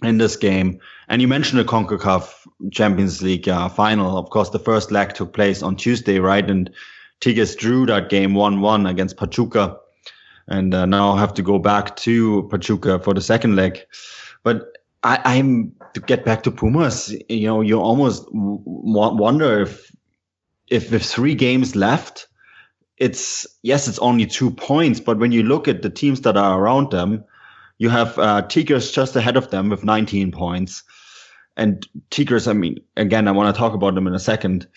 in 0.04 0.18
this 0.18 0.36
game. 0.36 0.80
And 1.08 1.22
you 1.22 1.28
mentioned 1.28 1.60
the 1.60 1.66
CONCACAF 1.66 2.48
Champions 2.72 3.22
League 3.22 3.48
uh, 3.48 3.70
final. 3.70 4.18
Of 4.18 4.30
course, 4.30 4.50
the 4.50 4.60
first 4.60 4.92
leg 4.92 5.14
took 5.14 5.34
place 5.34 5.62
on 5.62 5.76
Tuesday, 5.76 6.20
right? 6.20 6.50
And 6.50 6.70
Tigres 7.22 7.56
drew 7.56 7.86
that 7.86 8.10
game 8.10 8.34
1-1 8.34 8.90
against 8.90 9.18
Pachuca 9.18 9.78
and 10.48 10.74
uh, 10.74 10.86
now 10.86 11.16
have 11.16 11.34
to 11.36 11.42
go 11.42 11.60
back 11.60 11.96
to 11.98 12.48
Pachuca 12.50 13.00
for 13.00 13.14
the 13.14 13.22
second 13.22 13.56
leg. 13.56 13.80
But 14.44 14.78
I, 15.04 15.38
am 15.38 15.74
to 15.94 16.02
get 16.02 16.26
back 16.26 16.44
to 16.44 16.52
Pumas. 16.52 17.16
You 17.30 17.48
know, 17.48 17.62
you 17.62 17.80
almost 17.80 18.26
w- 18.26 18.62
wonder 18.66 19.62
if 19.62 19.92
if 20.68 20.92
with 20.92 21.04
three 21.04 21.36
games 21.36 21.76
left, 21.76 22.28
it's 22.98 23.48
yes, 23.64 23.88
it's 23.88 24.00
only 24.00 24.26
two 24.26 24.52
points. 24.52 25.00
But 25.00 25.20
when 25.20 25.32
you 25.32 25.44
look 25.44 25.68
at 25.68 25.82
the 25.82 25.90
teams 25.90 26.22
that 26.22 26.38
are 26.38 26.60
around 26.60 26.92
them, 26.92 27.24
you 27.78 27.90
have 27.90 28.18
uh, 28.20 28.42
Tigres 28.44 28.92
just 28.92 29.16
ahead 29.16 29.38
of 29.38 29.50
them 29.52 29.70
with 29.70 29.84
19 29.84 30.32
points. 30.32 30.84
And 31.56 31.86
Tigres, 32.10 32.48
I 32.48 32.54
mean, 32.54 32.80
again, 32.96 33.28
I 33.28 33.32
want 33.32 33.54
to 33.54 33.58
talk 33.58 33.74
about 33.74 33.96
them 33.96 34.08
in 34.08 34.14
a 34.14 34.20
second 34.20 34.68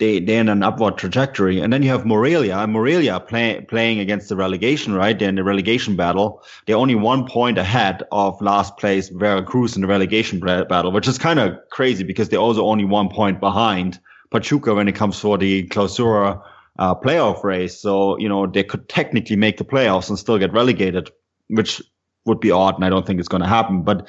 they 0.00 0.18
they're 0.18 0.40
in 0.40 0.48
an 0.48 0.64
upward 0.64 0.96
trajectory. 0.96 1.60
And 1.60 1.72
then 1.72 1.82
you 1.82 1.90
have 1.90 2.04
Morelia. 2.04 2.56
and 2.56 2.72
Morelia 2.72 3.20
play, 3.20 3.64
playing 3.68 4.00
against 4.00 4.28
the 4.28 4.34
relegation, 4.34 4.94
right? 4.94 5.16
They're 5.16 5.28
in 5.28 5.36
the 5.36 5.44
relegation 5.44 5.94
battle. 5.94 6.42
They're 6.66 6.76
only 6.76 6.96
one 6.96 7.26
point 7.26 7.58
ahead 7.58 8.02
of 8.10 8.40
last 8.40 8.76
place 8.78 9.10
Veracruz 9.10 9.76
in 9.76 9.82
the 9.82 9.88
relegation 9.88 10.40
battle, 10.40 10.90
which 10.90 11.06
is 11.06 11.18
kind 11.18 11.38
of 11.38 11.56
crazy 11.70 12.02
because 12.02 12.30
they're 12.30 12.40
also 12.40 12.64
only 12.64 12.84
one 12.84 13.10
point 13.10 13.38
behind 13.38 14.00
Pachuca 14.30 14.74
when 14.74 14.88
it 14.88 14.94
comes 14.94 15.20
for 15.20 15.36
the 15.36 15.68
Clausura 15.68 16.42
uh, 16.78 16.94
playoff 16.94 17.44
race. 17.44 17.78
So 17.78 18.18
you 18.18 18.28
know 18.28 18.46
they 18.46 18.64
could 18.64 18.88
technically 18.88 19.36
make 19.36 19.58
the 19.58 19.64
playoffs 19.64 20.08
and 20.08 20.18
still 20.18 20.38
get 20.38 20.52
relegated, 20.52 21.10
which 21.48 21.82
would 22.24 22.40
be 22.40 22.50
odd, 22.50 22.76
and 22.76 22.84
I 22.84 22.88
don't 22.88 23.06
think 23.06 23.18
it's 23.18 23.28
going 23.28 23.42
to 23.42 23.48
happen. 23.48 23.82
But 23.82 24.08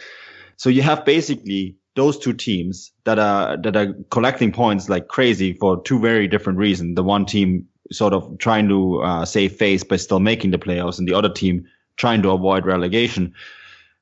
so 0.62 0.70
you 0.70 0.84
have 0.84 1.04
basically 1.06 1.76
those 1.96 2.20
two 2.20 2.34
teams 2.34 2.92
that 3.06 3.18
are 3.18 3.58
that 3.58 3.76
are 3.76 3.94
collecting 4.12 4.52
points 4.52 4.90
like 4.90 5.08
crazy 5.08 5.54
for 5.54 5.82
two 5.82 6.00
very 6.00 6.28
different 6.28 6.60
reasons. 6.60 6.96
The 6.96 7.02
one 7.02 7.26
team 7.26 7.68
sort 7.92 8.14
of 8.14 8.38
trying 8.38 8.70
to 8.70 9.02
uh, 9.02 9.26
save 9.26 9.54
face 9.54 9.84
by 9.84 9.96
still 9.96 10.20
making 10.20 10.52
the 10.52 10.60
playoffs, 10.60 11.00
and 11.00 11.08
the 11.08 11.16
other 11.16 11.34
team 11.34 11.66
trying 11.96 12.22
to 12.22 12.30
avoid 12.30 12.68
relegation. 12.68 13.34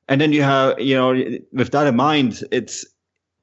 And 0.06 0.20
then 0.20 0.34
you 0.34 0.42
have, 0.42 0.78
you 0.78 0.94
know, 0.94 1.14
with 1.54 1.70
that 1.70 1.86
in 1.86 1.96
mind, 1.96 2.44
it's 2.52 2.84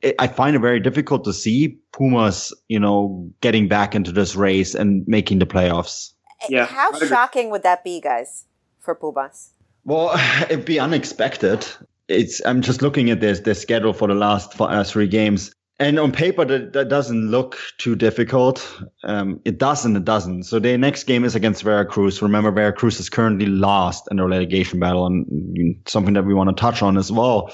it, 0.03 0.13
I 0.19 0.27
find 0.27 0.56
it 0.56 0.60
very 0.60 0.80
difficult 0.80 1.23
to 1.23 1.34
see 1.34 1.69
Pumas, 1.93 2.53
you 2.67 2.80
know, 2.80 3.27
getting 3.41 3.67
back 3.67 3.95
into 3.95 4.12
this 4.12 4.36
race 4.36 4.75
and 4.75 5.08
making 5.08 5.39
the 5.39 5.47
playoffs. 5.47 6.13
Yeah. 6.49 6.67
How 6.67 6.93
shocking 6.99 7.49
would 7.49 7.63
that 7.63 7.84
be, 7.84 7.99
guys, 7.99 8.45
for 8.80 8.93
Pumas? 8.93 9.53
Well, 9.86 10.12
it'd 10.51 10.65
be 10.65 10.80
unexpected 10.80 11.65
it's 12.08 12.41
I'm 12.46 12.62
just 12.62 12.82
looking 12.82 13.10
at 13.10 13.20
this 13.20 13.41
the 13.41 13.56
schedule 13.56 13.93
for 13.93 14.08
the 14.08 14.15
last 14.15 14.60
uh, 14.60 14.84
three 14.84 15.08
games, 15.08 15.54
and 15.80 16.00
on 16.00 16.12
paper 16.12 16.46
that, 16.46 16.74
that 16.74 16.89
doesn't 16.89 17.30
look 17.30 17.58
too 17.78 17.96
difficult. 17.96 18.82
Um, 19.04 19.39
it 19.46 19.58
doesn't. 19.58 19.96
It 19.96 20.06
doesn't. 20.06 20.43
So 20.43 20.60
their 20.60 20.78
next 20.78 21.04
game 21.04 21.24
is 21.24 21.36
against 21.36 21.63
Veracruz. 21.63 22.22
Remember, 22.22 22.52
Veracruz 22.52 23.00
is 23.00 23.10
currently 23.10 23.48
lost 23.48 24.08
in 24.12 24.17
the 24.17 24.26
relegation 24.26 24.80
battle, 24.80 25.06
and 25.06 25.76
something 25.86 26.13
that 26.13 26.26
we 26.26 26.34
want 26.34 26.50
to 26.50 26.60
touch 26.60 26.82
on 26.82 26.98
as 26.98 27.12
well. 27.12 27.52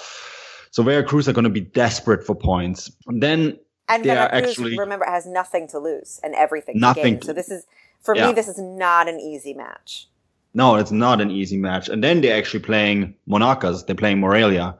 So 0.71 0.81
Veracruz 0.81 1.29
are 1.29 1.33
going 1.33 1.43
to 1.43 1.51
be 1.51 1.61
desperate 1.61 2.25
for 2.25 2.33
points. 2.33 2.91
And 3.05 3.21
then 3.21 3.59
and 3.87 4.03
they 4.03 4.09
Veracruz, 4.09 4.49
actually 4.49 4.77
remember 4.77 5.05
has 5.05 5.25
nothing 5.27 5.67
to 5.67 5.79
lose 5.79 6.19
and 6.23 6.33
everything 6.33 6.79
nothing 6.79 7.03
to 7.03 7.09
gain. 7.11 7.21
So 7.21 7.33
this 7.33 7.49
is 7.49 7.65
for 8.01 8.15
yeah. 8.15 8.27
me, 8.27 8.33
this 8.33 8.47
is 8.47 8.57
not 8.57 9.07
an 9.07 9.19
easy 9.19 9.53
match. 9.53 10.07
No, 10.53 10.75
it's 10.75 10.91
not 10.91 11.21
an 11.21 11.31
easy 11.31 11.57
match. 11.57 11.89
And 11.89 12.03
then 12.03 12.21
they're 12.21 12.37
actually 12.37 12.59
playing 12.59 13.15
Monarcas. 13.27 13.85
They're 13.85 13.95
playing 13.95 14.19
Morelia 14.19 14.75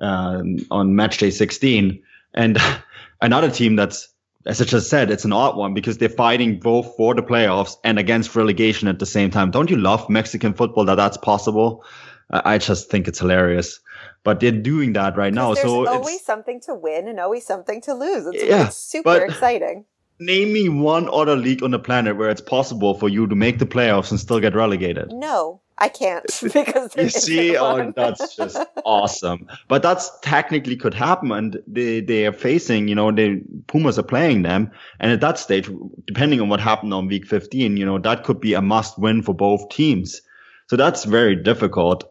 uh, 0.00 0.42
on 0.70 0.94
match 0.94 1.18
day 1.18 1.30
16. 1.30 2.02
And 2.34 2.58
another 3.20 3.50
team 3.50 3.76
that's, 3.76 4.08
as 4.46 4.60
I 4.60 4.64
just 4.64 4.88
said, 4.88 5.10
it's 5.10 5.24
an 5.24 5.32
odd 5.32 5.56
one 5.56 5.74
because 5.74 5.98
they're 5.98 6.08
fighting 6.08 6.60
both 6.60 6.96
for 6.96 7.14
the 7.14 7.22
playoffs 7.22 7.76
and 7.84 7.98
against 7.98 8.34
relegation 8.34 8.88
at 8.88 8.98
the 8.98 9.06
same 9.06 9.30
time. 9.30 9.50
Don't 9.50 9.70
you 9.70 9.76
love 9.76 10.08
Mexican 10.08 10.54
football 10.54 10.84
that 10.86 10.96
that's 10.96 11.16
possible? 11.16 11.84
I 12.30 12.58
just 12.58 12.90
think 12.90 13.08
it's 13.08 13.18
hilarious. 13.18 13.80
But 14.24 14.40
they're 14.40 14.52
doing 14.52 14.92
that 14.94 15.16
right 15.16 15.34
now. 15.34 15.54
So 15.54 15.54
there's 15.54 15.88
so 15.88 15.88
always 15.88 16.24
something 16.24 16.60
to 16.62 16.74
win 16.74 17.08
and 17.08 17.18
always 17.18 17.44
something 17.44 17.80
to 17.82 17.94
lose. 17.94 18.26
It's, 18.26 18.44
yeah, 18.44 18.66
it's 18.66 18.76
super 18.76 19.16
exciting 19.16 19.84
name 20.24 20.52
me 20.52 20.68
one 20.68 21.08
other 21.08 21.36
league 21.36 21.62
on 21.62 21.70
the 21.70 21.78
planet 21.78 22.16
where 22.16 22.30
it's 22.30 22.40
possible 22.40 22.94
for 22.94 23.08
you 23.08 23.26
to 23.26 23.34
make 23.34 23.58
the 23.58 23.66
playoffs 23.66 24.10
and 24.10 24.20
still 24.20 24.40
get 24.40 24.54
relegated. 24.54 25.12
No, 25.12 25.60
I 25.78 25.88
can't 25.88 26.24
because 26.54 26.96
you 26.96 27.08
see, 27.08 27.56
oh, 27.56 27.92
that's 27.94 28.36
just 28.36 28.58
awesome. 28.84 29.48
But 29.68 29.82
that's 29.82 30.10
technically 30.20 30.76
could 30.76 30.94
happen, 30.94 31.32
and 31.32 31.62
they 31.66 32.00
they 32.00 32.26
are 32.26 32.32
facing, 32.32 32.88
you 32.88 32.94
know, 32.94 33.10
the 33.10 33.42
Pumas 33.66 33.98
are 33.98 34.04
playing 34.04 34.42
them, 34.42 34.70
and 35.00 35.10
at 35.12 35.20
that 35.20 35.38
stage, 35.38 35.68
depending 36.06 36.40
on 36.40 36.48
what 36.48 36.60
happened 36.60 36.94
on 36.94 37.08
week 37.08 37.26
15, 37.26 37.76
you 37.76 37.84
know, 37.84 37.98
that 37.98 38.24
could 38.24 38.40
be 38.40 38.54
a 38.54 38.62
must 38.62 38.98
win 38.98 39.22
for 39.22 39.34
both 39.34 39.68
teams. 39.68 40.22
So 40.68 40.76
that's 40.76 41.04
very 41.04 41.36
difficult. 41.36 42.10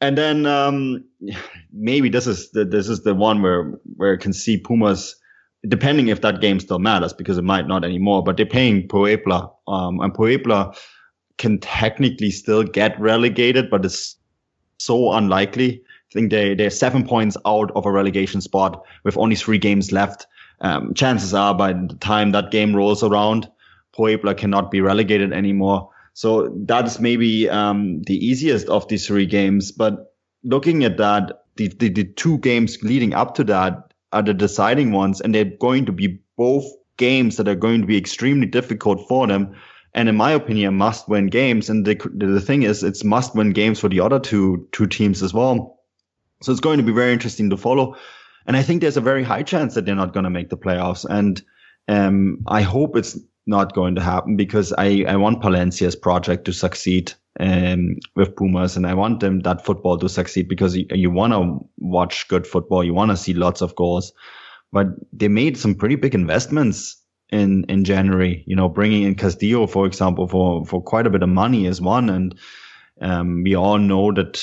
And 0.00 0.16
then 0.16 0.46
um, 0.46 1.04
maybe 1.72 2.08
this 2.08 2.26
is 2.26 2.50
the 2.50 2.64
this 2.64 2.88
is 2.88 3.02
the 3.02 3.14
one 3.14 3.42
where 3.42 3.72
where 3.96 4.14
I 4.14 4.16
can 4.16 4.32
see 4.32 4.56
Pumas 4.56 5.16
depending 5.68 6.08
if 6.08 6.20
that 6.22 6.40
game 6.40 6.60
still 6.60 6.78
matters 6.78 7.12
because 7.12 7.38
it 7.38 7.44
might 7.44 7.66
not 7.66 7.84
anymore, 7.84 8.22
but 8.22 8.36
they're 8.36 8.46
paying 8.46 8.88
Puebla, 8.88 9.50
um, 9.68 10.00
and 10.00 10.14
Puebla 10.14 10.74
can 11.38 11.58
technically 11.58 12.30
still 12.30 12.62
get 12.62 12.98
relegated, 13.00 13.70
but 13.70 13.84
it's 13.84 14.16
so 14.78 15.12
unlikely. 15.12 15.82
I 16.10 16.12
think 16.12 16.30
they, 16.30 16.54
they're 16.54 16.70
seven 16.70 17.06
points 17.06 17.36
out 17.46 17.70
of 17.74 17.86
a 17.86 17.92
relegation 17.92 18.40
spot 18.40 18.82
with 19.04 19.16
only 19.16 19.36
three 19.36 19.58
games 19.58 19.92
left. 19.92 20.26
Um, 20.60 20.92
chances 20.94 21.32
are 21.32 21.54
by 21.54 21.72
the 21.72 21.96
time 22.00 22.32
that 22.32 22.50
game 22.50 22.74
rolls 22.74 23.02
around, 23.02 23.48
Puebla 23.94 24.34
cannot 24.34 24.70
be 24.70 24.80
relegated 24.80 25.32
anymore. 25.32 25.90
So 26.14 26.52
that's 26.66 26.98
maybe 26.98 27.48
um, 27.48 28.02
the 28.02 28.14
easiest 28.14 28.68
of 28.68 28.88
these 28.88 29.06
three 29.06 29.26
games. 29.26 29.72
But 29.72 30.14
looking 30.42 30.84
at 30.84 30.96
that, 30.96 31.44
the, 31.56 31.68
the, 31.68 31.88
the 31.88 32.04
two 32.04 32.38
games 32.38 32.78
leading 32.82 33.14
up 33.14 33.34
to 33.36 33.44
that, 33.44 33.89
are 34.12 34.22
the 34.22 34.34
deciding 34.34 34.92
ones, 34.92 35.20
and 35.20 35.34
they're 35.34 35.44
going 35.44 35.86
to 35.86 35.92
be 35.92 36.20
both 36.36 36.64
games 36.96 37.36
that 37.36 37.48
are 37.48 37.54
going 37.54 37.80
to 37.80 37.86
be 37.86 37.96
extremely 37.96 38.46
difficult 38.46 39.08
for 39.08 39.26
them. 39.26 39.56
And 39.94 40.08
in 40.08 40.16
my 40.16 40.32
opinion, 40.32 40.74
must 40.74 41.08
win 41.08 41.26
games. 41.26 41.68
And 41.70 41.84
the, 41.84 41.94
the 42.14 42.40
thing 42.40 42.62
is, 42.62 42.82
it's 42.82 43.02
must 43.02 43.34
win 43.34 43.52
games 43.52 43.80
for 43.80 43.88
the 43.88 44.00
other 44.00 44.20
two, 44.20 44.68
two 44.72 44.86
teams 44.86 45.22
as 45.22 45.34
well. 45.34 45.80
So 46.42 46.52
it's 46.52 46.60
going 46.60 46.78
to 46.78 46.84
be 46.84 46.92
very 46.92 47.12
interesting 47.12 47.50
to 47.50 47.56
follow. 47.56 47.96
And 48.46 48.56
I 48.56 48.62
think 48.62 48.80
there's 48.80 48.96
a 48.96 49.02
very 49.02 49.24
high 49.24 49.42
chance 49.42 49.74
that 49.74 49.86
they're 49.86 49.94
not 49.94 50.12
going 50.12 50.24
to 50.24 50.30
make 50.30 50.48
the 50.48 50.56
playoffs. 50.56 51.04
And, 51.04 51.42
um, 51.88 52.44
I 52.46 52.62
hope 52.62 52.96
it's 52.96 53.18
not 53.46 53.74
going 53.74 53.96
to 53.96 54.00
happen 54.00 54.36
because 54.36 54.72
I, 54.72 55.04
I 55.08 55.16
want 55.16 55.42
Palencia's 55.42 55.96
project 55.96 56.44
to 56.44 56.52
succeed 56.52 57.12
um, 57.38 57.96
with 58.16 58.34
Pumas, 58.34 58.76
and 58.76 58.86
I 58.86 58.94
want 58.94 59.20
them 59.20 59.40
that 59.40 59.64
football 59.64 59.98
to 59.98 60.08
succeed 60.08 60.48
because 60.48 60.76
you, 60.76 60.86
you 60.90 61.10
want 61.10 61.32
to 61.32 61.68
watch 61.78 62.26
good 62.28 62.46
football, 62.46 62.82
you 62.82 62.94
want 62.94 63.10
to 63.10 63.16
see 63.16 63.34
lots 63.34 63.60
of 63.60 63.76
goals, 63.76 64.12
but 64.72 64.86
they 65.12 65.28
made 65.28 65.56
some 65.56 65.74
pretty 65.74 65.96
big 65.96 66.14
investments 66.14 66.96
in 67.30 67.64
in 67.68 67.84
January. 67.84 68.42
You 68.46 68.56
know, 68.56 68.68
bringing 68.68 69.04
in 69.04 69.14
Castillo, 69.14 69.66
for 69.66 69.86
example, 69.86 70.26
for 70.26 70.64
for 70.64 70.82
quite 70.82 71.06
a 71.06 71.10
bit 71.10 71.22
of 71.22 71.28
money 71.28 71.66
is 71.66 71.80
one, 71.80 72.10
and 72.10 72.38
um, 73.00 73.42
we 73.44 73.54
all 73.54 73.78
know 73.78 74.12
that 74.12 74.42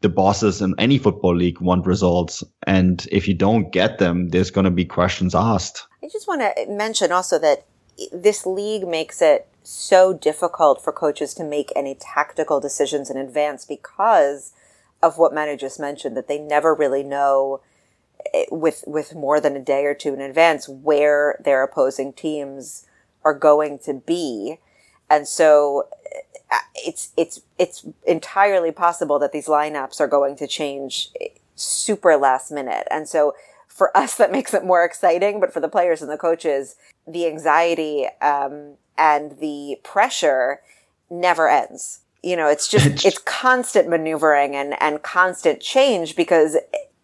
the 0.00 0.08
bosses 0.08 0.60
in 0.60 0.74
any 0.78 0.98
football 0.98 1.34
league 1.34 1.60
want 1.60 1.86
results, 1.86 2.42
and 2.66 3.06
if 3.12 3.28
you 3.28 3.34
don't 3.34 3.72
get 3.72 3.98
them, 3.98 4.28
there's 4.28 4.50
going 4.50 4.66
to 4.66 4.70
be 4.70 4.84
questions 4.84 5.34
asked. 5.34 5.86
I 6.02 6.08
just 6.12 6.28
want 6.28 6.42
to 6.42 6.66
mention 6.68 7.12
also 7.12 7.38
that 7.38 7.64
this 8.12 8.44
league 8.44 8.86
makes 8.86 9.22
it 9.22 9.48
so 9.64 10.12
difficult 10.12 10.82
for 10.82 10.92
coaches 10.92 11.34
to 11.34 11.44
make 11.44 11.72
any 11.74 11.94
tactical 11.94 12.60
decisions 12.60 13.10
in 13.10 13.16
advance 13.16 13.64
because 13.64 14.52
of 15.02 15.18
what 15.18 15.34
Manu 15.34 15.56
just 15.56 15.80
mentioned 15.80 16.16
that 16.16 16.28
they 16.28 16.38
never 16.38 16.74
really 16.74 17.02
know 17.02 17.60
eh, 18.32 18.44
with 18.50 18.84
with 18.86 19.14
more 19.14 19.40
than 19.40 19.56
a 19.56 19.60
day 19.60 19.84
or 19.84 19.94
two 19.94 20.14
in 20.14 20.20
advance 20.20 20.68
where 20.68 21.40
their 21.44 21.62
opposing 21.62 22.12
teams 22.12 22.86
are 23.24 23.34
going 23.34 23.78
to 23.80 23.94
be, 23.94 24.58
and 25.08 25.26
so 25.26 25.88
eh, 26.50 26.58
it's 26.74 27.12
it's 27.16 27.40
it's 27.58 27.86
entirely 28.06 28.70
possible 28.70 29.18
that 29.18 29.32
these 29.32 29.46
lineups 29.46 30.00
are 30.00 30.08
going 30.08 30.36
to 30.36 30.46
change 30.46 31.10
super 31.54 32.16
last 32.16 32.50
minute, 32.52 32.86
and 32.90 33.08
so 33.08 33.34
for 33.66 33.94
us 33.96 34.14
that 34.16 34.32
makes 34.32 34.54
it 34.54 34.64
more 34.64 34.84
exciting, 34.84 35.40
but 35.40 35.52
for 35.52 35.60
the 35.60 35.68
players 35.68 36.02
and 36.02 36.10
the 36.10 36.18
coaches, 36.18 36.76
the 37.06 37.26
anxiety 37.26 38.06
um, 38.20 38.76
and 38.96 39.38
the 39.38 39.78
pressure 39.82 40.60
never 41.10 41.48
ends. 41.48 42.00
You 42.22 42.36
know, 42.36 42.48
it's 42.48 42.68
just 42.68 43.04
it's 43.04 43.18
constant 43.18 43.88
maneuvering 43.88 44.56
and 44.56 44.80
and 44.80 45.02
constant 45.02 45.60
change 45.60 46.16
because 46.16 46.56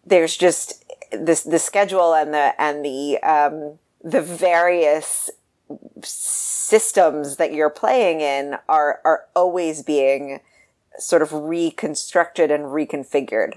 there's 0.05 0.35
just 0.35 0.83
this 1.11 1.43
the 1.43 1.59
schedule 1.59 2.13
and 2.13 2.33
the 2.33 2.59
and 2.59 2.83
the 2.83 3.19
um, 3.19 3.79
the 4.03 4.21
various 4.21 5.29
systems 6.01 7.37
that 7.37 7.53
you're 7.53 7.69
playing 7.69 8.21
in 8.21 8.57
are 8.67 8.99
are 9.05 9.25
always 9.35 9.83
being 9.83 10.39
sort 10.97 11.21
of 11.21 11.33
reconstructed 11.33 12.51
and 12.51 12.65
reconfigured. 12.65 13.55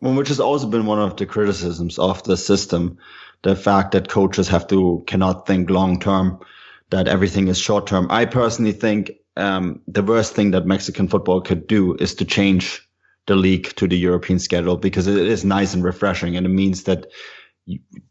Well, 0.00 0.14
which 0.14 0.28
has 0.28 0.40
also 0.40 0.66
been 0.66 0.86
one 0.86 1.00
of 1.00 1.16
the 1.16 1.26
criticisms 1.26 1.98
of 1.98 2.22
the 2.24 2.36
system, 2.36 2.98
the 3.42 3.56
fact 3.56 3.92
that 3.92 4.08
coaches 4.08 4.48
have 4.48 4.66
to 4.68 5.02
cannot 5.06 5.46
think 5.46 5.70
long 5.70 6.00
term, 6.00 6.40
that 6.90 7.08
everything 7.08 7.48
is 7.48 7.58
short 7.58 7.86
term. 7.86 8.06
I 8.10 8.24
personally 8.24 8.72
think 8.72 9.12
um, 9.36 9.80
the 9.88 10.02
worst 10.02 10.34
thing 10.34 10.52
that 10.52 10.66
Mexican 10.66 11.08
football 11.08 11.40
could 11.40 11.66
do 11.66 11.94
is 11.94 12.14
to 12.16 12.24
change 12.24 12.86
the 13.26 13.36
league 13.36 13.74
to 13.76 13.88
the 13.88 13.96
European 13.96 14.38
schedule 14.38 14.76
because 14.76 15.06
it 15.06 15.16
is 15.16 15.44
nice 15.44 15.74
and 15.74 15.82
refreshing, 15.82 16.36
and 16.36 16.46
it 16.46 16.50
means 16.50 16.84
that 16.84 17.06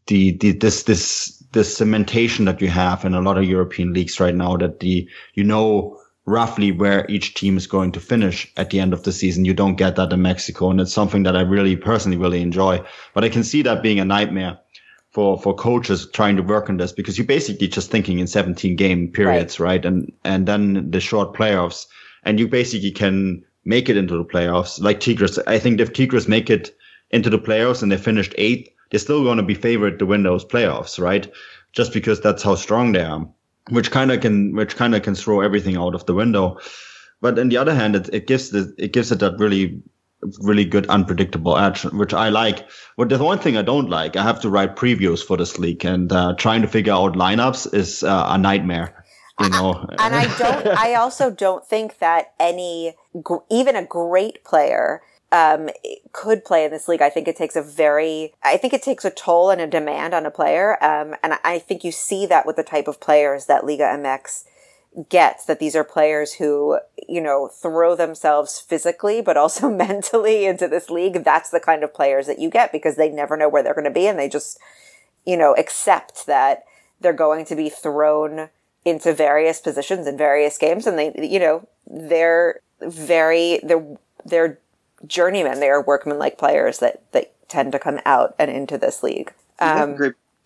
the, 0.06 0.36
the 0.36 0.52
this 0.52 0.82
this 0.82 1.42
this 1.52 1.78
cementation 1.78 2.44
that 2.46 2.60
you 2.60 2.68
have 2.68 3.04
in 3.04 3.14
a 3.14 3.20
lot 3.20 3.38
of 3.38 3.44
European 3.44 3.92
leagues 3.92 4.18
right 4.18 4.34
now 4.34 4.56
that 4.56 4.80
the 4.80 5.08
you 5.34 5.44
know 5.44 5.98
roughly 6.26 6.72
where 6.72 7.06
each 7.08 7.34
team 7.34 7.56
is 7.56 7.66
going 7.66 7.92
to 7.92 8.00
finish 8.00 8.50
at 8.56 8.70
the 8.70 8.80
end 8.80 8.92
of 8.92 9.02
the 9.02 9.12
season. 9.12 9.44
You 9.44 9.54
don't 9.54 9.76
get 9.76 9.96
that 9.96 10.12
in 10.12 10.22
Mexico. 10.22 10.70
And 10.70 10.80
it's 10.80 10.92
something 10.92 11.24
that 11.24 11.36
I 11.36 11.42
really 11.42 11.76
personally 11.76 12.16
really 12.16 12.40
enjoy. 12.40 12.82
But 13.12 13.24
I 13.24 13.28
can 13.28 13.44
see 13.44 13.62
that 13.62 13.82
being 13.82 14.00
a 14.00 14.04
nightmare 14.04 14.58
for, 15.14 15.40
for 15.40 15.54
coaches 15.54 16.08
trying 16.12 16.36
to 16.36 16.42
work 16.42 16.68
on 16.68 16.76
this 16.76 16.92
because 16.92 17.16
you're 17.16 17.26
basically 17.26 17.68
just 17.68 17.90
thinking 17.90 18.18
in 18.18 18.26
17 18.26 18.76
game 18.76 19.10
periods, 19.10 19.58
right? 19.58 19.68
right? 19.68 19.84
And, 19.86 20.12
and 20.24 20.46
then 20.46 20.90
the 20.90 21.00
short 21.00 21.34
playoffs 21.34 21.86
and 22.24 22.38
you 22.38 22.48
basically 22.48 22.90
can 22.90 23.44
make 23.64 23.88
it 23.88 23.96
into 23.96 24.16
the 24.16 24.24
playoffs 24.24 24.80
like 24.80 25.00
Tigres. 25.00 25.38
I 25.46 25.58
think 25.58 25.80
if 25.80 25.92
Tigres 25.92 26.28
make 26.28 26.50
it 26.50 26.76
into 27.10 27.30
the 27.30 27.38
playoffs 27.38 27.82
and 27.82 27.90
they 27.90 27.96
finished 27.96 28.34
eighth, 28.36 28.68
they're 28.90 29.00
still 29.00 29.24
going 29.24 29.38
to 29.38 29.42
be 29.42 29.54
favored 29.54 29.98
to 30.00 30.06
win 30.06 30.24
those 30.24 30.44
playoffs, 30.44 31.00
right? 31.00 31.32
Just 31.72 31.92
because 31.92 32.20
that's 32.20 32.42
how 32.42 32.56
strong 32.56 32.92
they 32.92 33.02
are 33.02 33.26
which 33.70 33.90
kind 33.90 34.12
of 34.12 34.20
can 34.20 34.54
which 34.54 34.76
kind 34.76 34.94
of 34.94 35.02
can 35.02 35.14
throw 35.14 35.40
everything 35.40 35.76
out 35.76 35.94
of 35.94 36.06
the 36.06 36.14
window. 36.14 36.58
But 37.20 37.38
on 37.38 37.48
the 37.48 37.56
other 37.56 37.74
hand, 37.74 37.96
it, 37.96 38.10
it 38.12 38.26
gives 38.26 38.50
the 38.50 38.74
it 38.78 38.92
gives 38.92 39.10
it 39.10 39.20
that 39.20 39.38
really 39.38 39.82
really 40.40 40.64
good 40.64 40.86
unpredictable 40.88 41.56
action, 41.56 41.96
which 41.98 42.14
I 42.14 42.28
like. 42.28 42.68
But 42.96 43.08
the 43.08 43.22
one 43.22 43.38
thing 43.38 43.56
I 43.56 43.62
don't 43.62 43.90
like, 43.90 44.16
I 44.16 44.22
have 44.22 44.40
to 44.42 44.50
write 44.50 44.76
previews 44.76 45.24
for 45.24 45.36
this 45.36 45.58
league, 45.58 45.84
and 45.84 46.12
uh, 46.12 46.34
trying 46.36 46.62
to 46.62 46.68
figure 46.68 46.92
out 46.92 47.14
lineups 47.14 47.74
is 47.74 48.02
uh, 48.02 48.26
a 48.28 48.38
nightmare. 48.38 49.04
You 49.40 49.48
know, 49.48 49.84
and 49.98 50.14
I 50.14 50.38
don't. 50.38 50.66
I 50.68 50.94
also 50.94 51.28
don't 51.28 51.66
think 51.66 51.98
that 51.98 52.34
any, 52.38 52.94
even 53.50 53.74
a 53.74 53.84
great 53.84 54.44
player 54.44 55.02
um, 55.34 55.68
could 56.12 56.44
play 56.44 56.64
in 56.64 56.70
this 56.70 56.86
league. 56.86 57.02
I 57.02 57.10
think 57.10 57.26
it 57.26 57.36
takes 57.36 57.56
a 57.56 57.62
very, 57.62 58.32
I 58.44 58.56
think 58.56 58.72
it 58.72 58.82
takes 58.82 59.04
a 59.04 59.10
toll 59.10 59.50
and 59.50 59.60
a 59.60 59.66
demand 59.66 60.14
on 60.14 60.24
a 60.24 60.30
player. 60.30 60.82
Um, 60.82 61.16
and 61.24 61.34
I 61.42 61.58
think 61.58 61.82
you 61.82 61.90
see 61.90 62.24
that 62.26 62.46
with 62.46 62.54
the 62.54 62.62
type 62.62 62.86
of 62.86 63.00
players 63.00 63.46
that 63.46 63.66
Liga 63.66 63.82
MX 63.82 64.44
gets, 65.08 65.44
that 65.46 65.58
these 65.58 65.74
are 65.74 65.84
players 65.84 66.34
who, 66.34 66.78
you 67.08 67.20
know, 67.20 67.48
throw 67.48 67.96
themselves 67.96 68.60
physically, 68.60 69.20
but 69.20 69.36
also 69.36 69.68
mentally 69.70 70.46
into 70.46 70.68
this 70.68 70.90
league. 70.90 71.24
That's 71.24 71.50
the 71.50 71.60
kind 71.60 71.82
of 71.82 71.94
players 71.94 72.26
that 72.26 72.38
you 72.38 72.50
get 72.50 72.72
because 72.72 72.96
they 72.96 73.08
never 73.08 73.36
know 73.36 73.48
where 73.48 73.62
they're 73.62 73.74
going 73.74 73.84
to 73.84 73.90
be 73.90 74.06
and 74.06 74.18
they 74.18 74.28
just, 74.28 74.58
you 75.24 75.36
know, 75.36 75.54
accept 75.54 76.26
that 76.26 76.64
they're 77.00 77.12
going 77.12 77.44
to 77.46 77.56
be 77.56 77.68
thrown 77.68 78.48
into 78.84 79.12
various 79.12 79.60
positions 79.60 80.06
in 80.06 80.16
various 80.16 80.58
games 80.58 80.86
and 80.86 80.98
they, 80.98 81.12
you 81.16 81.38
know, 81.38 81.66
they're 81.86 82.60
very, 82.80 83.60
they're, 83.62 83.96
they're 84.24 84.58
journeymen. 85.06 85.60
They 85.60 85.68
are 85.68 85.82
workman-like 85.82 86.38
players 86.38 86.78
that 86.78 87.02
that 87.12 87.32
tend 87.48 87.72
to 87.72 87.78
come 87.78 88.00
out 88.04 88.34
and 88.38 88.50
into 88.50 88.78
this 88.78 89.02
league. 89.02 89.32
Um, 89.58 89.96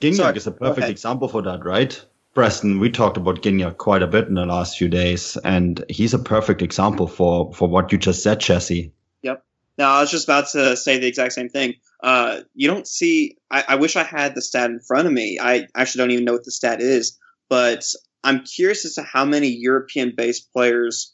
Gignac 0.00 0.36
is 0.36 0.46
a 0.46 0.52
perfect 0.52 0.88
example 0.88 1.28
for 1.28 1.42
that, 1.42 1.64
right? 1.64 2.04
Preston, 2.38 2.78
we 2.78 2.88
talked 2.88 3.16
about 3.16 3.42
Gignac 3.42 3.78
quite 3.78 4.00
a 4.00 4.06
bit 4.06 4.28
in 4.28 4.34
the 4.34 4.46
last 4.46 4.78
few 4.78 4.88
days, 4.88 5.36
and 5.42 5.84
he's 5.88 6.14
a 6.14 6.20
perfect 6.20 6.62
example 6.62 7.08
for 7.08 7.52
for 7.52 7.66
what 7.66 7.90
you 7.90 7.98
just 7.98 8.22
said, 8.22 8.38
Jesse. 8.38 8.92
Yep. 9.22 9.42
Now 9.76 9.94
I 9.94 10.00
was 10.02 10.12
just 10.12 10.28
about 10.28 10.46
to 10.50 10.76
say 10.76 10.98
the 10.98 11.08
exact 11.08 11.32
same 11.32 11.48
thing. 11.48 11.74
Uh, 12.00 12.42
you 12.54 12.68
don't 12.68 12.86
see. 12.86 13.38
I, 13.50 13.64
I 13.70 13.74
wish 13.74 13.96
I 13.96 14.04
had 14.04 14.36
the 14.36 14.40
stat 14.40 14.70
in 14.70 14.78
front 14.78 15.08
of 15.08 15.12
me. 15.12 15.40
I 15.42 15.66
actually 15.74 15.98
don't 15.98 16.12
even 16.12 16.26
know 16.26 16.34
what 16.34 16.44
the 16.44 16.52
stat 16.52 16.80
is, 16.80 17.18
but 17.48 17.84
I'm 18.22 18.44
curious 18.44 18.84
as 18.84 18.94
to 18.94 19.02
how 19.02 19.24
many 19.24 19.48
European-based 19.48 20.52
players 20.52 21.12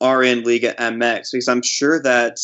are 0.00 0.24
in 0.24 0.42
Liga 0.42 0.74
MX 0.74 1.28
because 1.30 1.46
I'm 1.46 1.62
sure 1.62 2.02
that 2.02 2.38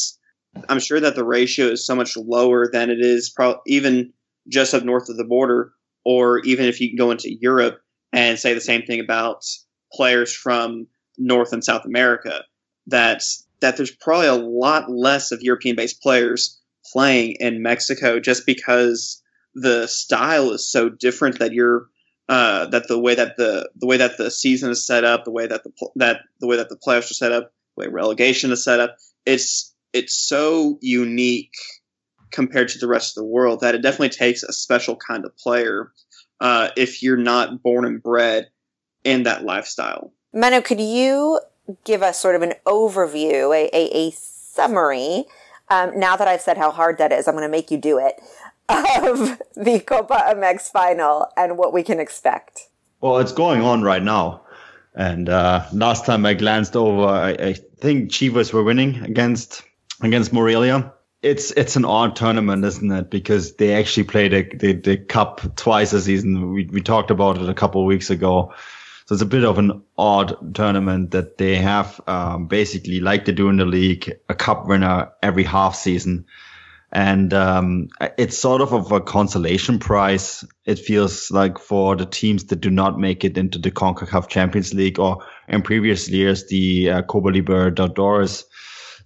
I'm 0.68 0.78
sure 0.78 1.00
that 1.00 1.16
the 1.16 1.24
ratio 1.24 1.66
is 1.66 1.84
so 1.84 1.96
much 1.96 2.16
lower 2.16 2.70
than 2.72 2.90
it 2.90 3.00
is 3.00 3.34
even 3.66 4.12
just 4.46 4.72
up 4.72 4.84
north 4.84 5.08
of 5.08 5.16
the 5.16 5.24
border, 5.24 5.72
or 6.04 6.38
even 6.42 6.66
if 6.66 6.80
you 6.80 6.96
go 6.96 7.10
into 7.10 7.36
Europe 7.40 7.80
and 8.12 8.38
say 8.38 8.54
the 8.54 8.60
same 8.60 8.82
thing 8.82 9.00
about 9.00 9.44
players 9.92 10.32
from 10.34 10.86
North 11.18 11.52
and 11.52 11.64
South 11.64 11.84
America. 11.84 12.44
That 12.86 13.22
that 13.60 13.76
there's 13.76 13.90
probably 13.90 14.26
a 14.26 14.34
lot 14.34 14.90
less 14.90 15.32
of 15.32 15.42
European-based 15.42 16.02
players 16.02 16.58
playing 16.92 17.36
in 17.40 17.62
Mexico 17.62 18.18
just 18.18 18.46
because 18.46 19.22
the 19.54 19.86
style 19.86 20.50
is 20.52 20.70
so 20.70 20.88
different 20.88 21.38
that 21.38 21.52
you're 21.52 21.88
uh, 22.28 22.66
that 22.66 22.86
the 22.88 22.98
way 22.98 23.14
that 23.14 23.36
the 23.36 23.68
the 23.74 23.86
way 23.86 23.96
that 23.96 24.16
the 24.16 24.30
season 24.30 24.70
is 24.70 24.86
set 24.86 25.04
up, 25.04 25.24
the 25.24 25.32
way 25.32 25.46
that 25.46 25.64
the 25.64 25.72
that 25.96 26.20
the 26.40 26.46
way 26.46 26.56
that 26.56 26.68
the 26.68 26.76
playoffs 26.76 27.10
are 27.10 27.14
set 27.14 27.32
up, 27.32 27.52
the 27.76 27.84
way 27.84 27.88
relegation 27.88 28.52
is 28.52 28.64
set 28.64 28.80
up, 28.80 28.96
it's 29.26 29.74
it's 29.92 30.14
so 30.14 30.78
unique 30.80 31.52
compared 32.30 32.68
to 32.68 32.78
the 32.78 32.86
rest 32.86 33.16
of 33.16 33.22
the 33.22 33.28
world 33.28 33.60
that 33.60 33.74
it 33.74 33.82
definitely 33.82 34.08
takes 34.08 34.44
a 34.44 34.52
special 34.52 34.94
kind 34.94 35.24
of 35.24 35.36
player 35.36 35.90
uh, 36.40 36.70
if 36.76 37.02
you're 37.02 37.16
not 37.16 37.62
born 37.62 37.84
and 37.84 38.02
bred 38.02 38.48
in 39.04 39.24
that 39.24 39.44
lifestyle. 39.44 40.12
Manu, 40.32 40.60
could 40.60 40.80
you 40.80 41.40
give 41.84 42.02
us 42.02 42.20
sort 42.20 42.34
of 42.34 42.42
an 42.42 42.54
overview, 42.66 43.54
a, 43.54 43.68
a, 43.74 44.08
a 44.08 44.10
summary? 44.12 45.24
Um, 45.68 45.98
now 45.98 46.16
that 46.16 46.28
I've 46.28 46.40
said 46.40 46.58
how 46.58 46.70
hard 46.70 46.98
that 46.98 47.12
is, 47.12 47.28
I'm 47.28 47.34
going 47.34 47.44
to 47.44 47.48
make 47.48 47.70
you 47.70 47.78
do 47.78 47.98
it 47.98 48.20
of 48.68 49.40
the 49.56 49.80
Copa 49.80 50.22
MX 50.34 50.70
final 50.70 51.28
and 51.36 51.56
what 51.56 51.72
we 51.72 51.82
can 51.82 52.00
expect. 52.00 52.68
Well, 53.00 53.18
it's 53.18 53.32
going 53.32 53.62
on 53.62 53.82
right 53.82 54.02
now. 54.02 54.42
And 54.94 55.28
uh, 55.28 55.64
last 55.72 56.04
time 56.04 56.26
I 56.26 56.34
glanced 56.34 56.76
over, 56.76 57.06
I, 57.06 57.30
I 57.30 57.52
think 57.52 58.10
Chivas 58.10 58.52
were 58.52 58.64
winning 58.64 58.96
against 59.02 59.62
against 60.02 60.32
Morelia. 60.32 60.92
It's 61.22 61.50
it's 61.50 61.76
an 61.76 61.84
odd 61.84 62.16
tournament, 62.16 62.64
isn't 62.64 62.90
it? 62.90 63.10
Because 63.10 63.56
they 63.56 63.74
actually 63.74 64.04
play 64.04 64.28
the, 64.28 64.72
the, 64.72 64.96
cup 64.96 65.54
twice 65.54 65.92
a 65.92 66.00
season. 66.00 66.52
We 66.52 66.64
we 66.72 66.80
talked 66.80 67.10
about 67.10 67.36
it 67.36 67.48
a 67.48 67.54
couple 67.54 67.82
of 67.82 67.86
weeks 67.86 68.08
ago. 68.08 68.54
So 69.04 69.14
it's 69.14 69.22
a 69.22 69.26
bit 69.26 69.44
of 69.44 69.58
an 69.58 69.82
odd 69.98 70.54
tournament 70.54 71.10
that 71.10 71.36
they 71.36 71.56
have 71.56 72.00
um, 72.06 72.46
basically 72.46 73.00
like 73.00 73.24
they 73.24 73.32
do 73.32 73.48
in 73.48 73.56
the 73.56 73.66
league, 73.66 74.10
a 74.28 74.34
cup 74.34 74.66
winner 74.66 75.10
every 75.20 75.42
half 75.42 75.74
season. 75.74 76.26
And 76.92 77.34
um, 77.34 77.88
it's 78.16 78.38
sort 78.38 78.62
of, 78.62 78.72
of 78.72 78.92
a 78.92 79.00
consolation 79.00 79.80
prize. 79.80 80.44
It 80.64 80.78
feels 80.78 81.30
like 81.30 81.58
for 81.58 81.96
the 81.96 82.06
teams 82.06 82.44
that 82.44 82.60
do 82.60 82.70
not 82.70 82.98
make 82.98 83.24
it 83.24 83.36
into 83.36 83.58
the 83.58 83.70
CONCACAF 83.70 84.28
Champions 84.28 84.74
League 84.74 84.98
or 84.98 85.24
in 85.48 85.62
previous 85.62 86.08
years, 86.08 86.46
the 86.46 86.90
uh, 86.90 87.02
Copa 87.02 87.28
Libertadores 87.28 88.44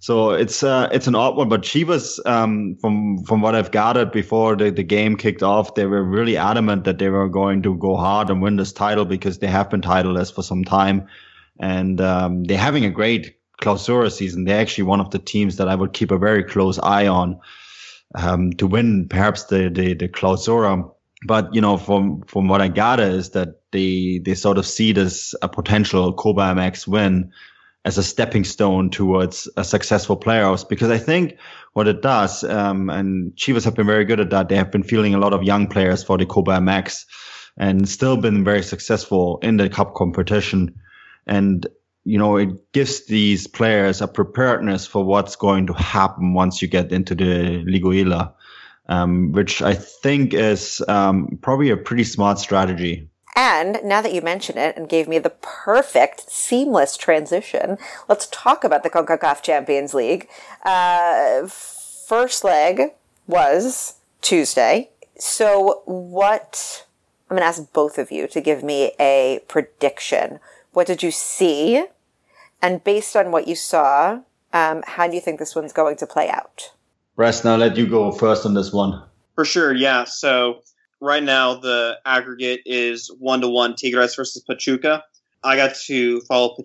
so 0.05 0.33
it's 0.33 0.61
uh, 0.61 0.87
it's 0.91 1.07
an 1.07 1.15
odd 1.15 1.35
one, 1.35 1.49
but 1.49 1.63
Chivas, 1.63 2.23
um, 2.27 2.75
from 2.75 3.23
from 3.23 3.41
what 3.41 3.55
I've 3.55 3.71
gathered 3.71 4.11
before 4.11 4.55
the, 4.55 4.69
the 4.69 4.83
game 4.83 5.15
kicked 5.17 5.41
off, 5.41 5.73
they 5.73 5.87
were 5.87 6.03
really 6.03 6.37
adamant 6.37 6.83
that 6.83 6.99
they 6.99 7.09
were 7.09 7.27
going 7.27 7.63
to 7.63 7.75
go 7.75 7.95
hard 7.95 8.29
and 8.29 8.39
win 8.39 8.55
this 8.55 8.71
title 8.71 9.05
because 9.05 9.39
they 9.39 9.47
have 9.47 9.71
been 9.71 9.81
titleless 9.81 10.31
for 10.31 10.43
some 10.43 10.63
time, 10.63 11.07
and 11.59 11.99
um, 12.01 12.43
they're 12.43 12.55
having 12.55 12.85
a 12.85 12.91
great 12.91 13.39
Clausura 13.63 14.11
season. 14.11 14.43
They're 14.43 14.61
actually 14.61 14.83
one 14.83 15.01
of 15.01 15.09
the 15.09 15.17
teams 15.17 15.55
that 15.55 15.67
I 15.67 15.73
would 15.73 15.93
keep 15.93 16.11
a 16.11 16.19
very 16.19 16.43
close 16.43 16.77
eye 16.77 17.07
on 17.07 17.39
um, 18.13 18.53
to 18.57 18.67
win 18.67 19.07
perhaps 19.09 19.45
the 19.45 19.71
the, 19.73 19.95
the 19.95 20.07
Clausura. 20.07 20.87
But 21.25 21.55
you 21.55 21.61
know, 21.61 21.77
from 21.77 22.21
from 22.27 22.47
what 22.47 22.61
I 22.61 22.67
gather 22.67 23.09
is 23.09 23.31
that 23.31 23.59
they 23.71 24.19
they 24.23 24.35
sort 24.35 24.59
of 24.59 24.67
see 24.67 24.91
this 24.91 25.33
a 25.41 25.49
potential 25.49 26.13
Copa 26.13 26.41
MX 26.41 26.85
win 26.85 27.31
as 27.85 27.97
a 27.97 28.03
stepping 28.03 28.43
stone 28.43 28.89
towards 28.89 29.47
a 29.55 29.63
successful 29.63 30.17
playoffs. 30.17 30.67
Because 30.67 30.89
I 30.89 30.97
think 30.97 31.37
what 31.73 31.87
it 31.87 32.01
does, 32.01 32.43
um, 32.43 32.89
and 32.89 33.33
Chivas 33.35 33.63
have 33.63 33.75
been 33.75 33.85
very 33.85 34.03
good 34.03 34.19
at 34.19 34.31
that. 34.31 34.49
They 34.49 34.57
have 34.57 34.71
been 34.71 34.83
fielding 34.83 35.13
a 35.13 35.19
lot 35.19 35.33
of 35.33 35.43
young 35.43 35.67
players 35.67 36.03
for 36.03 36.17
the 36.17 36.25
Copa 36.25 36.51
MX 36.51 37.05
and 37.57 37.87
still 37.87 38.17
been 38.17 38.43
very 38.43 38.63
successful 38.63 39.39
in 39.41 39.57
the 39.57 39.69
cup 39.69 39.93
competition. 39.93 40.75
And 41.27 41.65
you 42.05 42.19
know, 42.19 42.37
it 42.37 42.71
gives 42.71 43.07
these 43.07 43.47
players 43.47 44.01
a 44.01 44.07
preparedness 44.07 44.85
for 44.85 45.03
what's 45.03 45.35
going 45.35 45.67
to 45.67 45.73
happen 45.73 46.33
once 46.33 46.61
you 46.61 46.67
get 46.67 46.91
into 46.91 47.15
the 47.15 47.63
Liguilla, 47.65 48.33
um, 48.87 49.31
which 49.31 49.63
I 49.63 49.73
think 49.73 50.33
is 50.33 50.83
um, 50.87 51.39
probably 51.41 51.71
a 51.71 51.77
pretty 51.77 52.03
smart 52.03 52.37
strategy. 52.37 53.09
And 53.35 53.79
now 53.83 54.01
that 54.01 54.13
you 54.13 54.21
mention 54.21 54.57
it 54.57 54.77
and 54.77 54.87
gave 54.87 55.07
me 55.07 55.19
the 55.19 55.29
perfect 55.29 56.31
seamless 56.31 56.95
transition, 56.95 57.77
let's 58.07 58.27
talk 58.31 58.63
about 58.63 58.83
the 58.83 58.89
CONCACAF 58.89 59.41
Champions 59.41 59.93
League. 59.93 60.29
Uh, 60.63 61.47
first 61.47 62.43
leg 62.45 62.93
was 63.27 63.95
Tuesday. 64.21 64.89
So 65.17 65.81
what, 65.85 66.85
I'm 67.29 67.35
going 67.35 67.41
to 67.41 67.47
ask 67.47 67.73
both 67.73 67.97
of 67.97 68.11
you 68.11 68.27
to 68.27 68.39
give 68.39 68.63
me 68.63 68.93
a 68.99 69.41
prediction. 69.47 70.39
What 70.71 70.87
did 70.87 71.03
you 71.03 71.11
see? 71.11 71.85
And 72.61 72.83
based 72.83 73.15
on 73.17 73.31
what 73.31 73.47
you 73.47 73.55
saw, 73.55 74.21
um, 74.53 74.83
how 74.87 75.07
do 75.07 75.15
you 75.15 75.21
think 75.21 75.39
this 75.39 75.55
one's 75.55 75.73
going 75.73 75.97
to 75.97 76.07
play 76.07 76.29
out? 76.29 76.71
Preston, 77.17 77.51
I'll 77.51 77.57
let 77.57 77.77
you 77.77 77.87
go 77.87 78.11
first 78.11 78.45
on 78.45 78.53
this 78.53 78.71
one. 78.71 79.03
For 79.35 79.43
sure, 79.45 79.73
yeah. 79.73 80.05
So 80.05 80.61
right 81.01 81.23
now 81.23 81.55
the 81.55 81.99
aggregate 82.05 82.61
is 82.65 83.11
one 83.19 83.41
to 83.41 83.47
one 83.47 83.75
Tigres 83.75 84.15
versus 84.15 84.43
Pachuca. 84.43 85.03
I 85.43 85.55
got 85.55 85.75
to 85.85 86.21
follow 86.21 86.55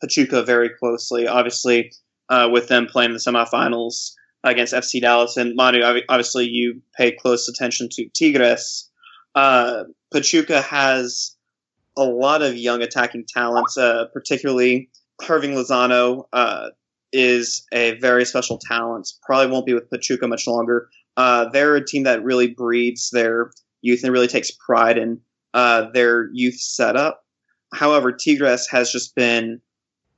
Pachuca 0.00 0.42
very 0.42 0.70
closely, 0.70 1.26
obviously, 1.28 1.92
uh, 2.28 2.48
with 2.50 2.68
them 2.68 2.86
playing 2.86 3.12
the 3.12 3.18
semifinals 3.18 4.12
against 4.42 4.72
FC 4.72 5.00
Dallas. 5.00 5.36
And 5.36 5.54
Manu, 5.54 5.82
obviously, 6.08 6.48
you 6.48 6.80
pay 6.96 7.12
close 7.12 7.48
attention 7.48 7.88
to 7.92 8.08
Tigres. 8.08 8.90
Uh, 9.34 9.84
Pachuca 10.12 10.62
has 10.62 11.36
a 11.96 12.04
lot 12.04 12.42
of 12.42 12.56
young 12.56 12.82
attacking 12.82 13.26
talents, 13.28 13.76
uh, 13.76 14.06
particularly 14.12 14.88
Hirving 15.20 15.54
Lozano 15.54 16.24
uh, 16.32 16.70
is 17.12 17.66
a 17.72 17.98
very 17.98 18.24
special 18.24 18.58
talent. 18.58 19.10
Probably 19.22 19.52
won't 19.52 19.66
be 19.66 19.74
with 19.74 19.90
Pachuca 19.90 20.26
much 20.26 20.46
longer. 20.46 20.88
Uh, 21.16 21.50
they're 21.50 21.76
a 21.76 21.84
team 21.84 22.04
that 22.04 22.24
really 22.24 22.48
breeds 22.48 23.10
their 23.10 23.50
youth 23.82 24.02
and 24.04 24.12
really 24.12 24.28
takes 24.28 24.50
pride 24.50 24.96
in 24.96 25.20
uh, 25.52 25.90
their 25.92 26.30
youth 26.32 26.56
setup. 26.56 27.24
However, 27.74 28.12
Tigres 28.12 28.68
has 28.68 28.90
just 28.90 29.14
been 29.14 29.60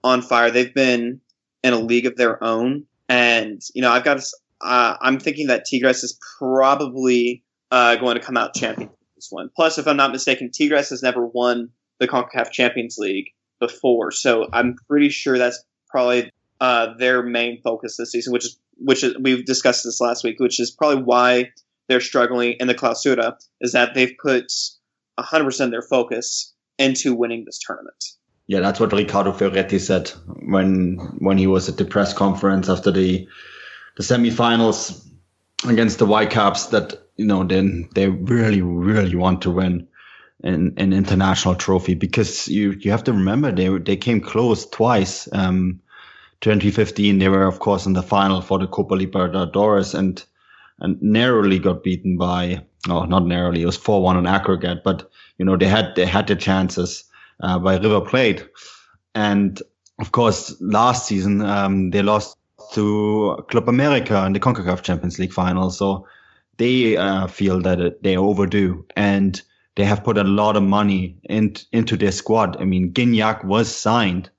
on 0.03 0.23
fire. 0.23 0.51
They've 0.51 0.75
been 0.75 1.21
in 1.63 1.73
a 1.73 1.79
league 1.79 2.07
of 2.07 2.17
their 2.17 2.43
own, 2.43 2.85
and 3.09 3.61
you 3.75 3.83
know 3.83 3.91
I've 3.91 4.05
got. 4.05 4.21
Uh, 4.61 4.97
I'm 5.01 5.19
thinking 5.19 5.49
that 5.49 5.67
Tigres 5.67 6.05
is 6.05 6.19
probably 6.39 7.43
uh, 7.71 7.97
going 7.97 8.15
to 8.15 8.23
come 8.23 8.37
out 8.37 8.55
champion 8.55 8.91
this 9.17 9.29
one. 9.31 9.51
Plus, 9.55 9.79
if 9.79 9.87
I'm 9.87 9.97
not 9.97 10.13
mistaken, 10.13 10.51
Tigres 10.51 10.91
has 10.91 11.03
never 11.03 11.27
won 11.27 11.71
the 11.99 12.09
Concacaf 12.09 12.51
Champions 12.51 12.97
League 12.99 13.31
before, 13.61 14.11
so 14.11 14.49
I'm 14.53 14.77
pretty 14.89 15.09
sure 15.09 15.39
that's 15.39 15.63
probably 15.89 16.31
uh, 16.61 16.95
their 16.99 17.23
main 17.23 17.61
focus 17.63 17.97
this 17.97 18.13
season, 18.13 18.33
which 18.33 18.45
is 18.45 18.59
which 18.77 19.05
is 19.05 19.17
we've 19.21 19.45
discussed 19.45 19.85
this 19.85 20.01
last 20.01 20.25
week, 20.25 20.41
which 20.41 20.61
is 20.61 20.71
probably 20.71 21.03
why 21.03 21.51
they're 21.89 22.01
struggling 22.01 22.57
in 22.61 22.67
the 22.67 22.75
Clausura 22.75 23.37
is 23.61 23.73
that 23.73 23.95
they've 23.95 24.15
put 24.23 24.53
100% 25.19 25.61
of 25.61 25.71
their 25.71 25.83
focus 25.83 26.53
into 26.79 27.15
winning 27.15 27.45
this 27.45 27.59
tournament. 27.59 28.05
Yeah, 28.47 28.61
that's 28.61 28.81
what 28.81 28.93
Ricardo 28.93 29.33
Ferretti 29.33 29.79
said 29.79 30.11
when 30.27 30.97
when 31.19 31.39
he 31.39 31.47
was 31.47 31.69
at 31.69 31.79
the 31.79 31.85
press 31.85 32.13
conference 32.13 32.69
after 32.69 32.91
the 32.91 33.27
the 33.97 34.03
semifinals 34.03 35.03
against 35.67 35.99
the 35.99 36.07
Whitecaps. 36.07 36.67
That 36.67 37.05
you 37.17 37.25
know, 37.25 37.45
then 37.45 37.89
they 37.95 38.09
really, 38.09 38.61
really 38.61 39.17
want 39.17 39.43
to 39.43 39.51
win 39.51 39.89
an, 40.43 40.75
an 40.77 40.93
international 40.93 41.55
trophy 41.55 41.95
because 41.95 42.47
you 42.47 42.73
you 42.73 42.91
have 42.91 43.05
to 43.05 43.13
remember 43.13 43.51
they 43.51 43.69
they 43.79 43.97
came 43.97 44.21
close 44.21 44.67
twice. 44.67 45.29
Um, 45.33 45.81
2015, 46.43 47.19
they 47.19 47.29
were 47.31 47.47
of 47.47 47.61
course 47.61 47.87
in 47.87 47.95
the 47.95 48.03
final 48.03 48.43
for 48.43 48.59
the 48.59 48.67
Copa 48.67 48.95
Libertadores 48.95 49.95
and 49.95 50.23
and 50.81 51.01
narrowly 51.01 51.59
got 51.59 51.83
beaten 51.83 52.17
by 52.17 52.65
no, 52.87 53.05
not 53.05 53.27
narrowly. 53.27 53.63
It 53.63 53.67
was 53.67 53.77
four 53.77 54.03
one 54.03 54.17
on 54.17 54.27
aggregate, 54.27 54.83
but 54.85 55.11
you 55.39 55.45
know 55.45 55.57
they 55.57 55.69
had 55.69 55.95
they 55.97 56.07
had 56.07 56.27
the 56.27 56.37
chances 56.37 57.05
uh, 57.41 57.59
by 57.59 57.79
River 57.79 58.01
Plate, 58.01 58.49
and 59.15 59.61
of 59.99 60.13
course 60.13 60.55
last 60.61 61.07
season 61.07 61.43
um, 61.43 61.91
they 61.91 62.03
lost 62.03 62.37
to 62.73 63.45
Club 63.49 63.69
America 63.69 64.25
in 64.27 64.33
the 64.33 64.41
Concacaf 64.41 64.83
Champions 64.83 65.19
League 65.19 65.33
final. 65.33 65.71
So 65.71 66.07
they 66.57 66.97
uh, 66.97 67.27
feel 67.27 67.61
that 67.63 68.03
they 68.03 68.17
are 68.17 68.25
overdue, 68.25 68.85
and 68.97 69.41
they 69.77 69.85
have 69.85 70.05
put 70.05 70.19
a 70.19 70.25
lot 70.25 70.57
of 70.57 70.63
money 70.63 71.17
in, 71.25 71.55
into 71.73 71.97
their 71.97 72.13
squad. 72.13 72.61
I 72.61 72.65
mean, 72.65 72.93
Gignac 72.93 73.45
was 73.45 73.75
signed 73.75 74.31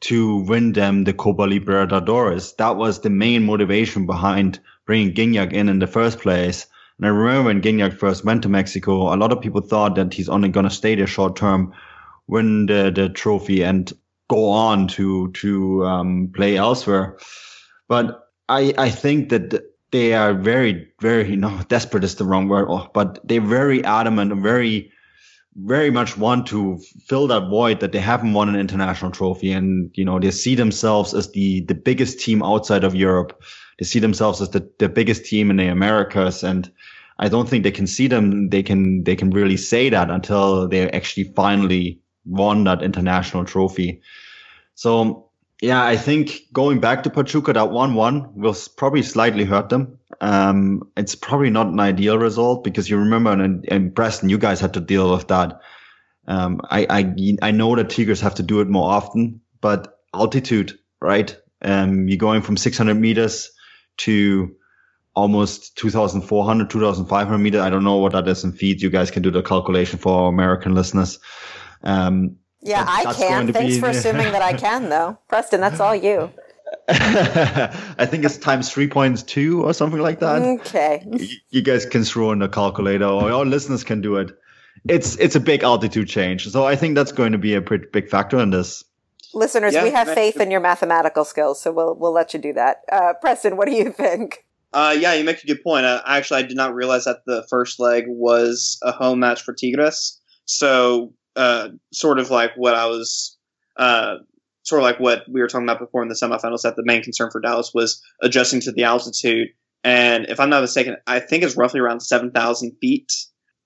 to 0.00 0.36
win 0.44 0.72
them 0.72 1.04
the 1.04 1.12
Copa 1.12 1.42
Libertadores. 1.42 2.56
That 2.56 2.76
was 2.76 3.00
the 3.00 3.10
main 3.10 3.44
motivation 3.44 4.06
behind 4.06 4.58
bringing 4.90 5.14
Gignac 5.14 5.52
in 5.52 5.68
in 5.68 5.78
the 5.78 5.86
first 5.86 6.18
place. 6.18 6.66
And 6.98 7.06
I 7.06 7.10
remember 7.10 7.44
when 7.44 7.62
Gignac 7.62 7.96
first 7.96 8.24
went 8.24 8.42
to 8.42 8.48
Mexico, 8.48 9.14
a 9.14 9.16
lot 9.16 9.30
of 9.30 9.40
people 9.40 9.60
thought 9.60 9.94
that 9.94 10.12
he's 10.12 10.28
only 10.28 10.48
going 10.48 10.68
to 10.68 10.74
stay 10.74 10.96
there 10.96 11.06
short 11.06 11.36
term, 11.36 11.72
win 12.26 12.66
the, 12.66 12.90
the 12.92 13.08
trophy, 13.08 13.62
and 13.62 13.92
go 14.28 14.48
on 14.48 14.88
to 14.88 15.30
to 15.30 15.86
um, 15.86 16.32
play 16.34 16.56
elsewhere. 16.56 17.18
But 17.86 18.30
I 18.48 18.74
I 18.78 18.90
think 18.90 19.28
that 19.28 19.62
they 19.92 20.14
are 20.14 20.34
very 20.34 20.88
very 21.00 21.30
you 21.34 21.36
know 21.36 21.60
desperate 21.68 22.02
is 22.02 22.16
the 22.16 22.24
wrong 22.24 22.48
word, 22.48 22.66
oh, 22.68 22.90
but 22.92 23.20
they're 23.22 23.40
very 23.40 23.84
adamant 23.84 24.32
and 24.32 24.42
very 24.42 24.90
very 25.56 25.90
much 25.90 26.16
want 26.16 26.46
to 26.46 26.78
fill 27.06 27.26
that 27.26 27.48
void 27.48 27.80
that 27.80 27.92
they 27.92 27.98
haven't 27.98 28.32
won 28.32 28.48
an 28.48 28.56
international 28.56 29.10
trophy 29.10 29.50
and 29.50 29.90
you 29.94 30.04
know 30.04 30.18
they 30.18 30.30
see 30.30 30.54
themselves 30.54 31.12
as 31.12 31.32
the 31.32 31.60
the 31.62 31.74
biggest 31.74 32.20
team 32.20 32.42
outside 32.42 32.84
of 32.84 32.94
Europe 32.94 33.42
they 33.80 33.86
see 33.86 33.98
themselves 33.98 34.42
as 34.42 34.50
the, 34.50 34.70
the 34.78 34.90
biggest 34.90 35.24
team 35.24 35.50
in 35.50 35.56
the 35.56 35.68
Americas. 35.68 36.44
And 36.44 36.70
I 37.18 37.28
don't 37.28 37.48
think 37.48 37.64
they 37.64 37.70
can 37.70 37.86
see 37.86 38.06
them. 38.06 38.50
They 38.50 38.62
can, 38.62 39.04
they 39.04 39.16
can 39.16 39.30
really 39.30 39.56
say 39.56 39.88
that 39.88 40.10
until 40.10 40.68
they 40.68 40.88
actually 40.90 41.32
finally 41.34 41.98
won 42.26 42.64
that 42.64 42.82
international 42.82 43.46
trophy. 43.46 44.02
So 44.74 45.29
yeah, 45.60 45.84
I 45.84 45.96
think 45.96 46.42
going 46.52 46.80
back 46.80 47.02
to 47.02 47.10
Pachuca, 47.10 47.52
that 47.52 47.70
one-one 47.70 48.34
will 48.34 48.56
probably 48.76 49.02
slightly 49.02 49.44
hurt 49.44 49.68
them. 49.68 49.98
Um, 50.20 50.90
it's 50.96 51.14
probably 51.14 51.50
not 51.50 51.66
an 51.66 51.80
ideal 51.80 52.18
result 52.18 52.64
because 52.64 52.88
you 52.88 52.98
remember 52.98 53.32
in, 53.32 53.64
in 53.64 53.92
Preston, 53.92 54.28
you 54.30 54.38
guys 54.38 54.60
had 54.60 54.74
to 54.74 54.80
deal 54.80 55.12
with 55.12 55.28
that. 55.28 55.60
Um, 56.26 56.60
I, 56.64 56.86
I, 56.88 57.36
I 57.42 57.50
know 57.50 57.76
that 57.76 57.90
Tigers 57.90 58.20
have 58.20 58.36
to 58.36 58.42
do 58.42 58.60
it 58.60 58.68
more 58.68 58.90
often, 58.90 59.40
but 59.60 59.98
altitude, 60.14 60.78
right? 61.00 61.36
Um, 61.62 62.08
you're 62.08 62.16
going 62.16 62.42
from 62.42 62.56
600 62.56 62.94
meters 62.94 63.50
to 63.98 64.54
almost 65.14 65.76
2,400, 65.76 66.70
2,500 66.70 67.38
meters. 67.38 67.60
I 67.60 67.70
don't 67.70 67.84
know 67.84 67.96
what 67.96 68.12
that 68.12 68.28
is 68.28 68.44
in 68.44 68.52
feet. 68.52 68.80
You 68.80 68.90
guys 68.90 69.10
can 69.10 69.22
do 69.22 69.30
the 69.30 69.42
calculation 69.42 69.98
for 69.98 70.22
our 70.22 70.28
American 70.28 70.74
listeners. 70.74 71.18
Um, 71.82 72.36
yeah, 72.62 72.84
I 72.86 73.12
can. 73.14 73.52
Thanks 73.52 73.74
be, 73.74 73.80
for 73.80 73.88
assuming 73.90 74.32
that 74.32 74.42
I 74.42 74.52
can, 74.52 74.88
though. 74.88 75.18
Preston, 75.28 75.60
that's 75.60 75.80
all 75.80 75.94
you. 75.94 76.30
I 76.88 78.06
think 78.06 78.24
it's 78.24 78.36
times 78.36 78.70
3.2 78.70 79.62
or 79.62 79.74
something 79.74 80.00
like 80.00 80.20
that. 80.20 80.42
Okay. 80.42 81.04
You, 81.50 81.62
guys 81.62 81.84
can 81.84 82.04
throw 82.04 82.32
in 82.32 82.42
a 82.42 82.48
calculator 82.48 83.06
or 83.06 83.30
our 83.30 83.44
listeners 83.44 83.82
can 83.82 84.00
do 84.00 84.16
it. 84.16 84.30
It's 84.88 85.16
it's 85.16 85.34
a 85.34 85.40
big 85.40 85.62
altitude 85.62 86.08
change. 86.08 86.48
So 86.48 86.64
I 86.66 86.76
think 86.76 86.94
that's 86.94 87.12
going 87.12 87.32
to 87.32 87.38
be 87.38 87.54
a 87.54 87.60
pretty 87.60 87.86
big 87.92 88.08
factor 88.08 88.38
in 88.38 88.50
this. 88.50 88.84
Listeners, 89.34 89.74
yeah, 89.74 89.84
we 89.84 89.90
have 89.90 90.08
faith 90.08 90.40
in 90.40 90.50
your 90.50 90.60
mathematical 90.60 91.24
skills, 91.24 91.60
so 91.60 91.70
we'll 91.70 91.94
we'll 91.96 92.12
let 92.12 92.32
you 92.32 92.40
do 92.40 92.52
that. 92.54 92.78
Uh, 92.90 93.12
Preston, 93.20 93.56
what 93.56 93.66
do 93.66 93.74
you 93.74 93.92
think? 93.92 94.44
Uh, 94.72 94.96
yeah, 94.98 95.12
you 95.14 95.24
make 95.24 95.42
a 95.42 95.46
good 95.46 95.62
point. 95.62 95.84
Uh, 95.84 96.00
actually, 96.06 96.44
I 96.44 96.46
did 96.46 96.56
not 96.56 96.74
realize 96.74 97.04
that 97.04 97.24
the 97.26 97.44
first 97.50 97.80
leg 97.80 98.04
was 98.06 98.78
a 98.82 98.92
home 98.92 99.18
match 99.18 99.42
for 99.42 99.52
Tigres. 99.52 100.20
So, 100.44 101.12
uh, 101.40 101.68
sort 101.90 102.18
of 102.18 102.30
like 102.30 102.52
what 102.56 102.74
I 102.74 102.86
was, 102.86 103.38
uh, 103.78 104.16
sort 104.62 104.80
of 104.80 104.84
like 104.84 105.00
what 105.00 105.22
we 105.26 105.40
were 105.40 105.48
talking 105.48 105.66
about 105.66 105.80
before 105.80 106.02
in 106.02 106.08
the 106.08 106.14
semifinals, 106.14 106.62
that 106.62 106.76
the 106.76 106.84
main 106.84 107.02
concern 107.02 107.30
for 107.30 107.40
Dallas 107.40 107.70
was 107.72 108.02
adjusting 108.20 108.60
to 108.60 108.72
the 108.72 108.84
altitude. 108.84 109.48
And 109.82 110.26
if 110.28 110.38
I'm 110.38 110.50
not 110.50 110.60
mistaken, 110.60 110.96
I 111.06 111.20
think 111.20 111.42
it's 111.42 111.56
roughly 111.56 111.80
around 111.80 112.00
7,000 112.00 112.72
feet 112.78 113.10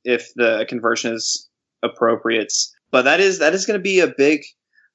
if 0.05 0.29
the 0.37 0.67
conversion 0.69 1.15
is 1.15 1.51
appropriate. 1.83 2.53
But 2.93 3.03
that 3.07 3.19
is 3.19 3.41
that 3.41 3.55
is 3.55 3.67
going 3.67 3.81
to 3.81 3.83
be 3.83 3.99
a 3.99 4.15
big 4.17 4.43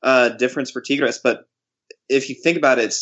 uh, 0.02 0.30
difference 0.30 0.72
for 0.72 0.82
Tigres. 0.82 1.20
But 1.22 1.42
if 2.08 2.30
you 2.30 2.36
think 2.42 2.58
about 2.58 2.80
it, 2.80 2.96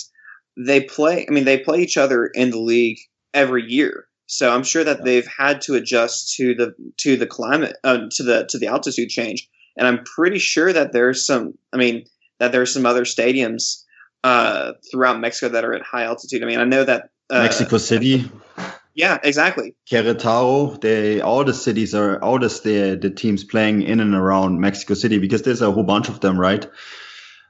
they 0.58 0.82
play. 0.82 1.28
I 1.30 1.32
mean, 1.32 1.46
they 1.46 1.60
play 1.60 1.82
each 1.82 1.98
other 1.98 2.26
in 2.26 2.50
the 2.50 2.60
league 2.60 2.98
every 3.32 3.72
year. 3.72 4.08
So 4.26 4.52
I'm 4.52 4.64
sure 4.64 4.84
that 4.84 5.04
they've 5.04 5.28
had 5.28 5.62
to 5.62 5.76
adjust 5.76 6.36
to 6.38 6.56
the 6.56 6.74
to 6.98 7.16
the 7.16 7.28
climate 7.28 7.76
uh, 7.84 8.08
to 8.10 8.24
the 8.24 8.48
to 8.50 8.58
the 8.58 8.68
altitude 8.68 9.10
change. 9.10 9.48
And 9.78 9.88
I'm 9.88 10.04
pretty 10.04 10.40
sure 10.40 10.72
that 10.74 10.92
there's 10.92 11.26
some. 11.26 11.54
I 11.74 11.78
mean, 11.78 12.06
that 12.40 12.52
there's 12.52 12.74
some 12.74 12.86
other 12.86 13.04
stadiums 13.04 13.84
uh, 14.24 14.74
throughout 14.92 15.20
Mexico 15.20 15.50
that 15.54 15.64
are 15.64 15.74
at 15.74 15.84
high 15.84 16.04
altitude. 16.04 16.44
I 16.44 16.46
mean, 16.48 16.60
I 16.60 16.66
know 16.66 16.84
that 16.84 17.10
uh, 17.30 17.44
Mexico 17.44 17.78
City, 17.78 18.30
Yeah, 18.96 19.20
exactly. 19.24 19.76
Querétaro, 19.90 20.82
they 20.82 21.22
all 21.22 21.44
the 21.44 21.54
cities 21.54 21.94
are 21.94 22.22
all 22.24 22.40
the 22.40 22.98
the, 23.00 23.10
teams 23.10 23.44
playing 23.44 23.84
in 23.84 24.00
and 24.00 24.16
around 24.16 24.60
Mexico 24.60 24.96
City 24.96 25.20
because 25.20 25.44
there's 25.44 25.62
a 25.62 25.72
whole 25.72 25.84
bunch 25.84 26.10
of 26.10 26.20
them, 26.20 26.40
right? 26.40 26.66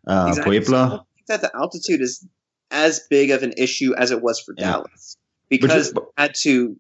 Uh, 0.05 0.25
exactly. 0.29 0.55
So 0.55 0.61
I 0.61 0.65
Puebla, 0.65 0.89
don't 0.89 1.07
think 1.15 1.27
that 1.27 1.41
the 1.41 1.51
altitude 1.55 2.01
is 2.01 2.27
as 2.71 3.01
big 3.09 3.31
of 3.31 3.43
an 3.43 3.53
issue 3.57 3.95
as 3.95 4.11
it 4.11 4.21
was 4.21 4.41
for 4.41 4.53
Yeah. 4.57 4.71
Dallas 4.71 5.15
because 5.49 5.87
is- 5.87 5.93
they 5.93 6.01
had 6.17 6.35
to 6.41 6.75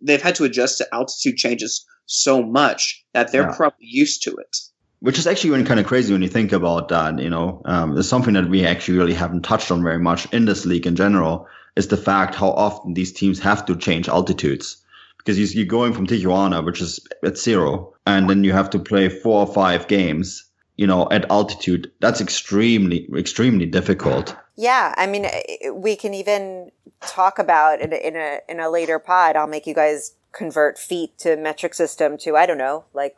they've 0.00 0.22
had 0.22 0.34
to 0.36 0.44
adjust 0.44 0.78
to 0.78 0.86
altitude 0.92 1.36
changes 1.36 1.86
so 2.06 2.42
much 2.42 3.04
that 3.14 3.30
they're 3.32 3.42
Yeah. 3.42 3.56
probably 3.56 3.86
used 3.86 4.22
to 4.24 4.30
it. 4.36 4.56
Which 5.00 5.18
is 5.18 5.26
actually 5.26 5.62
kind 5.64 5.80
of 5.80 5.86
crazy 5.86 6.12
when 6.12 6.22
you 6.22 6.28
think 6.28 6.52
about 6.52 6.88
that. 6.88 7.18
You 7.18 7.30
know, 7.30 7.62
um, 7.64 7.96
it's 7.96 8.08
something 8.08 8.34
that 8.34 8.48
we 8.48 8.64
actually 8.66 8.98
really 8.98 9.14
haven't 9.14 9.42
touched 9.42 9.70
on 9.70 9.82
very 9.82 9.98
much 9.98 10.32
in 10.32 10.44
this 10.44 10.66
league 10.66 10.86
in 10.86 10.96
general. 10.96 11.46
Is 11.76 11.88
the 11.88 11.96
fact 11.96 12.34
how 12.34 12.50
often 12.50 12.94
these 12.94 13.12
teams 13.12 13.38
have 13.40 13.64
to 13.66 13.76
change 13.76 14.08
altitudes 14.08 14.78
because 15.18 15.38
you- 15.38 15.46
you're 15.58 15.66
going 15.66 15.92
from 15.92 16.06
Tijuana, 16.06 16.64
which 16.64 16.80
is 16.80 17.00
at 17.24 17.38
zero, 17.38 17.94
and 18.06 18.28
then 18.28 18.42
you 18.42 18.52
have 18.52 18.70
to 18.70 18.78
play 18.78 19.08
four 19.08 19.46
or 19.46 19.52
five 19.52 19.86
games. 19.86 20.44
You 20.76 20.86
know, 20.86 21.08
at 21.10 21.28
altitude, 21.30 21.90
that's 22.00 22.20
extremely, 22.20 23.08
extremely 23.16 23.66
difficult. 23.66 24.36
Yeah, 24.56 24.94
I 24.96 25.06
mean, 25.06 25.24
eh, 25.24 25.70
we 25.70 25.96
can 25.96 26.14
even 26.14 26.70
talk 27.00 27.38
about 27.38 27.80
in 27.80 27.92
a, 27.92 27.96
in 27.96 28.16
a 28.16 28.38
in 28.48 28.60
a 28.60 28.70
later 28.70 28.98
pod. 28.98 29.36
I'll 29.36 29.46
make 29.48 29.66
you 29.66 29.74
guys 29.74 30.14
convert 30.32 30.78
feet 30.78 31.18
to 31.18 31.36
metric 31.36 31.74
system 31.74 32.16
to 32.18 32.36
I 32.36 32.46
don't 32.46 32.58
know, 32.58 32.84
like 32.94 33.16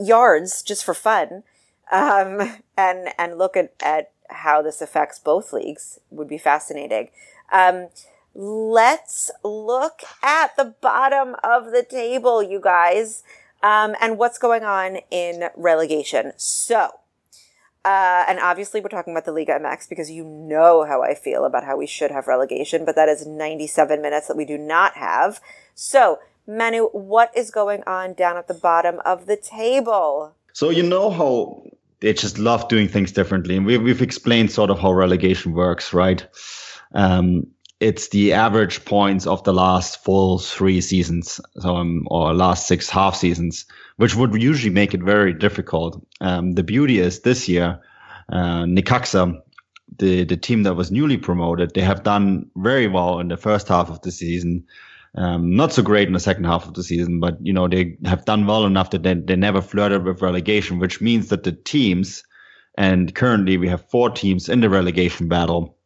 yards, 0.00 0.62
just 0.62 0.84
for 0.84 0.94
fun, 0.94 1.42
um, 1.92 2.58
and 2.76 3.10
and 3.18 3.38
look 3.38 3.56
at 3.56 3.72
at 3.80 4.10
how 4.30 4.62
this 4.62 4.80
affects 4.80 5.18
both 5.18 5.52
leagues. 5.52 5.98
Would 6.10 6.28
be 6.28 6.38
fascinating. 6.38 7.08
Um, 7.52 7.88
let's 8.34 9.30
look 9.42 10.00
at 10.22 10.56
the 10.56 10.74
bottom 10.80 11.36
of 11.42 11.72
the 11.72 11.82
table, 11.82 12.42
you 12.42 12.60
guys, 12.60 13.22
um, 13.62 13.96
and 14.00 14.18
what's 14.18 14.38
going 14.38 14.64
on 14.64 14.98
in 15.10 15.48
relegation. 15.56 16.32
So. 16.36 16.92
Uh, 17.82 18.24
and 18.28 18.38
obviously, 18.40 18.78
we're 18.82 18.90
talking 18.90 19.14
about 19.14 19.24
the 19.24 19.32
Liga 19.32 19.58
MX 19.58 19.88
because 19.88 20.10
you 20.10 20.22
know 20.22 20.84
how 20.84 21.02
I 21.02 21.14
feel 21.14 21.46
about 21.46 21.64
how 21.64 21.78
we 21.78 21.86
should 21.86 22.10
have 22.10 22.26
relegation, 22.26 22.84
but 22.84 22.94
that 22.94 23.08
is 23.08 23.26
97 23.26 24.02
minutes 24.02 24.28
that 24.28 24.36
we 24.36 24.44
do 24.44 24.58
not 24.58 24.96
have. 24.96 25.40
So, 25.74 26.18
Manu, 26.46 26.86
what 26.88 27.30
is 27.36 27.50
going 27.50 27.82
on 27.86 28.14
down 28.14 28.36
at 28.36 28.48
the 28.48 28.54
bottom 28.54 29.00
of 29.04 29.26
the 29.26 29.36
table? 29.36 30.34
So 30.52 30.70
you 30.70 30.82
know 30.82 31.10
how 31.10 31.62
they 32.00 32.12
just 32.12 32.38
love 32.38 32.68
doing 32.68 32.88
things 32.88 33.12
differently, 33.12 33.56
and 33.56 33.66
we, 33.66 33.78
we've 33.78 34.02
explained 34.02 34.50
sort 34.50 34.70
of 34.70 34.78
how 34.78 34.92
relegation 34.92 35.52
works, 35.52 35.92
right? 35.92 36.26
Um, 36.92 37.46
it's 37.78 38.08
the 38.08 38.34
average 38.34 38.84
points 38.84 39.26
of 39.26 39.42
the 39.44 39.54
last 39.54 40.02
full 40.04 40.38
three 40.38 40.80
seasons, 40.80 41.40
so, 41.58 41.76
um, 41.76 42.06
or 42.10 42.34
last 42.34 42.66
six 42.66 42.90
half 42.90 43.14
seasons, 43.16 43.64
which 43.96 44.14
would 44.14 44.34
usually 44.40 44.72
make 44.72 44.92
it 44.92 45.02
very 45.02 45.32
difficult. 45.32 46.04
Um, 46.20 46.52
the 46.52 46.62
beauty 46.62 46.98
is 46.98 47.20
this 47.20 47.48
year, 47.48 47.80
uh, 48.30 48.66
the 49.98 50.24
the 50.24 50.36
team 50.36 50.62
that 50.64 50.74
was 50.74 50.90
newly 50.90 51.16
promoted, 51.16 51.74
they 51.74 51.80
have 51.80 52.02
done 52.02 52.50
very 52.56 52.86
well 52.86 53.18
in 53.20 53.28
the 53.28 53.36
first 53.36 53.68
half 53.68 53.90
of 53.90 54.00
the 54.02 54.12
season. 54.12 54.64
Um, 55.16 55.56
not 55.56 55.72
so 55.72 55.82
great 55.82 56.06
in 56.06 56.14
the 56.14 56.20
second 56.20 56.44
half 56.44 56.66
of 56.66 56.74
the 56.74 56.84
season, 56.84 57.18
but 57.18 57.38
you 57.40 57.52
know 57.52 57.66
they 57.66 57.98
have 58.04 58.24
done 58.24 58.46
well 58.46 58.64
enough 58.64 58.90
that 58.90 59.02
they, 59.02 59.14
they 59.14 59.36
never 59.36 59.60
flirted 59.60 60.04
with 60.04 60.22
relegation, 60.22 60.78
which 60.78 61.00
means 61.00 61.28
that 61.28 61.42
the 61.42 61.52
teams, 61.52 62.22
and 62.78 63.12
currently 63.14 63.56
we 63.56 63.68
have 63.68 63.90
four 63.90 64.10
teams 64.10 64.48
in 64.48 64.60
the 64.60 64.70
relegation 64.70 65.28
battle, 65.28 65.76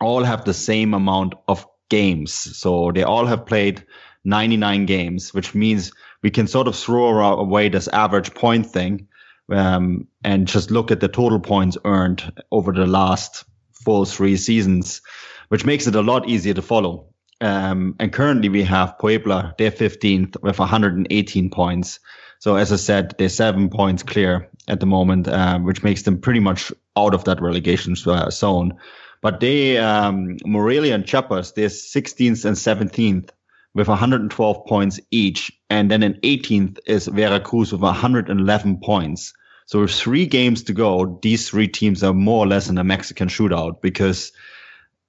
all 0.00 0.22
have 0.22 0.44
the 0.44 0.54
same 0.54 0.92
amount 0.92 1.34
of 1.48 1.66
games. 1.88 2.32
So 2.32 2.92
they 2.92 3.02
all 3.02 3.26
have 3.26 3.46
played 3.46 3.84
99 4.24 4.86
games, 4.86 5.32
which 5.32 5.54
means 5.54 5.92
we 6.22 6.30
can 6.30 6.46
sort 6.46 6.68
of 6.68 6.76
throw 6.76 7.38
away 7.38 7.68
this 7.68 7.88
average 7.88 8.34
point 8.34 8.66
thing 8.66 9.08
um, 9.50 10.06
and 10.22 10.46
just 10.46 10.70
look 10.70 10.90
at 10.90 11.00
the 11.00 11.08
total 11.08 11.40
points 11.40 11.76
earned 11.84 12.32
over 12.50 12.72
the 12.72 12.86
last 12.86 13.44
full 13.72 14.04
three 14.04 14.36
seasons, 14.36 15.02
which 15.48 15.64
makes 15.64 15.86
it 15.86 15.94
a 15.94 16.02
lot 16.02 16.28
easier 16.28 16.54
to 16.54 16.62
follow. 16.62 17.11
Um, 17.42 17.96
and 17.98 18.12
currently 18.12 18.48
we 18.48 18.62
have 18.62 18.98
Puebla, 18.98 19.54
they're 19.58 19.72
15th 19.72 20.40
with 20.42 20.60
118 20.60 21.50
points. 21.50 21.98
So 22.38 22.54
as 22.54 22.72
I 22.72 22.76
said, 22.76 23.14
they're 23.18 23.28
seven 23.28 23.68
points 23.68 24.04
clear 24.04 24.48
at 24.68 24.78
the 24.78 24.86
moment, 24.86 25.26
uh, 25.26 25.58
which 25.58 25.82
makes 25.82 26.02
them 26.02 26.20
pretty 26.20 26.38
much 26.38 26.72
out 26.96 27.14
of 27.14 27.24
that 27.24 27.42
relegation 27.42 27.96
uh, 28.06 28.30
zone. 28.30 28.78
But 29.22 29.40
they, 29.40 29.76
um, 29.78 30.36
Morelia 30.44 30.94
and 30.94 31.04
Chiapas, 31.04 31.52
they're 31.52 31.68
16th 31.68 32.44
and 32.44 32.56
17th 32.56 33.30
with 33.74 33.88
112 33.88 34.66
points 34.66 35.00
each. 35.10 35.50
And 35.68 35.90
then 35.90 36.04
in 36.04 36.14
18th 36.20 36.78
is 36.86 37.08
Veracruz 37.08 37.72
with 37.72 37.82
111 37.82 38.80
points. 38.84 39.32
So 39.66 39.80
with 39.80 39.92
three 39.92 40.26
games 40.26 40.62
to 40.64 40.72
go, 40.72 41.18
these 41.22 41.48
three 41.48 41.68
teams 41.68 42.04
are 42.04 42.12
more 42.12 42.44
or 42.44 42.48
less 42.48 42.68
in 42.68 42.78
a 42.78 42.84
Mexican 42.84 43.28
shootout 43.28 43.80
because 43.80 44.32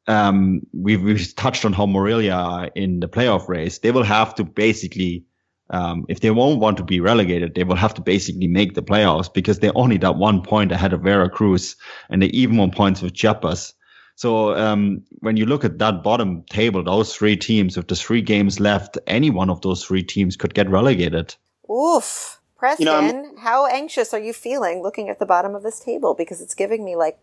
um, 0.07 0.61
we've, 0.73 1.01
we've 1.01 1.35
touched 1.35 1.65
on 1.65 1.73
how 1.73 1.85
Morelia 1.85 2.33
are 2.33 2.67
in 2.75 2.99
the 2.99 3.07
playoff 3.07 3.47
race. 3.47 3.79
They 3.79 3.91
will 3.91 4.03
have 4.03 4.35
to 4.35 4.43
basically, 4.43 5.25
um, 5.69 6.05
if 6.09 6.19
they 6.19 6.31
won't 6.31 6.59
want 6.59 6.77
to 6.77 6.83
be 6.83 6.99
relegated, 6.99 7.55
they 7.55 7.63
will 7.63 7.75
have 7.75 7.93
to 7.95 8.01
basically 8.01 8.47
make 8.47 8.73
the 8.73 8.83
playoffs 8.83 9.33
because 9.33 9.59
they're 9.59 9.77
only 9.77 9.97
that 9.97 10.15
one 10.15 10.41
point 10.41 10.71
ahead 10.71 10.93
of 10.93 11.01
Veracruz 11.01 11.75
and 12.09 12.21
they're 12.21 12.29
even 12.33 12.59
on 12.59 12.71
points 12.71 13.01
with 13.01 13.13
Chiapas. 13.13 13.73
So 14.15 14.55
um, 14.55 15.03
when 15.19 15.37
you 15.37 15.45
look 15.45 15.65
at 15.65 15.79
that 15.79 16.03
bottom 16.03 16.43
table, 16.43 16.83
those 16.83 17.15
three 17.15 17.35
teams, 17.35 17.77
with 17.77 17.87
the 17.87 17.95
three 17.95 18.21
games 18.21 18.59
left, 18.59 18.97
any 19.07 19.29
one 19.29 19.49
of 19.49 19.61
those 19.61 19.83
three 19.83 20.03
teams 20.03 20.35
could 20.35 20.53
get 20.53 20.69
relegated. 20.69 21.35
Oof. 21.69 22.39
Preston, 22.57 22.85
You 22.85 22.93
know, 22.93 23.35
how 23.39 23.65
anxious 23.65 24.13
are 24.13 24.19
you 24.19 24.31
feeling 24.31 24.81
looking 24.81 25.09
at 25.09 25.19
the 25.19 25.25
bottom 25.25 25.53
of 25.53 25.63
this 25.63 25.81
table? 25.81 26.13
Because 26.13 26.39
it's 26.39 26.55
giving 26.55 26.85
me 26.85 26.95
like 26.95 27.19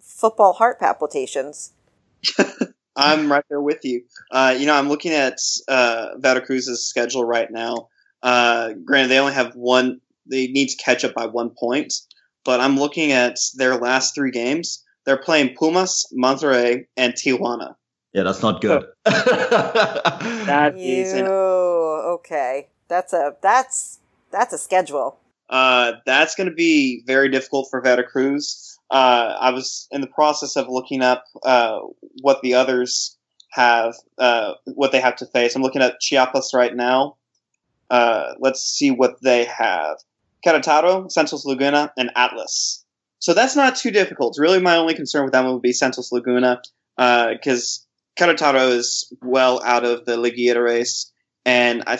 football 0.00 0.52
heart 0.52 0.78
palpitations. 0.78 1.72
I'm 2.96 3.30
right 3.30 3.44
there 3.48 3.60
with 3.60 3.84
you. 3.84 4.04
Uh, 4.30 4.56
you 4.58 4.66
know, 4.66 4.74
I'm 4.74 4.88
looking 4.88 5.12
at 5.12 5.38
uh, 5.68 6.16
Veracruz's 6.18 6.86
schedule 6.86 7.24
right 7.24 7.50
now. 7.50 7.88
Uh, 8.22 8.72
granted, 8.84 9.08
they 9.08 9.18
only 9.18 9.34
have 9.34 9.54
one. 9.54 10.00
They 10.28 10.46
need 10.46 10.68
to 10.68 10.76
catch 10.76 11.04
up 11.04 11.14
by 11.14 11.26
one 11.26 11.50
point, 11.50 11.92
but 12.44 12.60
I'm 12.60 12.78
looking 12.78 13.12
at 13.12 13.38
their 13.54 13.76
last 13.76 14.14
three 14.14 14.30
games. 14.30 14.82
They're 15.04 15.16
playing 15.16 15.54
Pumas, 15.56 16.12
Monterrey, 16.16 16.86
and 16.96 17.12
Tijuana. 17.12 17.76
Yeah, 18.12 18.22
that's 18.22 18.42
not 18.42 18.60
good. 18.60 18.86
That 20.46 20.76
is 20.78 21.12
You 21.12 21.18
an 21.20 21.26
okay? 21.26 22.68
That's 22.88 23.12
a 23.12 23.36
that's 23.42 23.98
that's 24.30 24.52
a 24.52 24.58
schedule. 24.58 25.18
Uh, 25.48 25.92
that's 26.04 26.34
going 26.34 26.48
to 26.48 26.54
be 26.54 27.02
very 27.06 27.28
difficult 27.28 27.68
for 27.70 27.80
Veracruz. 27.80 28.75
Uh, 28.90 29.36
I 29.40 29.50
was 29.50 29.88
in 29.90 30.00
the 30.00 30.06
process 30.06 30.56
of 30.56 30.68
looking 30.68 31.02
up 31.02 31.24
uh, 31.44 31.80
what 32.20 32.40
the 32.42 32.54
others 32.54 33.16
have, 33.50 33.94
uh, 34.18 34.54
what 34.64 34.92
they 34.92 35.00
have 35.00 35.16
to 35.16 35.26
face. 35.26 35.56
I'm 35.56 35.62
looking 35.62 35.82
at 35.82 36.00
Chiapas 36.00 36.52
right 36.54 36.74
now. 36.74 37.16
Uh, 37.90 38.34
let's 38.40 38.62
see 38.62 38.90
what 38.90 39.20
they 39.22 39.44
have: 39.44 39.96
Querétaro, 40.44 41.10
Santos 41.10 41.44
Laguna, 41.44 41.92
and 41.96 42.10
Atlas. 42.14 42.84
So 43.18 43.34
that's 43.34 43.56
not 43.56 43.76
too 43.76 43.90
difficult. 43.90 44.36
Really, 44.38 44.60
my 44.60 44.76
only 44.76 44.94
concern 44.94 45.24
with 45.24 45.32
them 45.32 45.46
would 45.52 45.62
be 45.62 45.72
Santos 45.72 46.12
Laguna 46.12 46.60
because 46.96 47.86
Querétaro 48.18 48.70
is 48.70 49.12
well 49.22 49.60
out 49.64 49.84
of 49.84 50.04
the 50.04 50.16
Liguilla 50.16 50.62
race, 50.62 51.12
and 51.44 51.82
I. 51.86 51.98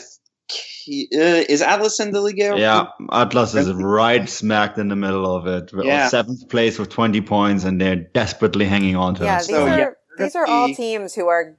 th- 0.48 0.62
he- 0.84 1.08
uh, 1.14 1.44
is 1.48 1.62
Atlas 1.62 2.00
in 2.00 2.12
the 2.12 2.20
Liguilla? 2.20 2.58
yeah, 2.58 2.86
Atlas 3.12 3.54
is 3.54 3.72
right 3.72 4.28
smacked 4.28 4.78
in 4.78 4.88
the 4.88 4.96
middle 4.96 5.34
of 5.34 5.46
it. 5.46 5.70
Yeah. 5.74 6.08
Seventh 6.08 6.48
place 6.48 6.78
with 6.78 6.90
20 6.90 7.20
points, 7.22 7.64
and 7.64 7.80
they're 7.80 7.96
desperately 7.96 8.64
hanging 8.66 8.96
on 8.96 9.14
to 9.16 9.24
Yeah, 9.24 9.36
it. 9.36 9.38
these 9.40 9.46
So, 9.48 9.66
are 9.66 9.78
yeah, 9.78 9.90
these 10.18 10.36
are 10.36 10.46
all 10.46 10.68
teams 10.74 11.14
who 11.14 11.26
are 11.28 11.56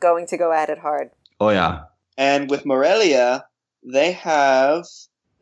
going 0.00 0.26
to 0.28 0.36
go 0.36 0.52
at 0.52 0.68
it 0.70 0.78
hard. 0.78 1.10
Oh, 1.40 1.50
yeah. 1.50 1.82
And 2.18 2.50
with 2.50 2.64
Morelia, 2.66 3.44
they 3.84 4.12
have 4.12 4.84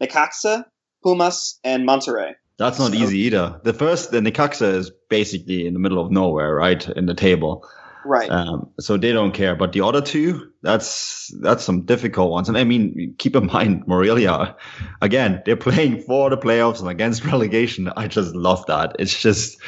Necaxa, 0.00 0.64
Pumas, 1.02 1.58
and 1.64 1.86
Monterrey. 1.88 2.34
That's 2.58 2.78
not 2.78 2.90
So- 2.92 2.96
easy 2.98 3.20
either. 3.20 3.60
The 3.62 3.72
first, 3.72 4.10
the 4.10 4.20
Necaxa 4.20 4.74
is 4.74 4.90
basically 5.08 5.66
in 5.66 5.72
the 5.74 5.78
middle 5.80 6.04
of 6.04 6.10
nowhere, 6.10 6.54
right? 6.54 6.86
In 6.90 7.06
the 7.06 7.14
table. 7.14 7.64
Right. 8.08 8.30
Um, 8.30 8.70
so 8.80 8.96
they 8.96 9.12
don't 9.12 9.32
care. 9.32 9.54
But 9.54 9.72
the 9.72 9.82
other 9.82 10.00
two, 10.00 10.50
that's 10.62 11.30
that's 11.42 11.62
some 11.62 11.82
difficult 11.82 12.30
ones. 12.30 12.48
And 12.48 12.56
I 12.56 12.64
mean, 12.64 13.14
keep 13.18 13.36
in 13.36 13.46
mind, 13.46 13.86
Morelia, 13.86 14.56
again, 15.02 15.42
they're 15.44 15.56
playing 15.56 16.00
for 16.00 16.30
the 16.30 16.38
playoffs 16.38 16.80
and 16.80 16.88
against 16.88 17.22
relegation. 17.32 17.92
I 17.94 18.08
just 18.08 18.34
love 18.34 18.64
that. 18.66 18.96
It's 18.98 19.20
just, 19.20 19.58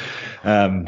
um, 0.42 0.86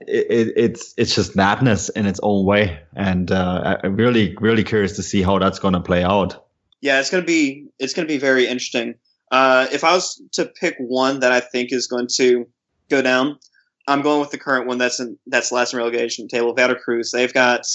it, 0.00 0.26
it, 0.30 0.52
it's 0.56 0.94
it's 0.96 1.14
just 1.14 1.36
madness 1.36 1.90
in 1.90 2.06
its 2.06 2.20
own 2.22 2.46
way, 2.46 2.80
and 2.96 3.30
uh, 3.30 3.76
I'm 3.84 3.94
really 3.96 4.34
really 4.40 4.64
curious 4.64 4.96
to 4.96 5.02
see 5.02 5.20
how 5.20 5.38
that's 5.38 5.58
going 5.58 5.74
to 5.74 5.80
play 5.80 6.02
out. 6.02 6.46
yeah, 6.80 7.00
it's 7.00 7.10
gonna 7.10 7.22
be 7.22 7.68
it's 7.78 7.92
gonna 7.92 8.08
be 8.08 8.18
very 8.18 8.46
interesting. 8.46 8.94
Uh, 9.30 9.66
if 9.72 9.84
I 9.84 9.92
was 9.94 10.22
to 10.32 10.46
pick 10.46 10.76
one 10.78 11.20
that 11.20 11.32
I 11.32 11.40
think 11.40 11.70
is 11.70 11.86
going 11.86 12.08
to 12.16 12.46
go 12.88 13.02
down, 13.02 13.38
I'm 13.86 14.02
going 14.02 14.20
with 14.20 14.30
the 14.30 14.38
current 14.38 14.66
one 14.66 14.78
that's 14.78 15.00
in 15.00 15.18
that's 15.26 15.52
last 15.52 15.72
in 15.72 15.78
relegation 15.78 16.28
table. 16.28 16.54
Veracruz. 16.54 17.10
They've 17.10 17.32
got, 17.32 17.66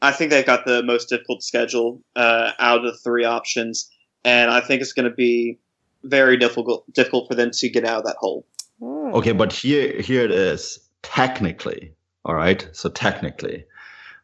I 0.00 0.12
think 0.12 0.30
they've 0.30 0.46
got 0.46 0.66
the 0.66 0.82
most 0.82 1.08
difficult 1.08 1.42
schedule 1.42 2.02
uh, 2.14 2.52
out 2.58 2.78
of 2.78 2.92
the 2.92 2.98
three 2.98 3.24
options, 3.24 3.90
and 4.24 4.50
I 4.50 4.60
think 4.60 4.82
it's 4.82 4.92
going 4.92 5.08
to 5.08 5.14
be 5.14 5.58
very 6.04 6.36
difficult 6.36 6.84
difficult 6.92 7.28
for 7.28 7.34
them 7.34 7.50
to 7.52 7.68
get 7.70 7.84
out 7.84 8.00
of 8.00 8.04
that 8.04 8.16
hole. 8.18 8.46
Hmm. 8.80 9.14
Okay, 9.14 9.32
but 9.32 9.52
here 9.52 10.00
here 10.00 10.24
it 10.24 10.32
is. 10.32 10.80
Technically, 11.02 11.94
all 12.24 12.34
right. 12.34 12.68
So 12.72 12.88
technically, 12.88 13.64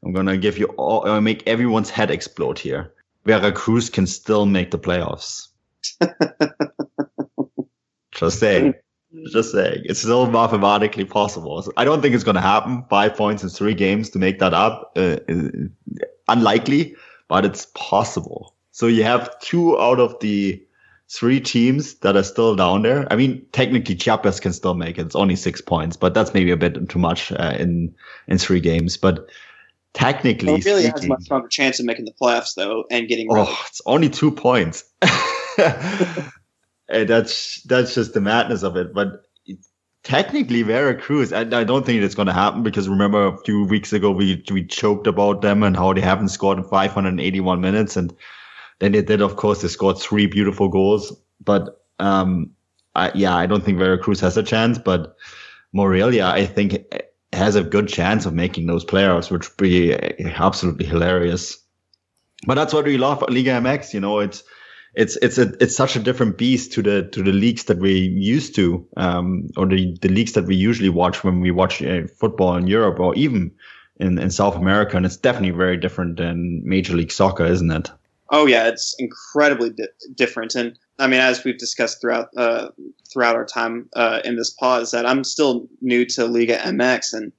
I'm 0.05 0.13
gonna 0.13 0.37
give 0.37 0.59
you 0.59 0.67
all. 0.77 1.09
I'll 1.09 1.21
make 1.21 1.47
everyone's 1.47 1.91
head 1.91 2.11
explode 2.11 2.59
here. 2.59 2.93
Veracruz 3.25 3.91
can 3.91 4.07
still 4.07 4.47
make 4.47 4.71
the 4.71 4.79
playoffs. 4.79 5.49
Just 8.13 8.41
saying. 8.41 8.75
Just 9.33 9.53
saying. 9.53 9.83
It's 9.85 10.01
still 10.01 10.31
mathematically 10.31 11.05
possible. 11.05 11.63
So 11.63 11.73
I 11.77 11.85
don't 11.85 12.03
think 12.03 12.15
it's 12.15 12.25
gonna 12.25 12.41
happen. 12.41 12.85
Five 12.91 13.17
points 13.17 13.43
in 13.43 13.49
three 13.49 13.75
games 13.75 14.11
to 14.11 14.19
make 14.19 14.39
that 14.41 14.53
up. 14.53 14.93
Uh, 14.97 15.17
unlikely, 16.29 16.95
but 17.29 17.45
it's 17.45 17.67
possible. 17.75 18.55
So 18.73 18.87
you 18.87 19.05
have 19.05 19.39
two 19.41 19.79
out 19.81 19.99
of 19.99 20.19
the 20.21 20.63
three 21.11 21.41
teams 21.41 21.95
that 22.01 22.17
are 22.17 22.23
still 22.23 22.55
down 22.55 22.83
there. 22.83 23.11
I 23.11 23.17
mean, 23.17 23.45
technically 23.53 23.97
Chiapas 23.97 24.41
can 24.41 24.53
still 24.53 24.75
make 24.75 24.99
it. 24.99 25.07
It's 25.07 25.17
only 25.17 25.37
six 25.37 25.61
points, 25.61 25.97
but 25.97 26.13
that's 26.13 26.35
maybe 26.35 26.51
a 26.51 26.57
bit 26.57 26.89
too 26.89 26.99
much 26.99 27.33
uh, 27.33 27.57
in 27.59 27.95
in 28.27 28.39
three 28.39 28.61
games. 28.61 28.97
But 28.99 29.27
technically, 29.95 30.49
Well, 30.49 30.57
it 30.57 30.65
really 30.67 30.87
has 30.87 31.05
a 31.05 31.09
much 31.09 31.23
stronger 31.23 31.49
chance 31.49 31.81
of 31.81 31.87
making 31.87 32.05
the 32.05 32.13
playoffs 32.13 32.55
though, 32.55 32.85
and 32.91 33.09
getting. 33.09 33.29
oh, 33.31 33.35
relegated. 33.35 33.65
it's 33.69 33.81
only 33.87 34.11
two 34.11 34.31
points. 34.31 34.85
And 36.89 37.09
that's 37.09 37.63
that's 37.65 37.95
just 37.95 38.15
the 38.15 38.21
madness 38.21 38.63
of 38.63 38.77
it. 38.77 38.95
But 38.95 39.25
technically, 40.03 40.63
Veracruz, 40.63 41.33
I, 41.33 41.41
I 41.41 41.65
don't 41.65 41.85
think 41.85 42.03
it's 42.03 42.15
going 42.15 42.27
to 42.27 42.33
happen 42.33 42.63
because 42.63 42.89
remember 42.89 43.27
a 43.27 43.39
few 43.39 43.65
weeks 43.65 43.93
ago 43.93 44.11
we 44.11 44.43
we 44.51 44.63
joked 44.63 45.07
about 45.07 45.43
them 45.43 45.63
and 45.63 45.77
how 45.77 45.93
they 45.93 46.01
haven't 46.01 46.29
scored 46.29 46.59
in 46.59 46.65
581 46.65 47.61
minutes, 47.61 47.97
and 47.97 48.15
then 48.79 48.93
they 48.93 49.03
did. 49.03 49.21
Of 49.21 49.37
course, 49.37 49.63
they 49.63 49.69
scored 49.69 49.99
three 49.99 50.27
beautiful 50.27 50.69
goals. 50.69 51.13
But 51.45 51.83
um, 51.99 52.51
I, 52.95 53.13
yeah, 53.15 53.37
I 53.37 53.47
don't 53.47 53.65
think 53.65 53.79
Veracruz 53.79 54.21
has 54.21 54.37
a 54.37 54.43
chance. 54.43 54.79
But 54.79 55.15
Morelia, 55.73 56.27
I 56.27 56.47
think, 56.47 56.79
has 57.33 57.55
a 57.55 57.63
good 57.63 57.89
chance 57.89 58.25
of 58.25 58.35
making 58.35 58.67
those 58.67 58.85
playoffs, 58.85 59.31
which 59.31 59.49
would 59.49 59.57
be 59.59 59.95
absolutely 60.25 60.87
hilarious. 60.87 61.59
But 62.47 62.55
that's 62.55 62.73
what 62.73 62.85
we 62.87 62.99
love 62.99 63.23
at 63.23 63.31
Liga 63.31 63.51
MX. 63.51 63.93
You 63.93 64.01
know, 64.01 64.21
it's 64.21 64.43
it's 64.99 65.17
it's 65.23 65.39
a 65.39 65.53
it's 65.61 65.77
such 65.77 65.95
a 65.95 66.01
different 66.01 66.37
beast 66.37 66.73
to 66.73 66.83
the 66.83 67.05
to 67.13 67.23
the 67.23 67.33
leagues 67.33 67.65
that 67.65 67.79
we 67.79 67.93
used 67.93 68.57
to, 68.57 68.85
um, 68.97 69.49
or 69.57 69.65
the 69.65 69.97
the 70.03 70.09
leagues 70.09 70.33
that 70.33 70.45
we 70.45 70.57
usually 70.57 70.89
watch 70.89 71.23
when 71.23 71.41
we 71.41 71.53
watch 71.53 71.81
uh, 71.81 72.09
football 72.09 72.57
in 72.57 72.67
Europe 72.67 72.99
or 72.99 73.15
even 73.15 73.53
in 74.01 74.19
in 74.19 74.31
South 74.31 74.57
America, 74.57 74.97
and 74.97 75.07
it's 75.07 75.17
definitely 75.17 75.57
very 75.57 75.77
different 75.77 76.17
than 76.17 76.63
Major 76.65 76.95
League 76.97 77.13
Soccer, 77.13 77.47
isn't 77.47 77.71
it? 77.71 77.93
Oh 78.31 78.47
yeah, 78.47 78.67
it's 78.67 78.97
incredibly 78.99 79.71
di- 79.71 79.87
different, 80.17 80.57
and 80.57 80.77
I 80.99 81.07
mean, 81.07 81.21
as 81.21 81.45
we've 81.45 81.59
discussed 81.59 82.01
throughout 82.01 82.31
uh, 82.37 82.71
throughout 83.13 83.37
our 83.37 83.47
time 83.47 83.89
uh, 83.95 84.21
in 84.25 84.35
this 84.35 84.51
pause, 84.51 84.91
that 84.91 85.07
I'm 85.07 85.23
still 85.23 85.69
new 85.81 86.07
to 86.07 86.27
Liga 86.27 86.59
MX, 86.59 87.15
and 87.15 87.33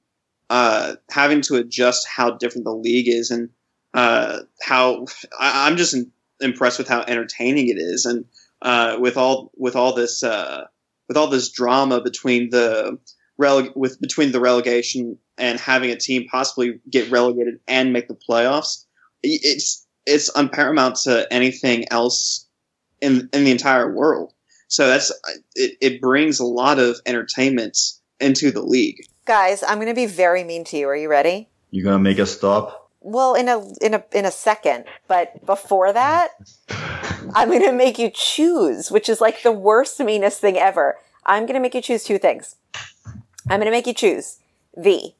uh, 0.48 0.94
having 1.10 1.42
to 1.42 1.56
adjust 1.56 2.08
how 2.08 2.30
different 2.30 2.64
the 2.64 2.74
league 2.74 3.08
is, 3.08 3.30
and 3.30 3.50
uh, 3.92 4.38
how 4.62 5.04
I, 5.38 5.68
I'm 5.68 5.76
just 5.76 5.92
in, 5.92 6.10
impressed 6.40 6.78
with 6.78 6.88
how 6.88 7.02
entertaining 7.02 7.68
it 7.68 7.78
is, 7.78 8.06
and 8.06 8.24
uh, 8.62 8.96
with 8.98 9.16
all 9.16 9.50
with 9.56 9.76
all 9.76 9.94
this 9.94 10.22
uh, 10.22 10.64
with 11.08 11.16
all 11.16 11.28
this 11.28 11.50
drama 11.50 12.00
between 12.00 12.50
the 12.50 12.98
releg- 13.40 13.76
with 13.76 14.00
between 14.00 14.32
the 14.32 14.40
relegation 14.40 15.18
and 15.38 15.58
having 15.58 15.90
a 15.90 15.96
team 15.96 16.26
possibly 16.30 16.80
get 16.88 17.10
relegated 17.10 17.60
and 17.66 17.92
make 17.92 18.08
the 18.08 18.18
playoffs. 18.28 18.84
It's 19.22 19.86
it's 20.06 20.30
unparamount 20.30 21.02
to 21.04 21.26
anything 21.32 21.90
else 21.90 22.46
in 23.00 23.28
in 23.32 23.44
the 23.44 23.50
entire 23.50 23.94
world. 23.94 24.32
So 24.68 24.86
that's 24.86 25.10
it. 25.54 25.76
It 25.80 26.00
brings 26.00 26.38
a 26.38 26.44
lot 26.44 26.78
of 26.78 27.00
entertainment 27.06 27.76
into 28.20 28.50
the 28.50 28.62
league. 28.62 29.00
Guys, 29.24 29.62
I'm 29.62 29.76
going 29.76 29.88
to 29.88 29.94
be 29.94 30.06
very 30.06 30.44
mean 30.44 30.64
to 30.64 30.76
you. 30.76 30.88
Are 30.88 30.96
you 30.96 31.08
ready? 31.08 31.48
You're 31.70 31.84
gonna 31.84 31.98
make 31.98 32.18
us 32.18 32.36
stop. 32.36 32.79
Well, 33.00 33.34
in 33.34 33.48
a 33.48 33.66
in 33.80 33.94
a 33.94 34.04
in 34.12 34.24
a 34.24 34.30
second, 34.30 34.84
but 35.08 35.44
before 35.46 35.92
that, 35.92 36.32
I'm 37.34 37.48
going 37.48 37.62
to 37.62 37.72
make 37.72 37.98
you 37.98 38.10
choose, 38.12 38.90
which 38.90 39.08
is 39.08 39.20
like 39.20 39.42
the 39.42 39.52
worst, 39.52 39.98
meanest 40.00 40.40
thing 40.40 40.58
ever. 40.58 40.98
I'm 41.24 41.44
going 41.44 41.54
to 41.54 41.60
make 41.60 41.74
you 41.74 41.82
choose 41.82 42.04
two 42.04 42.18
things. 42.18 42.56
I'm 43.48 43.58
going 43.58 43.64
to 43.66 43.70
make 43.70 43.86
you 43.86 43.94
choose 43.94 44.38
the 44.76 45.14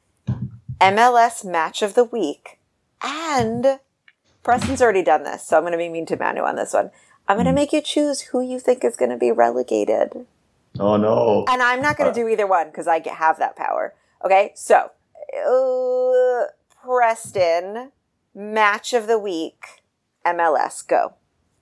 MLS 0.80 1.44
match 1.44 1.82
of 1.82 1.94
the 1.94 2.04
week 2.04 2.58
and 3.02 3.80
Preston's 4.42 4.80
already 4.82 5.02
done 5.02 5.24
this, 5.24 5.46
so 5.46 5.56
I'm 5.56 5.62
going 5.62 5.72
to 5.72 5.78
be 5.78 5.88
mean 5.88 6.06
to 6.06 6.16
Manu 6.16 6.42
on 6.42 6.56
this 6.56 6.72
one. 6.72 6.90
I'm 7.28 7.36
going 7.36 7.46
to 7.46 7.52
make 7.52 7.72
you 7.72 7.80
choose 7.80 8.20
who 8.22 8.40
you 8.40 8.58
think 8.58 8.84
is 8.84 8.96
going 8.96 9.10
to 9.10 9.16
be 9.16 9.30
relegated. 9.30 10.26
Oh 10.78 10.96
no! 10.96 11.44
And 11.48 11.62
I'm 11.62 11.82
not 11.82 11.96
going 11.96 12.12
to 12.12 12.18
do 12.18 12.28
either 12.28 12.46
one 12.46 12.66
because 12.68 12.86
I 12.86 12.98
get- 12.98 13.16
have 13.16 13.38
that 13.38 13.56
power. 13.56 13.94
Okay, 14.24 14.52
so 14.54 14.90
uh, 15.36 16.50
Preston, 16.90 17.92
match 18.34 18.92
of 18.94 19.06
the 19.06 19.16
week, 19.16 19.84
MLS, 20.26 20.84
go. 20.84 21.14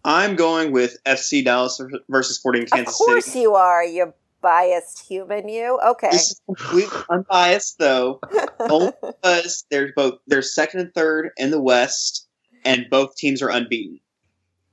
I'm 0.02 0.36
going 0.36 0.72
with 0.72 0.96
FC 1.04 1.44
Dallas 1.44 1.78
versus 2.08 2.38
Sporting 2.38 2.64
Kansas 2.64 2.96
City. 2.96 3.10
Of 3.10 3.14
course 3.14 3.26
City. 3.26 3.40
you 3.40 3.54
are, 3.54 3.84
you 3.84 4.14
biased 4.40 5.06
human, 5.06 5.50
you. 5.50 5.78
Okay. 5.86 6.08
This 6.12 6.30
is 6.30 6.40
completely 6.46 6.98
unbiased 7.10 7.78
though, 7.78 8.20
only 8.60 8.92
because 9.02 9.66
they're 9.70 9.92
both 9.94 10.14
they're 10.26 10.40
second 10.40 10.80
and 10.80 10.94
third 10.94 11.28
in 11.36 11.50
the 11.50 11.60
West, 11.60 12.26
and 12.64 12.86
both 12.90 13.14
teams 13.14 13.42
are 13.42 13.50
unbeaten. 13.50 14.00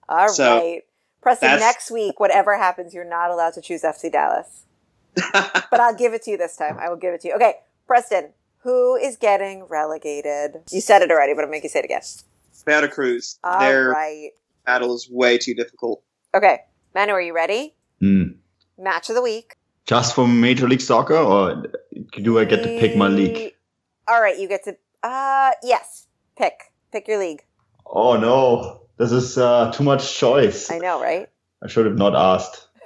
All 0.07 0.27
right, 0.27 0.29
so, 0.29 0.79
Preston, 1.21 1.59
next 1.59 1.91
week, 1.91 2.21
whatever 2.21 2.55
happens, 2.57 2.93
you're 2.93 3.03
not 3.03 3.29
allowed 3.29 3.55
to 3.55 3.61
choose 3.61 3.81
FC 3.81 4.09
Dallas. 4.09 4.63
But 5.33 5.81
I'll 5.81 5.95
give 5.95 6.13
it 6.13 6.21
to 6.23 6.31
you 6.31 6.37
this 6.37 6.55
time. 6.55 6.77
I 6.79 6.87
will 6.87 6.95
give 6.95 7.13
it 7.13 7.19
to 7.21 7.27
you. 7.27 7.33
Okay, 7.35 7.55
Preston, 7.87 8.29
who 8.65 8.95
is 8.95 9.15
getting 9.15 9.63
relegated? 9.65 10.57
You 10.71 10.81
said 10.81 11.01
it 11.03 11.11
already, 11.11 11.33
but 11.35 11.43
I'll 11.45 11.49
make 11.51 11.61
you 11.63 11.69
say 11.69 11.79
it 11.79 11.85
again. 11.85 12.01
Veracruz, 12.65 13.37
All 13.43 13.59
their 13.59 13.89
right. 13.91 14.31
battle 14.65 14.95
is 14.95 15.07
way 15.09 15.37
too 15.37 15.53
difficult. 15.53 16.01
Okay, 16.33 16.59
Manu, 16.95 17.13
are 17.13 17.21
you 17.21 17.33
ready? 17.33 17.75
Hmm. 17.99 18.23
Match 18.77 19.09
of 19.09 19.15
the 19.15 19.21
week. 19.21 19.55
Just 19.85 20.15
for 20.15 20.27
Major 20.27 20.67
League 20.67 20.81
Soccer, 20.81 21.15
or 21.15 21.63
do 22.11 22.39
I 22.39 22.45
get 22.45 22.63
to 22.63 22.69
pick 22.79 22.97
my 22.97 23.07
league? 23.07 23.53
All 24.07 24.19
right, 24.19 24.37
you 24.37 24.47
get 24.47 24.63
to. 24.63 24.75
Uh, 25.03 25.51
yes. 25.61 26.07
Pick. 26.35 26.55
Pick 26.91 27.07
your 27.07 27.19
league. 27.19 27.43
Oh 27.85 28.17
no! 28.17 28.87
This 28.97 29.11
is 29.11 29.37
uh, 29.37 29.71
too 29.71 29.83
much 29.83 30.17
choice. 30.17 30.71
I 30.71 30.79
know, 30.79 30.99
right? 30.99 31.29
I 31.63 31.67
should 31.67 31.85
have 31.85 31.97
not 31.99 32.15
asked. 32.15 32.67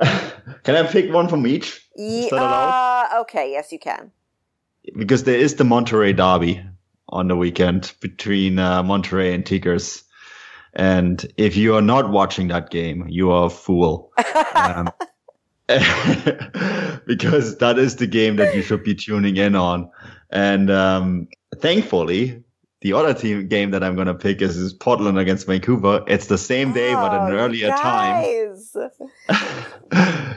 Can 0.64 0.74
I 0.76 0.86
pick 0.90 1.12
one 1.12 1.28
from 1.28 1.46
each? 1.46 1.86
Ye- 1.94 2.24
Is 2.24 2.30
that 2.30 2.36
allowed? 2.40 3.08
uh, 3.12 3.20
okay, 3.22 3.52
yes, 3.52 3.70
you 3.70 3.78
can. 3.78 4.10
Because 4.96 5.24
there 5.24 5.38
is 5.38 5.54
the 5.54 5.64
Monterrey 5.64 6.16
Derby 6.16 6.62
on 7.08 7.28
the 7.28 7.36
weekend 7.36 7.92
between 8.00 8.58
uh, 8.58 8.82
Monterrey 8.82 9.34
and 9.34 9.46
Tigers. 9.46 10.04
And 10.74 11.24
if 11.36 11.56
you 11.56 11.76
are 11.76 11.82
not 11.82 12.10
watching 12.10 12.48
that 12.48 12.70
game, 12.70 13.06
you 13.08 13.30
are 13.30 13.46
a 13.46 13.50
fool. 13.50 14.12
Um, 14.54 14.88
because 17.06 17.58
that 17.58 17.76
is 17.78 17.96
the 17.96 18.06
game 18.06 18.36
that 18.36 18.54
you 18.54 18.62
should 18.62 18.82
be 18.82 18.94
tuning 18.94 19.36
in 19.36 19.54
on. 19.54 19.90
And 20.30 20.70
um, 20.70 21.28
thankfully, 21.56 22.42
the 22.80 22.92
other 22.92 23.14
team 23.14 23.48
game 23.48 23.70
that 23.70 23.82
I'm 23.82 23.94
going 23.94 24.08
to 24.08 24.14
pick 24.14 24.42
is, 24.42 24.56
is 24.56 24.74
Portland 24.74 25.18
against 25.18 25.46
Vancouver. 25.46 26.04
It's 26.06 26.26
the 26.26 26.36
same 26.36 26.72
day, 26.72 26.92
but 26.92 27.12
Oh, 27.12 27.26
an 27.26 27.32
you 27.32 27.38
earlier 27.38 27.68
time. 27.68 28.53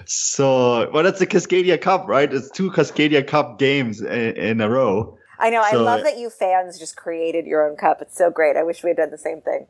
So, 0.06 0.90
well, 0.92 1.04
that's 1.04 1.20
the 1.20 1.28
Cascadia 1.28 1.80
Cup, 1.80 2.08
right? 2.08 2.32
It's 2.32 2.50
two 2.52 2.72
Cascadia 2.72 3.26
Cup 3.26 3.60
games 3.60 4.02
in, 4.02 4.36
in 4.36 4.62
a 4.62 4.70
row. 4.70 5.18
I 5.40 5.50
know. 5.50 5.62
I 5.64 5.74
love 5.76 6.04
that 6.04 6.18
you 6.18 6.30
fans 6.30 6.80
just 6.80 6.96
created 6.96 7.46
your 7.46 7.70
own 7.70 7.78
cup. 7.78 8.02
It's 8.02 8.18
so 8.18 8.32
great. 8.32 8.58
I 8.58 8.64
wish 8.64 8.84
we 8.84 8.90
had 8.90 8.98
done 8.98 9.12
the 9.12 9.18
same 9.18 9.42
thing. 9.42 9.68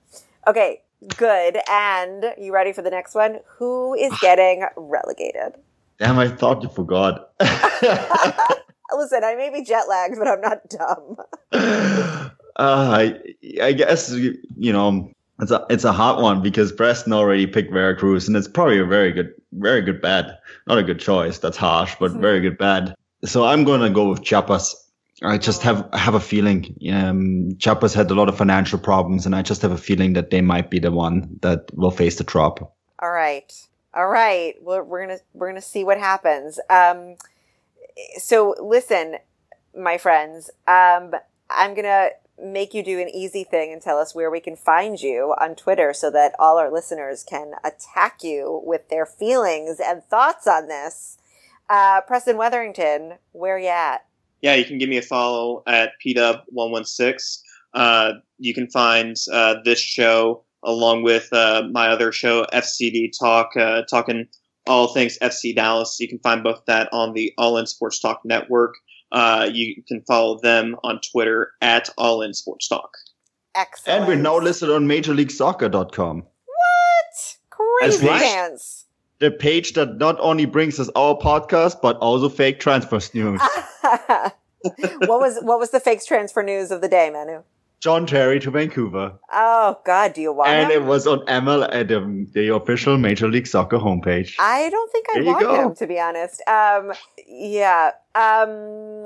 Okay, 0.48 0.82
good. 1.18 1.58
And 1.70 2.34
you 2.38 2.54
ready 2.54 2.72
for 2.74 2.82
the 2.82 2.90
next 2.90 3.16
one? 3.16 3.40
Who 3.58 3.94
is 3.94 4.14
getting 4.22 4.66
relegated? 4.76 5.54
Damn, 6.00 6.20
I 6.20 6.30
thought 6.30 6.64
you 6.64 6.70
forgot. 6.70 7.32
Listen, 7.42 9.24
I 9.24 9.36
may 9.36 9.50
be 9.52 9.64
jet 9.64 9.90
lagged, 9.90 10.18
but 10.18 10.28
I'm 10.28 10.42
not 10.42 10.70
dumb. 10.70 11.18
uh, 11.52 12.30
I, 12.56 13.20
I 13.62 13.74
guess 13.74 14.12
you 14.12 14.36
you 14.56 14.72
know 14.72 15.12
it's 15.40 15.52
a 15.52 15.66
it's 15.70 15.84
a 15.84 15.92
hot 15.92 16.22
one 16.22 16.42
because 16.42 16.72
Preston 16.72 17.14
already 17.14 17.46
picked 17.46 17.72
Veracruz, 17.72 18.28
and 18.28 18.36
it's 18.36 18.48
probably 18.48 18.80
a 18.80 18.86
very 18.86 19.12
good 19.12 19.34
very 19.54 19.82
good 19.82 20.02
bet. 20.02 20.42
Not 20.68 20.78
a 20.78 20.84
good 20.84 21.00
choice. 21.00 21.38
That's 21.38 21.58
harsh, 21.58 21.96
but 22.00 22.12
very 22.14 22.40
good 22.40 22.58
bet. 22.58 22.96
So 23.24 23.46
I'm 23.46 23.64
gonna 23.64 23.90
go 23.90 24.10
with 24.10 24.24
Chiapas. 24.24 24.76
I 25.24 25.38
just 25.38 25.62
have 25.64 25.88
have 25.94 26.16
a 26.16 26.20
feeling. 26.20 26.76
Um, 26.92 27.56
Chiapas 27.60 27.94
had 27.94 28.10
a 28.10 28.16
lot 28.16 28.30
of 28.30 28.38
financial 28.38 28.80
problems, 28.80 29.26
and 29.26 29.36
I 29.36 29.42
just 29.42 29.62
have 29.62 29.72
a 29.72 29.78
feeling 29.78 30.14
that 30.14 30.32
they 30.32 30.42
might 30.42 30.70
be 30.70 30.80
the 30.80 30.92
one 30.92 31.38
that 31.42 31.70
will 31.76 31.92
face 31.92 32.18
the 32.18 32.24
drop. 32.24 32.76
All 33.00 33.12
right. 33.12 33.52
All 33.94 34.08
right. 34.08 34.56
We're, 34.62 34.84
we're 34.84 35.02
gonna 35.06 35.20
we're 35.34 35.50
gonna 35.50 35.62
see 35.62 35.84
what 35.84 36.00
happens. 36.00 36.60
Um, 36.70 37.16
so 38.18 38.56
listen, 38.60 39.18
my 39.76 39.98
friends, 39.98 40.50
um, 40.68 41.14
I'm 41.50 41.76
gonna 41.76 42.10
make 42.42 42.74
you 42.74 42.84
do 42.84 43.00
an 43.00 43.10
easy 43.10 43.44
thing 43.44 43.72
and 43.72 43.82
tell 43.82 43.98
us 43.98 44.14
where 44.14 44.30
we 44.30 44.40
can 44.40 44.56
find 44.56 45.02
you 45.02 45.34
on 45.40 45.56
Twitter 45.56 45.94
so 45.94 46.12
that 46.12 46.36
all 46.38 46.58
our 46.58 46.72
listeners 46.72 47.24
can 47.24 47.54
attack 47.64 48.24
you 48.24 48.62
with 48.64 48.90
their 48.90 49.06
feelings 49.06 49.80
and 49.84 50.04
thoughts 50.04 50.48
on 50.48 50.68
this. 50.68 51.18
Uh, 51.70 52.02
Preston 52.02 52.38
Wetherington, 52.38 53.18
where 53.32 53.58
you 53.58 53.68
at? 53.68 54.06
Yeah, 54.42 54.54
you 54.54 54.66
can 54.66 54.78
give 54.78 54.90
me 54.90 54.98
a 54.98 55.02
follow 55.02 55.64
at 55.66 55.92
pdub116. 56.06 57.40
Uh, 57.74 58.14
you 58.38 58.54
can 58.54 58.70
find 58.70 59.16
uh, 59.32 59.56
this 59.64 59.80
show 59.80 60.44
along 60.64 61.04
with 61.04 61.32
uh, 61.34 61.64
my 61.72 61.90
other 61.90 62.12
show, 62.12 62.46
FCD 62.54 63.12
Talk, 63.18 63.56
uh, 63.58 63.84
talking 63.84 64.28
all 64.68 64.88
things 64.88 65.18
FC 65.20 65.56
Dallas. 65.56 65.98
You 66.00 66.08
can 66.08 66.20
find 66.20 66.44
both 66.44 66.62
that 66.68 66.90
on 66.92 67.14
the 67.14 67.34
All 67.38 67.58
In 67.58 67.66
Sports 67.66 68.00
Talk 68.00 68.22
network. 68.26 68.76
Uh, 69.12 69.50
you 69.52 69.82
can 69.88 70.02
follow 70.02 70.40
them 70.40 70.76
on 70.84 71.00
Twitter 71.12 71.52
at 71.62 71.90
All 71.98 72.22
In 72.22 72.34
Sports 72.34 72.68
Talk. 72.68 72.90
Excellent. 73.56 74.00
And 74.00 74.08
we're 74.08 74.16
now 74.16 74.38
listed 74.38 74.70
on 74.70 74.86
MajorLeagueSoccer.com. 74.86 76.18
What? 76.18 77.38
Crazy 77.50 77.98
That's 77.98 78.04
right. 78.04 78.22
pants. 78.22 78.86
The 79.20 79.32
page 79.32 79.74
that 79.74 79.98
not 79.98 80.20
only 80.20 80.46
brings 80.46 80.80
us 80.80 80.90
our 80.96 81.18
podcast, 81.18 81.82
but 81.82 81.98
also 81.98 82.30
fake 82.30 82.60
transfer 82.60 83.00
news. 83.16 83.42
what 83.82 84.34
was 85.08 85.40
what 85.42 85.58
was 85.58 85.72
the 85.72 85.80
fakes 85.80 86.06
transfer 86.06 86.44
news 86.44 86.70
of 86.70 86.82
the 86.82 86.88
day, 86.88 87.10
Manu? 87.10 87.42
John 87.80 88.08
Terry 88.08 88.40
to 88.40 88.50
Vancouver. 88.52 89.14
Oh 89.32 89.80
God, 89.86 90.14
do 90.14 90.22
you 90.22 90.34
want 90.34 90.50
And 90.50 90.72
him? 90.72 90.82
it 90.82 90.86
was 90.86 91.06
on 91.06 91.20
ML 91.28 91.68
at 91.72 91.88
the, 91.88 92.54
official 92.56 92.98
Major 92.98 93.28
League 93.28 93.46
Soccer 93.48 93.78
homepage. 93.78 94.36
I 94.40 94.70
don't 94.70 94.92
think 94.92 95.06
I 95.16 95.22
There 95.22 95.34
want 95.34 95.70
him 95.72 95.76
to 95.76 95.88
be 95.88 96.00
honest. 96.00 96.42
Um, 96.48 96.94
yeah. 97.28 97.92
Um, 98.16 99.06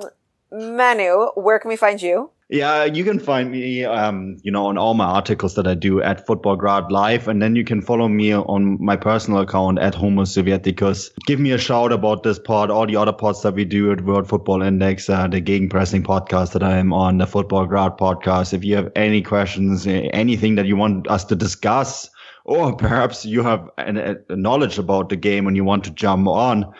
Manu, 0.51 1.27
where 1.35 1.59
can 1.59 1.69
we 1.69 1.75
find 1.75 2.01
you? 2.01 2.31
Yeah, 2.51 2.83
you 2.83 3.05
can 3.05 3.17
find 3.17 3.49
me, 3.49 3.85
um, 3.85 4.35
you 4.43 4.51
know, 4.51 4.65
on 4.65 4.77
all 4.77 4.93
my 4.93 5.05
articles 5.05 5.55
that 5.55 5.65
I 5.65 5.73
do 5.73 6.01
at 6.01 6.27
Football 6.27 6.57
Grad 6.57 6.91
Live, 6.91 7.29
and 7.29 7.41
then 7.41 7.55
you 7.55 7.63
can 7.63 7.81
follow 7.81 8.09
me 8.09 8.33
on 8.35 8.77
my 8.83 8.97
personal 8.97 9.39
account 9.39 9.79
at 9.79 9.95
Homo 9.95 10.23
Sovieticus. 10.23 11.11
Give 11.25 11.39
me 11.39 11.51
a 11.51 11.57
shout 11.57 11.93
about 11.93 12.23
this 12.23 12.37
pod, 12.37 12.69
all 12.69 12.85
the 12.85 12.97
other 12.97 13.13
pods 13.13 13.41
that 13.43 13.53
we 13.53 13.63
do 13.63 13.89
at 13.93 14.01
World 14.01 14.27
Football 14.27 14.63
Index, 14.63 15.09
uh, 15.09 15.29
the 15.29 15.41
Gegenpressing 15.41 16.03
podcast 16.03 16.51
that 16.51 16.61
I 16.61 16.75
am 16.75 16.91
on, 16.91 17.19
the 17.19 17.25
Football 17.25 17.67
Grad 17.67 17.97
podcast. 17.97 18.53
If 18.53 18.65
you 18.65 18.75
have 18.75 18.91
any 18.97 19.21
questions, 19.21 19.87
anything 19.87 20.55
that 20.55 20.65
you 20.65 20.75
want 20.75 21.07
us 21.07 21.23
to 21.25 21.37
discuss, 21.37 22.09
or 22.43 22.75
perhaps 22.75 23.25
you 23.25 23.43
have 23.43 23.69
an, 23.77 23.95
a 24.27 24.35
knowledge 24.35 24.77
about 24.77 25.07
the 25.07 25.15
game 25.15 25.47
and 25.47 25.55
you 25.55 25.63
want 25.63 25.85
to 25.85 25.91
jump 25.91 26.27
on, 26.27 26.73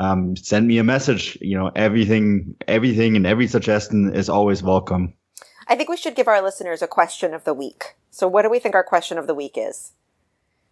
um, 0.00 0.34
send 0.36 0.66
me 0.66 0.78
a 0.78 0.84
message. 0.84 1.38
You 1.40 1.56
know, 1.58 1.70
everything, 1.76 2.56
everything, 2.66 3.16
and 3.16 3.26
every 3.26 3.46
suggestion 3.46 4.14
is 4.14 4.28
always 4.28 4.62
welcome. 4.62 5.14
I 5.68 5.76
think 5.76 5.88
we 5.88 5.96
should 5.96 6.16
give 6.16 6.26
our 6.26 6.42
listeners 6.42 6.82
a 6.82 6.88
question 6.88 7.34
of 7.34 7.44
the 7.44 7.54
week. 7.54 7.94
So, 8.10 8.26
what 8.26 8.42
do 8.42 8.50
we 8.50 8.58
think 8.58 8.74
our 8.74 8.82
question 8.82 9.18
of 9.18 9.26
the 9.28 9.34
week 9.34 9.54
is? 9.56 9.92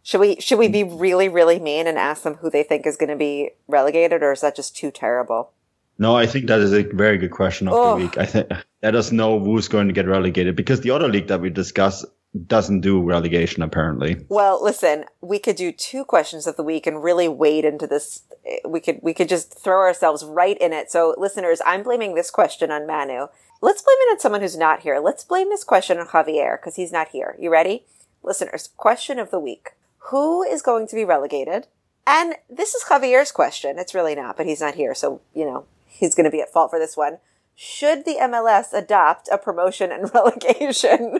Should 0.02 0.20
we 0.20 0.40
should 0.40 0.58
we 0.58 0.68
be 0.68 0.82
really 0.84 1.28
really 1.28 1.58
mean 1.58 1.86
and 1.86 1.98
ask 1.98 2.22
them 2.22 2.34
who 2.36 2.50
they 2.50 2.62
think 2.62 2.86
is 2.86 2.96
going 2.96 3.10
to 3.10 3.16
be 3.16 3.50
relegated, 3.68 4.22
or 4.22 4.32
is 4.32 4.40
that 4.40 4.56
just 4.56 4.74
too 4.76 4.90
terrible? 4.90 5.52
No, 5.98 6.16
I 6.16 6.26
think 6.26 6.46
that 6.46 6.60
is 6.60 6.72
a 6.72 6.82
very 6.84 7.18
good 7.18 7.32
question 7.32 7.68
of 7.68 7.74
Oh. 7.74 7.90
the 7.98 8.04
week. 8.04 8.16
I 8.16 8.24
think 8.24 8.48
let 8.82 8.94
us 8.94 9.12
know 9.12 9.38
who's 9.40 9.68
going 9.68 9.88
to 9.88 9.92
get 9.92 10.06
relegated 10.06 10.56
because 10.56 10.80
the 10.80 10.92
other 10.92 11.08
league 11.08 11.26
that 11.28 11.40
we 11.40 11.50
discuss 11.50 12.04
doesn't 12.46 12.80
do 12.80 13.02
relegation 13.02 13.62
apparently. 13.62 14.24
Well, 14.28 14.62
listen, 14.62 15.06
we 15.20 15.38
could 15.38 15.56
do 15.56 15.72
two 15.72 16.04
questions 16.04 16.46
of 16.46 16.56
the 16.56 16.62
week 16.62 16.86
and 16.86 17.02
really 17.02 17.28
wade 17.28 17.64
into 17.64 17.86
this. 17.86 18.22
We 18.64 18.80
could 18.80 19.00
we 19.02 19.14
could 19.14 19.28
just 19.28 19.58
throw 19.58 19.78
ourselves 19.78 20.24
right 20.24 20.58
in 20.58 20.72
it. 20.72 20.90
So, 20.90 21.14
listeners, 21.16 21.60
I'm 21.64 21.82
blaming 21.82 22.14
this 22.14 22.30
question 22.30 22.70
on 22.70 22.86
Manu. 22.86 23.28
Let's 23.60 23.82
blame 23.82 23.96
it 24.00 24.12
on 24.12 24.20
someone 24.20 24.40
who's 24.40 24.56
not 24.56 24.80
here. 24.80 25.00
Let's 25.00 25.24
blame 25.24 25.48
this 25.48 25.64
question 25.64 25.98
on 25.98 26.06
Javier 26.06 26.58
because 26.58 26.76
he's 26.76 26.92
not 26.92 27.08
here. 27.08 27.34
You 27.40 27.50
ready? 27.50 27.86
Listeners, 28.22 28.70
question 28.76 29.18
of 29.18 29.30
the 29.30 29.40
week. 29.40 29.70
Who 30.10 30.42
is 30.42 30.62
going 30.62 30.86
to 30.88 30.96
be 30.96 31.04
relegated? 31.04 31.66
And 32.06 32.36
this 32.48 32.74
is 32.74 32.84
Javier's 32.84 33.32
question. 33.32 33.78
It's 33.78 33.94
really 33.94 34.14
not, 34.14 34.36
but 34.36 34.46
he's 34.46 34.60
not 34.60 34.76
here. 34.76 34.94
So, 34.94 35.20
you 35.34 35.44
know, 35.44 35.66
he's 35.84 36.14
going 36.14 36.24
to 36.24 36.30
be 36.30 36.40
at 36.40 36.52
fault 36.52 36.70
for 36.70 36.78
this 36.78 36.96
one. 36.96 37.18
Should 37.54 38.04
the 38.04 38.16
MLS 38.20 38.72
adopt 38.72 39.28
a 39.32 39.36
promotion 39.36 39.90
and 39.90 40.10
relegation 40.14 41.18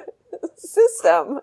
system? 0.59 1.41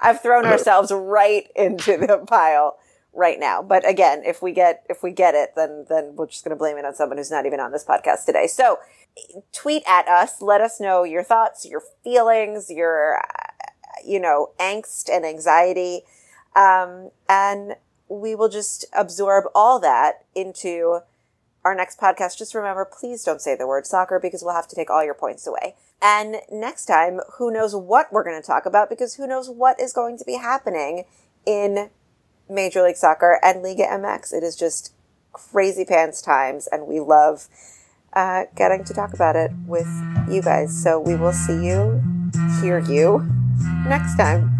I've 0.00 0.20
thrown 0.20 0.44
ourselves 0.46 0.92
right 0.92 1.48
into 1.56 1.96
the 1.96 2.24
pile 2.26 2.78
right 3.12 3.40
now. 3.40 3.62
But 3.62 3.88
again, 3.88 4.22
if 4.24 4.42
we 4.42 4.52
get 4.52 4.84
if 4.88 5.02
we 5.02 5.12
get 5.12 5.34
it, 5.34 5.50
then 5.56 5.86
then 5.88 6.14
we're 6.16 6.26
just 6.26 6.44
going 6.44 6.50
to 6.50 6.58
blame 6.58 6.76
it 6.76 6.84
on 6.84 6.94
someone 6.94 7.18
who's 7.18 7.30
not 7.30 7.46
even 7.46 7.60
on 7.60 7.72
this 7.72 7.84
podcast 7.84 8.24
today. 8.26 8.46
So 8.46 8.78
tweet 9.52 9.82
at 9.86 10.08
us. 10.08 10.40
Let 10.40 10.60
us 10.60 10.80
know 10.80 11.04
your 11.04 11.22
thoughts, 11.22 11.66
your 11.66 11.82
feelings, 12.04 12.70
your 12.70 13.18
uh, 13.18 14.02
you 14.04 14.20
know 14.20 14.50
angst 14.58 15.08
and 15.10 15.24
anxiety, 15.24 16.02
um, 16.54 17.10
and 17.28 17.76
we 18.08 18.34
will 18.34 18.48
just 18.48 18.84
absorb 18.96 19.44
all 19.54 19.78
that 19.80 20.24
into 20.34 21.00
our 21.64 21.74
next 21.74 21.98
podcast. 21.98 22.38
Just 22.38 22.54
remember, 22.54 22.84
please 22.84 23.24
don't 23.24 23.40
say 23.40 23.56
the 23.56 23.66
word 23.66 23.86
soccer 23.86 24.18
because 24.20 24.42
we'll 24.42 24.54
have 24.54 24.68
to 24.68 24.76
take 24.76 24.90
all 24.90 25.04
your 25.04 25.14
points 25.14 25.46
away. 25.46 25.74
And 26.02 26.36
next 26.50 26.86
time, 26.86 27.20
who 27.34 27.50
knows 27.50 27.74
what 27.74 28.12
we're 28.12 28.24
going 28.24 28.40
to 28.40 28.46
talk 28.46 28.64
about 28.66 28.88
because 28.88 29.14
who 29.14 29.26
knows 29.26 29.50
what 29.50 29.78
is 29.78 29.92
going 29.92 30.16
to 30.18 30.24
be 30.24 30.34
happening 30.34 31.04
in 31.44 31.90
Major 32.48 32.82
League 32.82 32.96
Soccer 32.96 33.38
and 33.42 33.62
Liga 33.62 33.84
MX. 33.84 34.32
It 34.32 34.42
is 34.42 34.56
just 34.56 34.92
crazy 35.32 35.84
pants 35.84 36.22
times, 36.22 36.66
and 36.66 36.86
we 36.86 37.00
love 37.00 37.48
uh, 38.12 38.44
getting 38.56 38.84
to 38.84 38.94
talk 38.94 39.12
about 39.12 39.36
it 39.36 39.50
with 39.66 39.88
you 40.28 40.42
guys. 40.42 40.82
So 40.82 40.98
we 40.98 41.14
will 41.14 41.32
see 41.32 41.66
you, 41.66 42.02
hear 42.60 42.80
you 42.80 43.26
next 43.86 44.16
time. 44.16 44.59